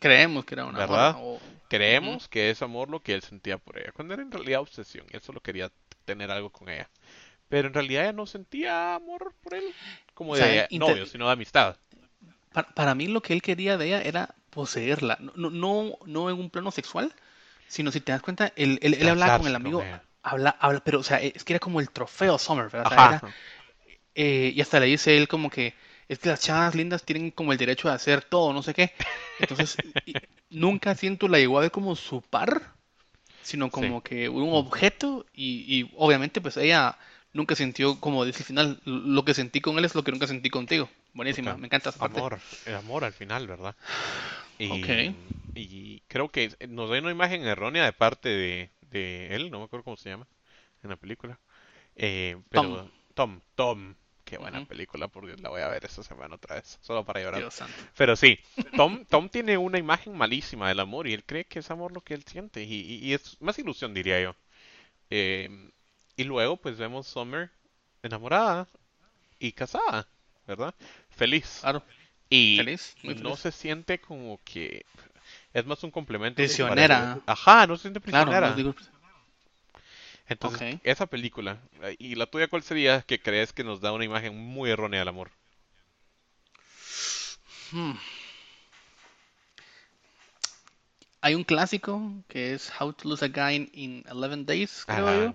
Creemos 0.00 0.44
que 0.44 0.54
era 0.54 0.64
una 0.64 0.78
¿Verdad? 0.78 1.14
o- 1.18 1.40
Creemos 1.68 2.28
que 2.28 2.50
es 2.50 2.62
amor 2.62 2.88
lo 2.88 3.00
que 3.00 3.14
él 3.14 3.22
sentía 3.22 3.58
por 3.58 3.78
ella, 3.78 3.92
cuando 3.92 4.14
era 4.14 4.22
en 4.22 4.32
realidad 4.32 4.60
obsesión, 4.60 5.06
él 5.10 5.20
solo 5.20 5.40
quería 5.40 5.70
tener 6.06 6.30
algo 6.30 6.50
con 6.50 6.68
ella. 6.70 6.88
Pero 7.48 7.68
en 7.68 7.74
realidad 7.74 8.04
ella 8.04 8.12
no 8.12 8.26
sentía 8.26 8.94
amor 8.96 9.34
por 9.42 9.54
él, 9.54 9.74
como 10.14 10.32
O 10.32 10.36
sea, 10.36 10.46
de 10.46 10.68
novio, 10.78 11.06
sino 11.06 11.26
de 11.26 11.32
amistad. 11.32 11.76
Para, 12.58 12.68
para 12.74 12.94
mí 12.96 13.06
lo 13.06 13.20
que 13.22 13.34
él 13.34 13.40
quería 13.42 13.76
de 13.78 13.86
ella 13.86 14.02
era 14.02 14.34
poseerla, 14.50 15.16
no, 15.20 15.32
no, 15.36 15.50
no, 15.50 15.98
no 16.06 16.28
en 16.28 16.38
un 16.40 16.50
plano 16.50 16.72
sexual, 16.72 17.14
sino 17.68 17.92
si 17.92 18.00
te 18.00 18.10
das 18.10 18.20
cuenta, 18.20 18.52
él, 18.56 18.80
él, 18.82 18.94
él 18.94 19.08
hablaba 19.08 19.38
con 19.38 19.46
el 19.46 19.54
amigo, 19.54 19.80
habla, 20.24 20.56
habla, 20.58 20.80
pero 20.84 20.98
o 20.98 21.02
sea, 21.04 21.20
es 21.20 21.44
que 21.44 21.52
era 21.52 21.60
como 21.60 21.78
el 21.78 21.90
trofeo 21.90 22.36
Summer, 22.36 22.64
¿verdad? 22.64 22.86
O 22.86 22.88
sea, 22.88 23.04
era- 23.04 23.16
Ajá. 23.18 23.32
eh, 24.16 24.52
y 24.56 24.60
hasta 24.60 24.80
le 24.80 24.86
dice 24.86 25.16
él 25.16 25.28
como 25.28 25.50
que 25.50 25.74
es 26.08 26.18
que 26.18 26.30
las 26.30 26.40
chavas 26.40 26.74
lindas 26.74 27.04
tienen 27.04 27.30
como 27.30 27.52
el 27.52 27.58
derecho 27.58 27.88
de 27.88 27.94
hacer 27.94 28.24
todo, 28.24 28.52
no 28.52 28.62
sé 28.64 28.74
qué. 28.74 28.92
Entonces, 29.38 29.78
y- 30.06 30.16
nunca 30.50 30.94
siento 30.96 31.28
la 31.28 31.38
igual 31.38 31.70
como 31.70 31.94
su 31.94 32.22
par, 32.22 32.74
sino 33.42 33.70
como 33.70 34.02
que 34.02 34.28
un 34.28 34.50
objeto 34.54 35.26
y, 35.32 35.64
y 35.80 35.90
obviamente 35.96 36.40
pues 36.40 36.56
ella 36.56 36.98
nunca 37.38 37.56
sintió, 37.56 38.00
como 38.00 38.24
dice 38.26 38.40
al 38.40 38.46
final, 38.46 38.80
lo 38.84 39.24
que 39.24 39.34
sentí 39.34 39.60
con 39.62 39.78
él 39.78 39.84
es 39.86 39.94
lo 39.94 40.04
que 40.04 40.12
nunca 40.12 40.26
sentí 40.26 40.50
contigo. 40.50 40.90
Buenísima, 41.14 41.56
me 41.56 41.66
encanta 41.66 41.90
esa 41.90 41.98
parte. 42.00 42.20
Amor, 42.20 42.40
el 42.64 42.74
amor 42.76 43.04
al 43.04 43.12
final, 43.12 43.46
¿verdad? 43.48 43.74
Y, 44.58 44.70
Ok. 44.74 45.14
y 45.54 46.00
creo 46.08 46.30
que 46.30 46.54
nos 46.68 46.90
da 46.90 46.98
una 47.00 47.10
imagen 47.10 47.44
errónea 47.46 47.84
de 47.84 47.92
parte 47.92 48.28
de, 48.28 48.70
de 48.82 49.34
él, 49.34 49.50
no 49.50 49.58
me 49.60 49.64
acuerdo 49.66 49.84
cómo 49.84 49.96
se 49.96 50.10
llama 50.10 50.26
en 50.82 50.90
la 50.90 50.96
película. 50.96 51.40
Eh, 51.96 52.36
pero 52.50 52.90
Tom, 53.14 53.40
Tom, 53.56 53.94
qué 54.24 54.38
buena 54.38 54.62
película, 54.62 55.08
por 55.08 55.26
Dios, 55.26 55.40
la 55.40 55.50
voy 55.50 55.62
a 55.62 55.68
ver 55.68 55.84
esta 55.84 56.02
semana 56.04 56.36
otra 56.36 56.56
vez, 56.56 56.78
solo 56.82 57.04
para 57.04 57.22
llorar. 57.22 57.40
Dios. 57.40 57.58
Pero 57.96 58.16
sí, 58.16 58.38
Tom, 58.76 59.04
Tom 59.06 59.28
tiene 59.30 59.58
una 59.58 59.78
imagen 59.78 60.16
malísima 60.16 60.68
del 60.68 60.80
amor 60.80 61.08
y 61.08 61.14
él 61.14 61.24
cree 61.24 61.46
que 61.46 61.60
es 61.60 61.70
amor 61.70 61.92
lo 61.92 62.02
que 62.02 62.14
él 62.14 62.24
siente 62.24 62.64
y, 62.64 62.74
y- 62.74 63.06
y 63.08 63.14
es 63.14 63.40
más 63.42 63.58
ilusión, 63.58 63.94
diría 63.94 64.20
yo. 64.22 64.36
Eh, 65.10 65.70
y 66.18 66.24
luego 66.24 66.58
pues 66.58 66.76
vemos 66.76 67.06
Summer 67.06 67.50
enamorada 68.02 68.68
y 69.38 69.52
casada, 69.52 70.06
¿verdad? 70.46 70.74
Feliz. 71.10 71.58
Claro, 71.62 71.82
Y 72.28 72.58
feliz, 72.58 72.94
no 73.02 73.14
feliz. 73.14 73.38
se 73.38 73.52
siente 73.52 73.98
como 74.00 74.38
que 74.44 74.84
es 75.54 75.64
más 75.64 75.82
un 75.84 75.90
complemento. 75.90 76.36
Prisionera. 76.36 77.20
Ajá, 77.26 77.66
no 77.66 77.76
se 77.76 77.82
siente 77.82 78.00
Claro, 78.00 78.26
prisionera. 78.26 78.50
no 78.50 78.56
digo- 78.56 78.74
Entonces, 80.28 80.78
esa 80.84 81.06
película, 81.06 81.58
eh, 81.82 81.96
¿y 81.98 82.14
la 82.16 82.26
tuya 82.26 82.48
cuál 82.48 82.62
sería 82.62 83.00
que 83.02 83.20
crees 83.22 83.52
que 83.52 83.64
nos 83.64 83.80
da 83.80 83.92
una 83.92 84.04
imagen 84.04 84.36
muy 84.36 84.70
errónea 84.70 85.00
del 85.00 85.08
amor? 85.08 85.30
Hmm. 87.70 87.92
Hay 91.20 91.34
un 91.34 91.44
clásico 91.44 92.00
que 92.28 92.54
es 92.54 92.70
How 92.80 92.92
to 92.92 93.08
Lose 93.08 93.24
a 93.24 93.28
Guy 93.28 93.70
in 93.72 94.04
11 94.10 94.44
Days, 94.44 94.84
creo 94.86 95.06
Ajá. 95.08 95.24
yo. 95.26 95.34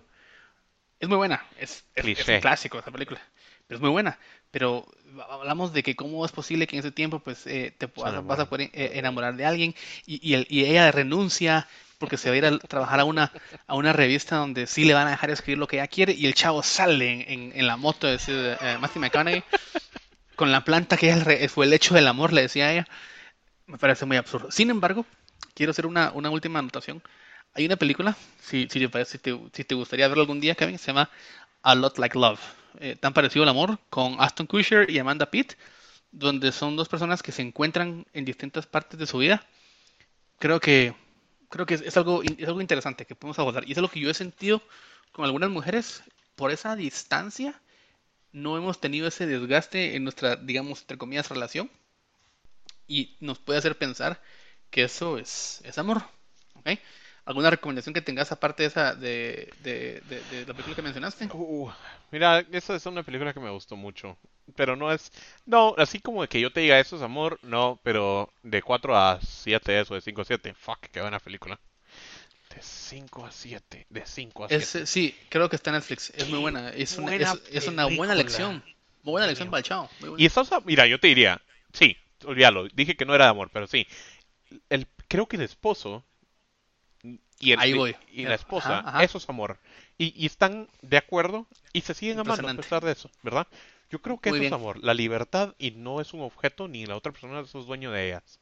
Es 1.03 1.09
muy 1.09 1.17
buena, 1.17 1.43
es, 1.59 1.83
es- 1.95 2.05
es 2.21 2.27
un 2.35 2.41
clásico 2.41 2.79
esa 2.79 2.89
película, 2.89 3.19
pero 3.67 3.77
es 3.77 3.81
muy 3.81 3.89
buena. 3.89 4.17
Pero 4.51 4.85
hablamos 5.29 5.73
de 5.73 5.83
que 5.83 5.95
cómo 5.97 6.25
es 6.25 6.31
posible 6.31 6.65
que 6.65 6.77
en 6.77 6.79
ese 6.79 6.91
tiempo 6.91 7.19
pues 7.19 7.45
eh, 7.45 7.73
te 7.77 7.87
puedas, 7.89 8.13
vas 8.25 8.39
a 8.39 8.49
poder 8.49 8.69
eh, 8.73 8.91
enamorar 8.95 9.35
de 9.35 9.45
alguien 9.45 9.75
y, 10.05 10.25
y, 10.25 10.33
el- 10.35 10.47
y 10.49 10.63
ella 10.63 10.89
renuncia 10.93 11.67
porque 11.97 12.15
se 12.17 12.29
va 12.29 12.35
a 12.35 12.37
ir 12.37 12.45
a 12.45 12.57
trabajar 12.57 13.01
a 13.01 13.03
una, 13.05 13.33
a 13.67 13.75
una 13.75 13.91
revista 13.91 14.37
donde 14.37 14.65
sí 14.65 14.85
le 14.85 14.93
van 14.93 15.07
a 15.07 15.11
dejar 15.11 15.29
escribir 15.29 15.57
lo 15.57 15.67
que 15.67 15.75
ella 15.77 15.87
quiere 15.87 16.13
y 16.13 16.25
el 16.25 16.35
chavo 16.35 16.63
sale 16.63 17.11
en, 17.11 17.21
en- 17.51 17.51
en 17.59 17.67
la 17.67 17.75
moto 17.75 18.07
de 18.07 18.17
eh, 18.27 18.77
Matthew 18.79 19.01
McConaughey 19.01 19.43
con 20.37 20.51
la 20.53 20.63
planta 20.63 20.95
que 20.97 21.11
ella 21.11 21.49
fue 21.49 21.65
el 21.65 21.73
hecho 21.73 21.95
del 21.95 22.07
amor, 22.07 22.31
le 22.33 22.43
decía 22.43 22.71
ella. 22.71 22.87
Me 23.67 23.77
parece 23.77 24.05
muy 24.05 24.15
absurdo. 24.17 24.51
Sin 24.51 24.69
embargo, 24.69 25.05
quiero 25.53 25.71
hacer 25.71 25.85
una, 25.85 26.11
una 26.13 26.29
última 26.29 26.59
anotación. 26.59 27.01
Hay 27.55 27.65
una 27.65 27.75
película, 27.75 28.17
si, 28.41 28.67
si, 28.69 28.87
te, 28.87 29.05
si, 29.05 29.17
te, 29.19 29.39
si 29.53 29.63
te 29.63 29.75
gustaría 29.75 30.07
verla 30.07 30.21
algún 30.21 30.39
día, 30.39 30.55
Kevin, 30.55 30.79
se 30.79 30.87
llama 30.87 31.09
A 31.61 31.75
Lot 31.75 31.99
Like 31.99 32.17
Love. 32.17 32.39
Eh, 32.79 32.95
tan 32.95 33.13
parecido 33.13 33.43
al 33.43 33.49
amor, 33.49 33.77
con 33.89 34.15
Aston 34.19 34.47
Kutcher 34.47 34.89
y 34.89 34.97
Amanda 34.97 35.29
Pitt, 35.29 35.53
donde 36.11 36.51
son 36.51 36.75
dos 36.75 36.89
personas 36.89 37.21
que 37.21 37.31
se 37.31 37.43
encuentran 37.43 38.07
en 38.13 38.25
distintas 38.25 38.65
partes 38.65 38.99
de 38.99 39.05
su 39.05 39.19
vida. 39.19 39.45
Creo 40.39 40.59
que, 40.59 40.95
creo 41.49 41.67
que 41.67 41.75
es, 41.75 41.81
es 41.81 41.95
algo, 41.95 42.23
es 42.23 42.47
algo 42.47 42.61
interesante 42.61 43.05
que 43.05 43.15
podemos 43.15 43.37
abordar. 43.37 43.67
Y 43.67 43.73
es 43.73 43.77
lo 43.77 43.89
que 43.89 43.99
yo 43.99 44.09
he 44.09 44.15
sentido 44.15 44.61
con 45.11 45.25
algunas 45.25 45.51
mujeres 45.51 46.01
por 46.35 46.51
esa 46.51 46.75
distancia. 46.75 47.61
No 48.31 48.57
hemos 48.57 48.81
tenido 48.81 49.07
ese 49.07 49.27
desgaste 49.27 49.95
en 49.95 50.03
nuestra, 50.03 50.37
digamos, 50.37 50.81
entre 50.81 50.97
comillas, 50.97 51.29
relación. 51.29 51.69
Y 52.87 53.15
nos 53.19 53.37
puede 53.37 53.59
hacer 53.59 53.77
pensar 53.77 54.19
que 54.71 54.83
eso 54.83 55.19
es, 55.19 55.61
es 55.63 55.77
amor. 55.77 56.01
¿ok? 56.55 56.79
¿Alguna 57.25 57.49
recomendación 57.49 57.93
que 57.93 58.01
tengas 58.01 58.31
aparte 58.33 58.63
de 58.63 58.67
esa 58.67 58.95
de, 58.95 59.53
de, 59.63 60.01
de- 60.09 60.23
de 60.23 60.45
la 60.45 60.53
película 60.53 60.75
que 60.75 60.81
mencionaste? 60.81 61.29
Uh, 61.33 61.71
mira, 62.11 62.39
esa 62.51 62.75
es 62.75 62.85
una 62.85 63.03
película 63.03 63.33
que 63.33 63.39
me 63.39 63.49
gustó 63.49 63.75
mucho. 63.77 64.17
Pero 64.55 64.75
no 64.75 64.91
es. 64.91 65.11
No, 65.45 65.73
así 65.77 65.99
como 65.99 66.21
de 66.21 66.27
que 66.27 66.41
yo 66.41 66.51
te 66.51 66.59
diga 66.59 66.79
eso 66.79 66.97
es 66.97 67.01
amor, 67.01 67.39
no, 67.43 67.79
pero 67.83 68.29
de 68.43 68.61
4 68.61 68.97
a 68.97 69.19
7 69.21 69.79
eso, 69.79 69.93
de 69.95 70.01
5 70.01 70.21
a 70.21 70.25
7. 70.25 70.53
Fuck, 70.53 70.79
qué 70.91 70.99
buena 71.01 71.19
película. 71.19 71.59
De 72.53 72.61
5 72.61 73.25
a 73.25 73.31
7, 73.31 73.85
de 73.89 74.05
5 74.05 74.43
a 74.43 74.49
7. 74.49 74.63
Es, 74.63 74.75
eh, 74.75 74.85
sí, 74.85 75.15
creo 75.29 75.49
que 75.49 75.55
está 75.55 75.69
en 75.71 75.77
Netflix. 75.77 76.11
Es 76.15 76.29
muy 76.29 76.39
buena. 76.39 76.69
Es 76.69 76.97
una, 76.97 77.11
buena 77.11 77.31
es, 77.31 77.41
es 77.51 77.67
una 77.67 77.85
buena 77.85 78.15
lección. 78.15 78.63
Muy 79.03 79.11
buena 79.11 79.27
lección 79.27 79.49
para 79.49 79.59
el 79.59 79.63
chavo. 79.65 79.89
Muy 79.99 80.09
buena. 80.09 80.23
Y 80.23 80.25
esa, 80.27 80.41
osa- 80.41 80.61
mira, 80.65 80.85
yo 80.87 80.99
te 80.99 81.07
diría, 81.07 81.41
sí, 81.73 81.97
olvídalo, 82.25 82.67
dije 82.67 82.95
que 82.95 83.05
no 83.05 83.15
era 83.15 83.25
de 83.25 83.31
amor, 83.31 83.49
pero 83.51 83.65
sí. 83.67 83.87
El, 84.69 84.87
creo 85.07 85.27
que 85.27 85.37
el 85.37 85.43
esposo 85.43 86.03
y, 87.43 87.51
el- 87.53 87.59
Ahí 87.59 87.73
voy. 87.73 87.95
y 88.11 88.23
la 88.23 88.35
esposa, 88.35 88.79
Ajá, 88.79 88.89
ajá. 88.89 89.03
eso 89.03 89.17
es 89.17 89.27
amor. 89.29 89.57
y, 89.97 90.13
y 90.21 90.25
están 90.25 90.67
de 90.81 90.97
acuerdo 90.97 91.45
y 91.71 91.81
se 91.81 91.93
siguen 91.93 92.19
amando 92.19 92.49
a 92.49 92.53
pesar 92.55 92.83
de 92.83 92.91
eso, 92.93 93.09
¿verdad? 93.21 93.47
Yo 93.91 94.01
creo 94.01 94.19
que 94.19 94.29
Muy 94.31 94.39
eso 94.39 94.47
es 94.47 94.53
amor, 94.53 94.83
la 94.83 94.93
libertad 94.93 95.53
y 95.59 95.71
no 95.71 96.01
es 96.01 96.13
un 96.13 96.21
objeto 96.21 96.67
ni 96.67 96.85
la 96.85 96.95
otra 96.95 97.11
persona 97.11 97.39
es 97.41 97.51
dueño 97.51 97.91
de 97.91 98.07
ellas. 98.07 98.39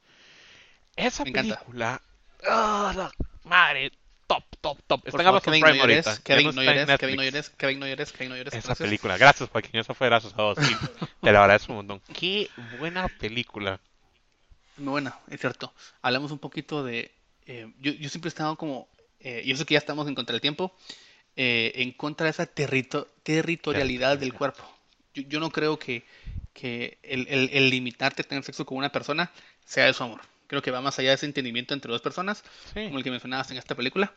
Esa 0.95 1.23
Me 1.25 1.31
película, 1.31 2.01
¡ah, 2.47 2.93
la 2.95 3.11
madre, 3.43 3.91
top, 4.27 4.43
top, 4.61 4.77
top. 4.87 5.01
Está 5.07 5.21
en 5.21 5.27
Amazon 5.27 5.51
Kevin, 5.53 5.63
Prime 5.63 5.77
no 5.77 5.83
llores, 5.83 6.07
ahorita. 6.07 6.23
Kevin, 6.23 6.55
no 6.55 6.63
llores, 6.63 6.97
Kevin, 6.99 7.15
no 7.17 7.23
llores, 7.23 7.49
Kevin, 7.49 7.79
no 7.79 7.87
llores, 7.87 8.11
Kevin, 8.13 8.29
no 8.29 8.37
llores. 8.37 8.53
Esa 8.53 8.67
Gracias. 8.67 8.87
película, 8.87 9.17
gracias 9.17 9.49
Joaquín, 9.49 9.79
eso 9.79 9.93
fue 9.93 10.07
gracias 10.07 10.33
a 10.33 10.41
vos. 10.41 10.57
sí. 10.61 10.75
te 11.21 11.31
lo 11.31 11.39
agradezco 11.39 11.73
un 11.73 11.77
montón. 11.77 12.01
Qué 12.17 12.49
buena 12.79 13.07
película. 13.19 13.79
Muy 14.77 14.91
buena, 14.91 15.17
es 15.29 15.39
cierto. 15.41 15.73
Hablamos 16.01 16.31
un 16.31 16.39
poquito 16.39 16.83
de... 16.83 17.11
eh, 17.45 17.71
yo, 17.79 17.91
yo 17.93 18.09
siempre 18.09 18.27
he 18.27 18.33
estado 18.33 18.55
como... 18.57 18.87
Eh, 19.19 19.43
yo 19.45 19.55
sé 19.55 19.65
que 19.65 19.73
ya 19.75 19.77
estamos 19.79 20.07
en 20.07 20.15
contra 20.15 20.33
del 20.33 20.41
tiempo. 20.41 20.75
eh, 21.35 21.71
en 21.75 21.91
contra 21.93 22.25
de 22.25 22.31
esa 22.31 22.45
territo- 22.45 23.07
territorialidad 23.23 24.17
del 24.17 24.33
cuerpo. 24.33 24.63
Yo, 25.13 25.23
yo 25.23 25.39
no 25.39 25.49
creo 25.51 25.77
que, 25.79 26.03
que 26.53 26.97
el, 27.03 27.27
el- 27.29 27.49
el 27.53 27.69
limitarte 27.69 28.21
a 28.23 28.25
tener 28.27 28.43
sexo 28.43 28.65
con 28.65 28.77
una 28.77 28.91
persona 28.91 29.31
sea 29.65 29.87
eso 29.87 30.03
amor. 30.03 30.21
Creo 30.47 30.61
que 30.61 30.71
va 30.71 30.81
más 30.81 30.99
allá 30.99 31.09
de 31.09 31.15
ese 31.15 31.25
entendimiento 31.25 31.73
entre 31.73 31.91
dos 31.91 32.01
personas, 32.01 32.43
Sí. 32.73 32.83
como 32.85 32.97
el 32.97 33.03
que 33.03 33.11
mencionabas 33.11 33.49
en 33.51 33.57
esta 33.57 33.75
película. 33.75 34.13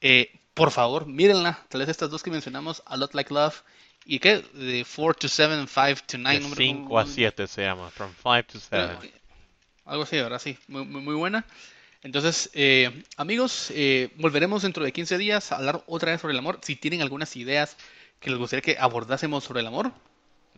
Eh, 0.00 0.30
por 0.54 0.70
favor, 0.70 1.06
mírenla. 1.06 1.64
Tal 1.68 1.80
vez 1.80 1.88
estas 1.88 2.10
dos 2.10 2.22
que 2.22 2.30
mencionamos, 2.30 2.82
A 2.86 2.96
Lot 2.96 3.14
Like 3.14 3.32
Love 3.34 3.62
y 4.04 4.18
qué, 4.20 4.38
de 4.54 4.84
4 4.94 5.14
to 5.14 5.28
7, 5.28 5.66
5 5.66 6.00
to 6.06 6.18
9. 6.18 6.38
De 6.40 6.54
5 6.54 6.98
a 6.98 7.06
7 7.06 7.46
se 7.48 7.62
llama, 7.62 7.90
From 7.90 8.12
5 8.22 8.44
to 8.52 8.60
7. 8.60 8.98
Eh, 9.08 9.12
Algo 9.86 10.04
así, 10.04 10.16
¿verdad? 10.16 10.38
Sí, 10.40 10.56
muy, 10.68 10.84
muy 10.84 11.14
buena. 11.16 11.44
Entonces, 12.02 12.50
eh, 12.54 13.04
amigos, 13.16 13.70
eh, 13.74 14.10
volveremos 14.16 14.62
dentro 14.62 14.84
de 14.84 14.92
15 14.92 15.18
días 15.18 15.52
a 15.52 15.56
hablar 15.56 15.84
otra 15.86 16.10
vez 16.12 16.20
sobre 16.20 16.32
el 16.32 16.38
amor. 16.38 16.58
Si 16.62 16.74
tienen 16.76 17.00
algunas 17.02 17.36
ideas 17.36 17.76
que 18.18 18.30
les 18.30 18.38
gustaría 18.38 18.62
que 18.62 18.76
abordásemos 18.78 19.44
sobre 19.44 19.60
el 19.60 19.66
amor, 19.68 19.92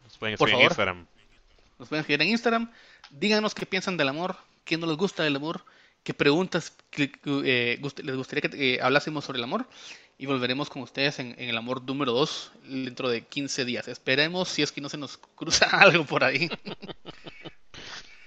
Nos 0.02 0.16
pueden 0.18 0.34
escribir 0.34 0.54
en. 0.56 0.62
Instagram. 0.62 1.06
nos 1.78 1.88
pueden 1.88 2.00
escribir 2.00 2.22
en 2.22 2.28
Instagram. 2.28 2.70
Díganos 3.10 3.54
qué 3.54 3.66
piensan 3.66 3.96
del 3.96 4.08
amor, 4.08 4.36
qué 4.64 4.78
no 4.78 4.86
les 4.86 4.96
gusta 4.96 5.22
del 5.22 5.36
amor, 5.36 5.64
qué 6.02 6.14
preguntas 6.14 6.72
que- 6.90 7.12
eh, 7.44 7.78
gust- 7.80 8.02
les 8.02 8.16
gustaría 8.16 8.48
que 8.48 8.74
eh, 8.74 8.78
hablásemos 8.80 9.24
sobre 9.24 9.38
el 9.38 9.44
amor. 9.44 9.66
Y 10.16 10.26
volveremos 10.26 10.70
con 10.70 10.80
ustedes 10.82 11.18
en, 11.18 11.34
en 11.38 11.48
el 11.50 11.56
amor 11.56 11.82
número 11.82 12.12
2 12.12 12.52
dentro 12.68 13.08
de 13.08 13.22
15 13.22 13.64
días. 13.64 13.88
Esperemos 13.88 14.48
si 14.48 14.62
es 14.62 14.70
que 14.70 14.80
no 14.80 14.88
se 14.88 14.96
nos 14.96 15.16
cruza 15.34 15.66
algo 15.72 16.04
por 16.06 16.22
ahí. 16.22 16.48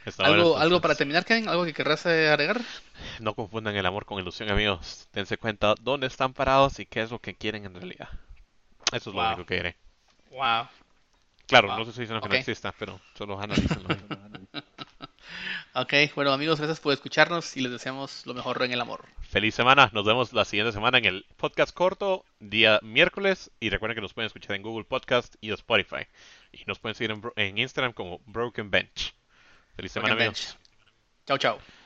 Está 0.07 0.25
¿Algo, 0.25 0.57
algo 0.57 0.79
para 0.79 0.95
terminar, 0.95 1.25
Kevin? 1.25 1.49
¿Algo 1.49 1.65
que 1.65 1.73
querrás 1.73 2.05
eh, 2.05 2.29
agregar? 2.29 2.61
No 3.19 3.33
confundan 3.33 3.75
el 3.75 3.85
amor 3.85 4.05
con 4.05 4.19
ilusión, 4.19 4.49
amigos. 4.49 5.07
Dense 5.11 5.37
cuenta 5.37 5.75
dónde 5.81 6.07
están 6.07 6.33
parados 6.33 6.79
y 6.79 6.85
qué 6.85 7.01
es 7.01 7.11
lo 7.11 7.19
que 7.19 7.35
quieren 7.35 7.65
en 7.65 7.73
realidad. 7.75 8.07
Eso 8.93 9.09
es 9.09 9.15
lo 9.15 9.27
único 9.27 9.45
que 9.45 9.55
diré. 9.55 9.75
Wow. 10.31 10.67
Claro, 11.45 11.67
Wow. 11.67 11.77
no 11.77 11.83
estoy 11.83 12.03
diciendo 12.03 12.21
que 12.21 12.27
Ok. 12.27 12.33
no 12.33 12.39
exista, 12.39 12.73
pero 12.77 12.99
solo 13.17 13.39
analícenlo. 13.39 13.89
Ok, 15.73 15.93
bueno 16.15 16.31
amigos, 16.31 16.57
gracias 16.59 16.79
por 16.79 16.91
escucharnos 16.93 17.55
y 17.55 17.61
les 17.61 17.71
deseamos 17.71 18.25
lo 18.25 18.33
mejor 18.33 18.63
en 18.63 18.71
el 18.71 18.81
amor. 18.81 19.05
Feliz 19.29 19.53
semana. 19.53 19.89
Nos 19.93 20.05
vemos 20.05 20.33
la 20.33 20.43
siguiente 20.45 20.71
semana 20.71 20.97
en 20.97 21.05
el 21.05 21.25
podcast 21.35 21.71
corto, 21.75 22.25
día 22.39 22.79
miércoles. 22.81 23.51
Y 23.59 23.69
recuerden 23.69 23.95
que 23.95 24.01
nos 24.01 24.13
pueden 24.13 24.27
escuchar 24.27 24.55
en 24.55 24.63
Google 24.63 24.85
Podcast 24.85 25.35
y 25.39 25.51
Spotify. 25.51 26.07
Y 26.51 26.63
nos 26.65 26.79
pueden 26.79 26.95
seguir 26.95 27.11
en, 27.11 27.21
en 27.35 27.57
Instagram 27.59 27.93
como 27.93 28.19
Broken 28.25 28.71
Bench. 28.71 29.13
Feliz 29.77 29.91
semana, 29.91 30.15
Broken 30.15 30.27
amigos. 30.27 30.45
Bench. 30.47 30.57
Chao, 31.27 31.37
chao. 31.37 31.76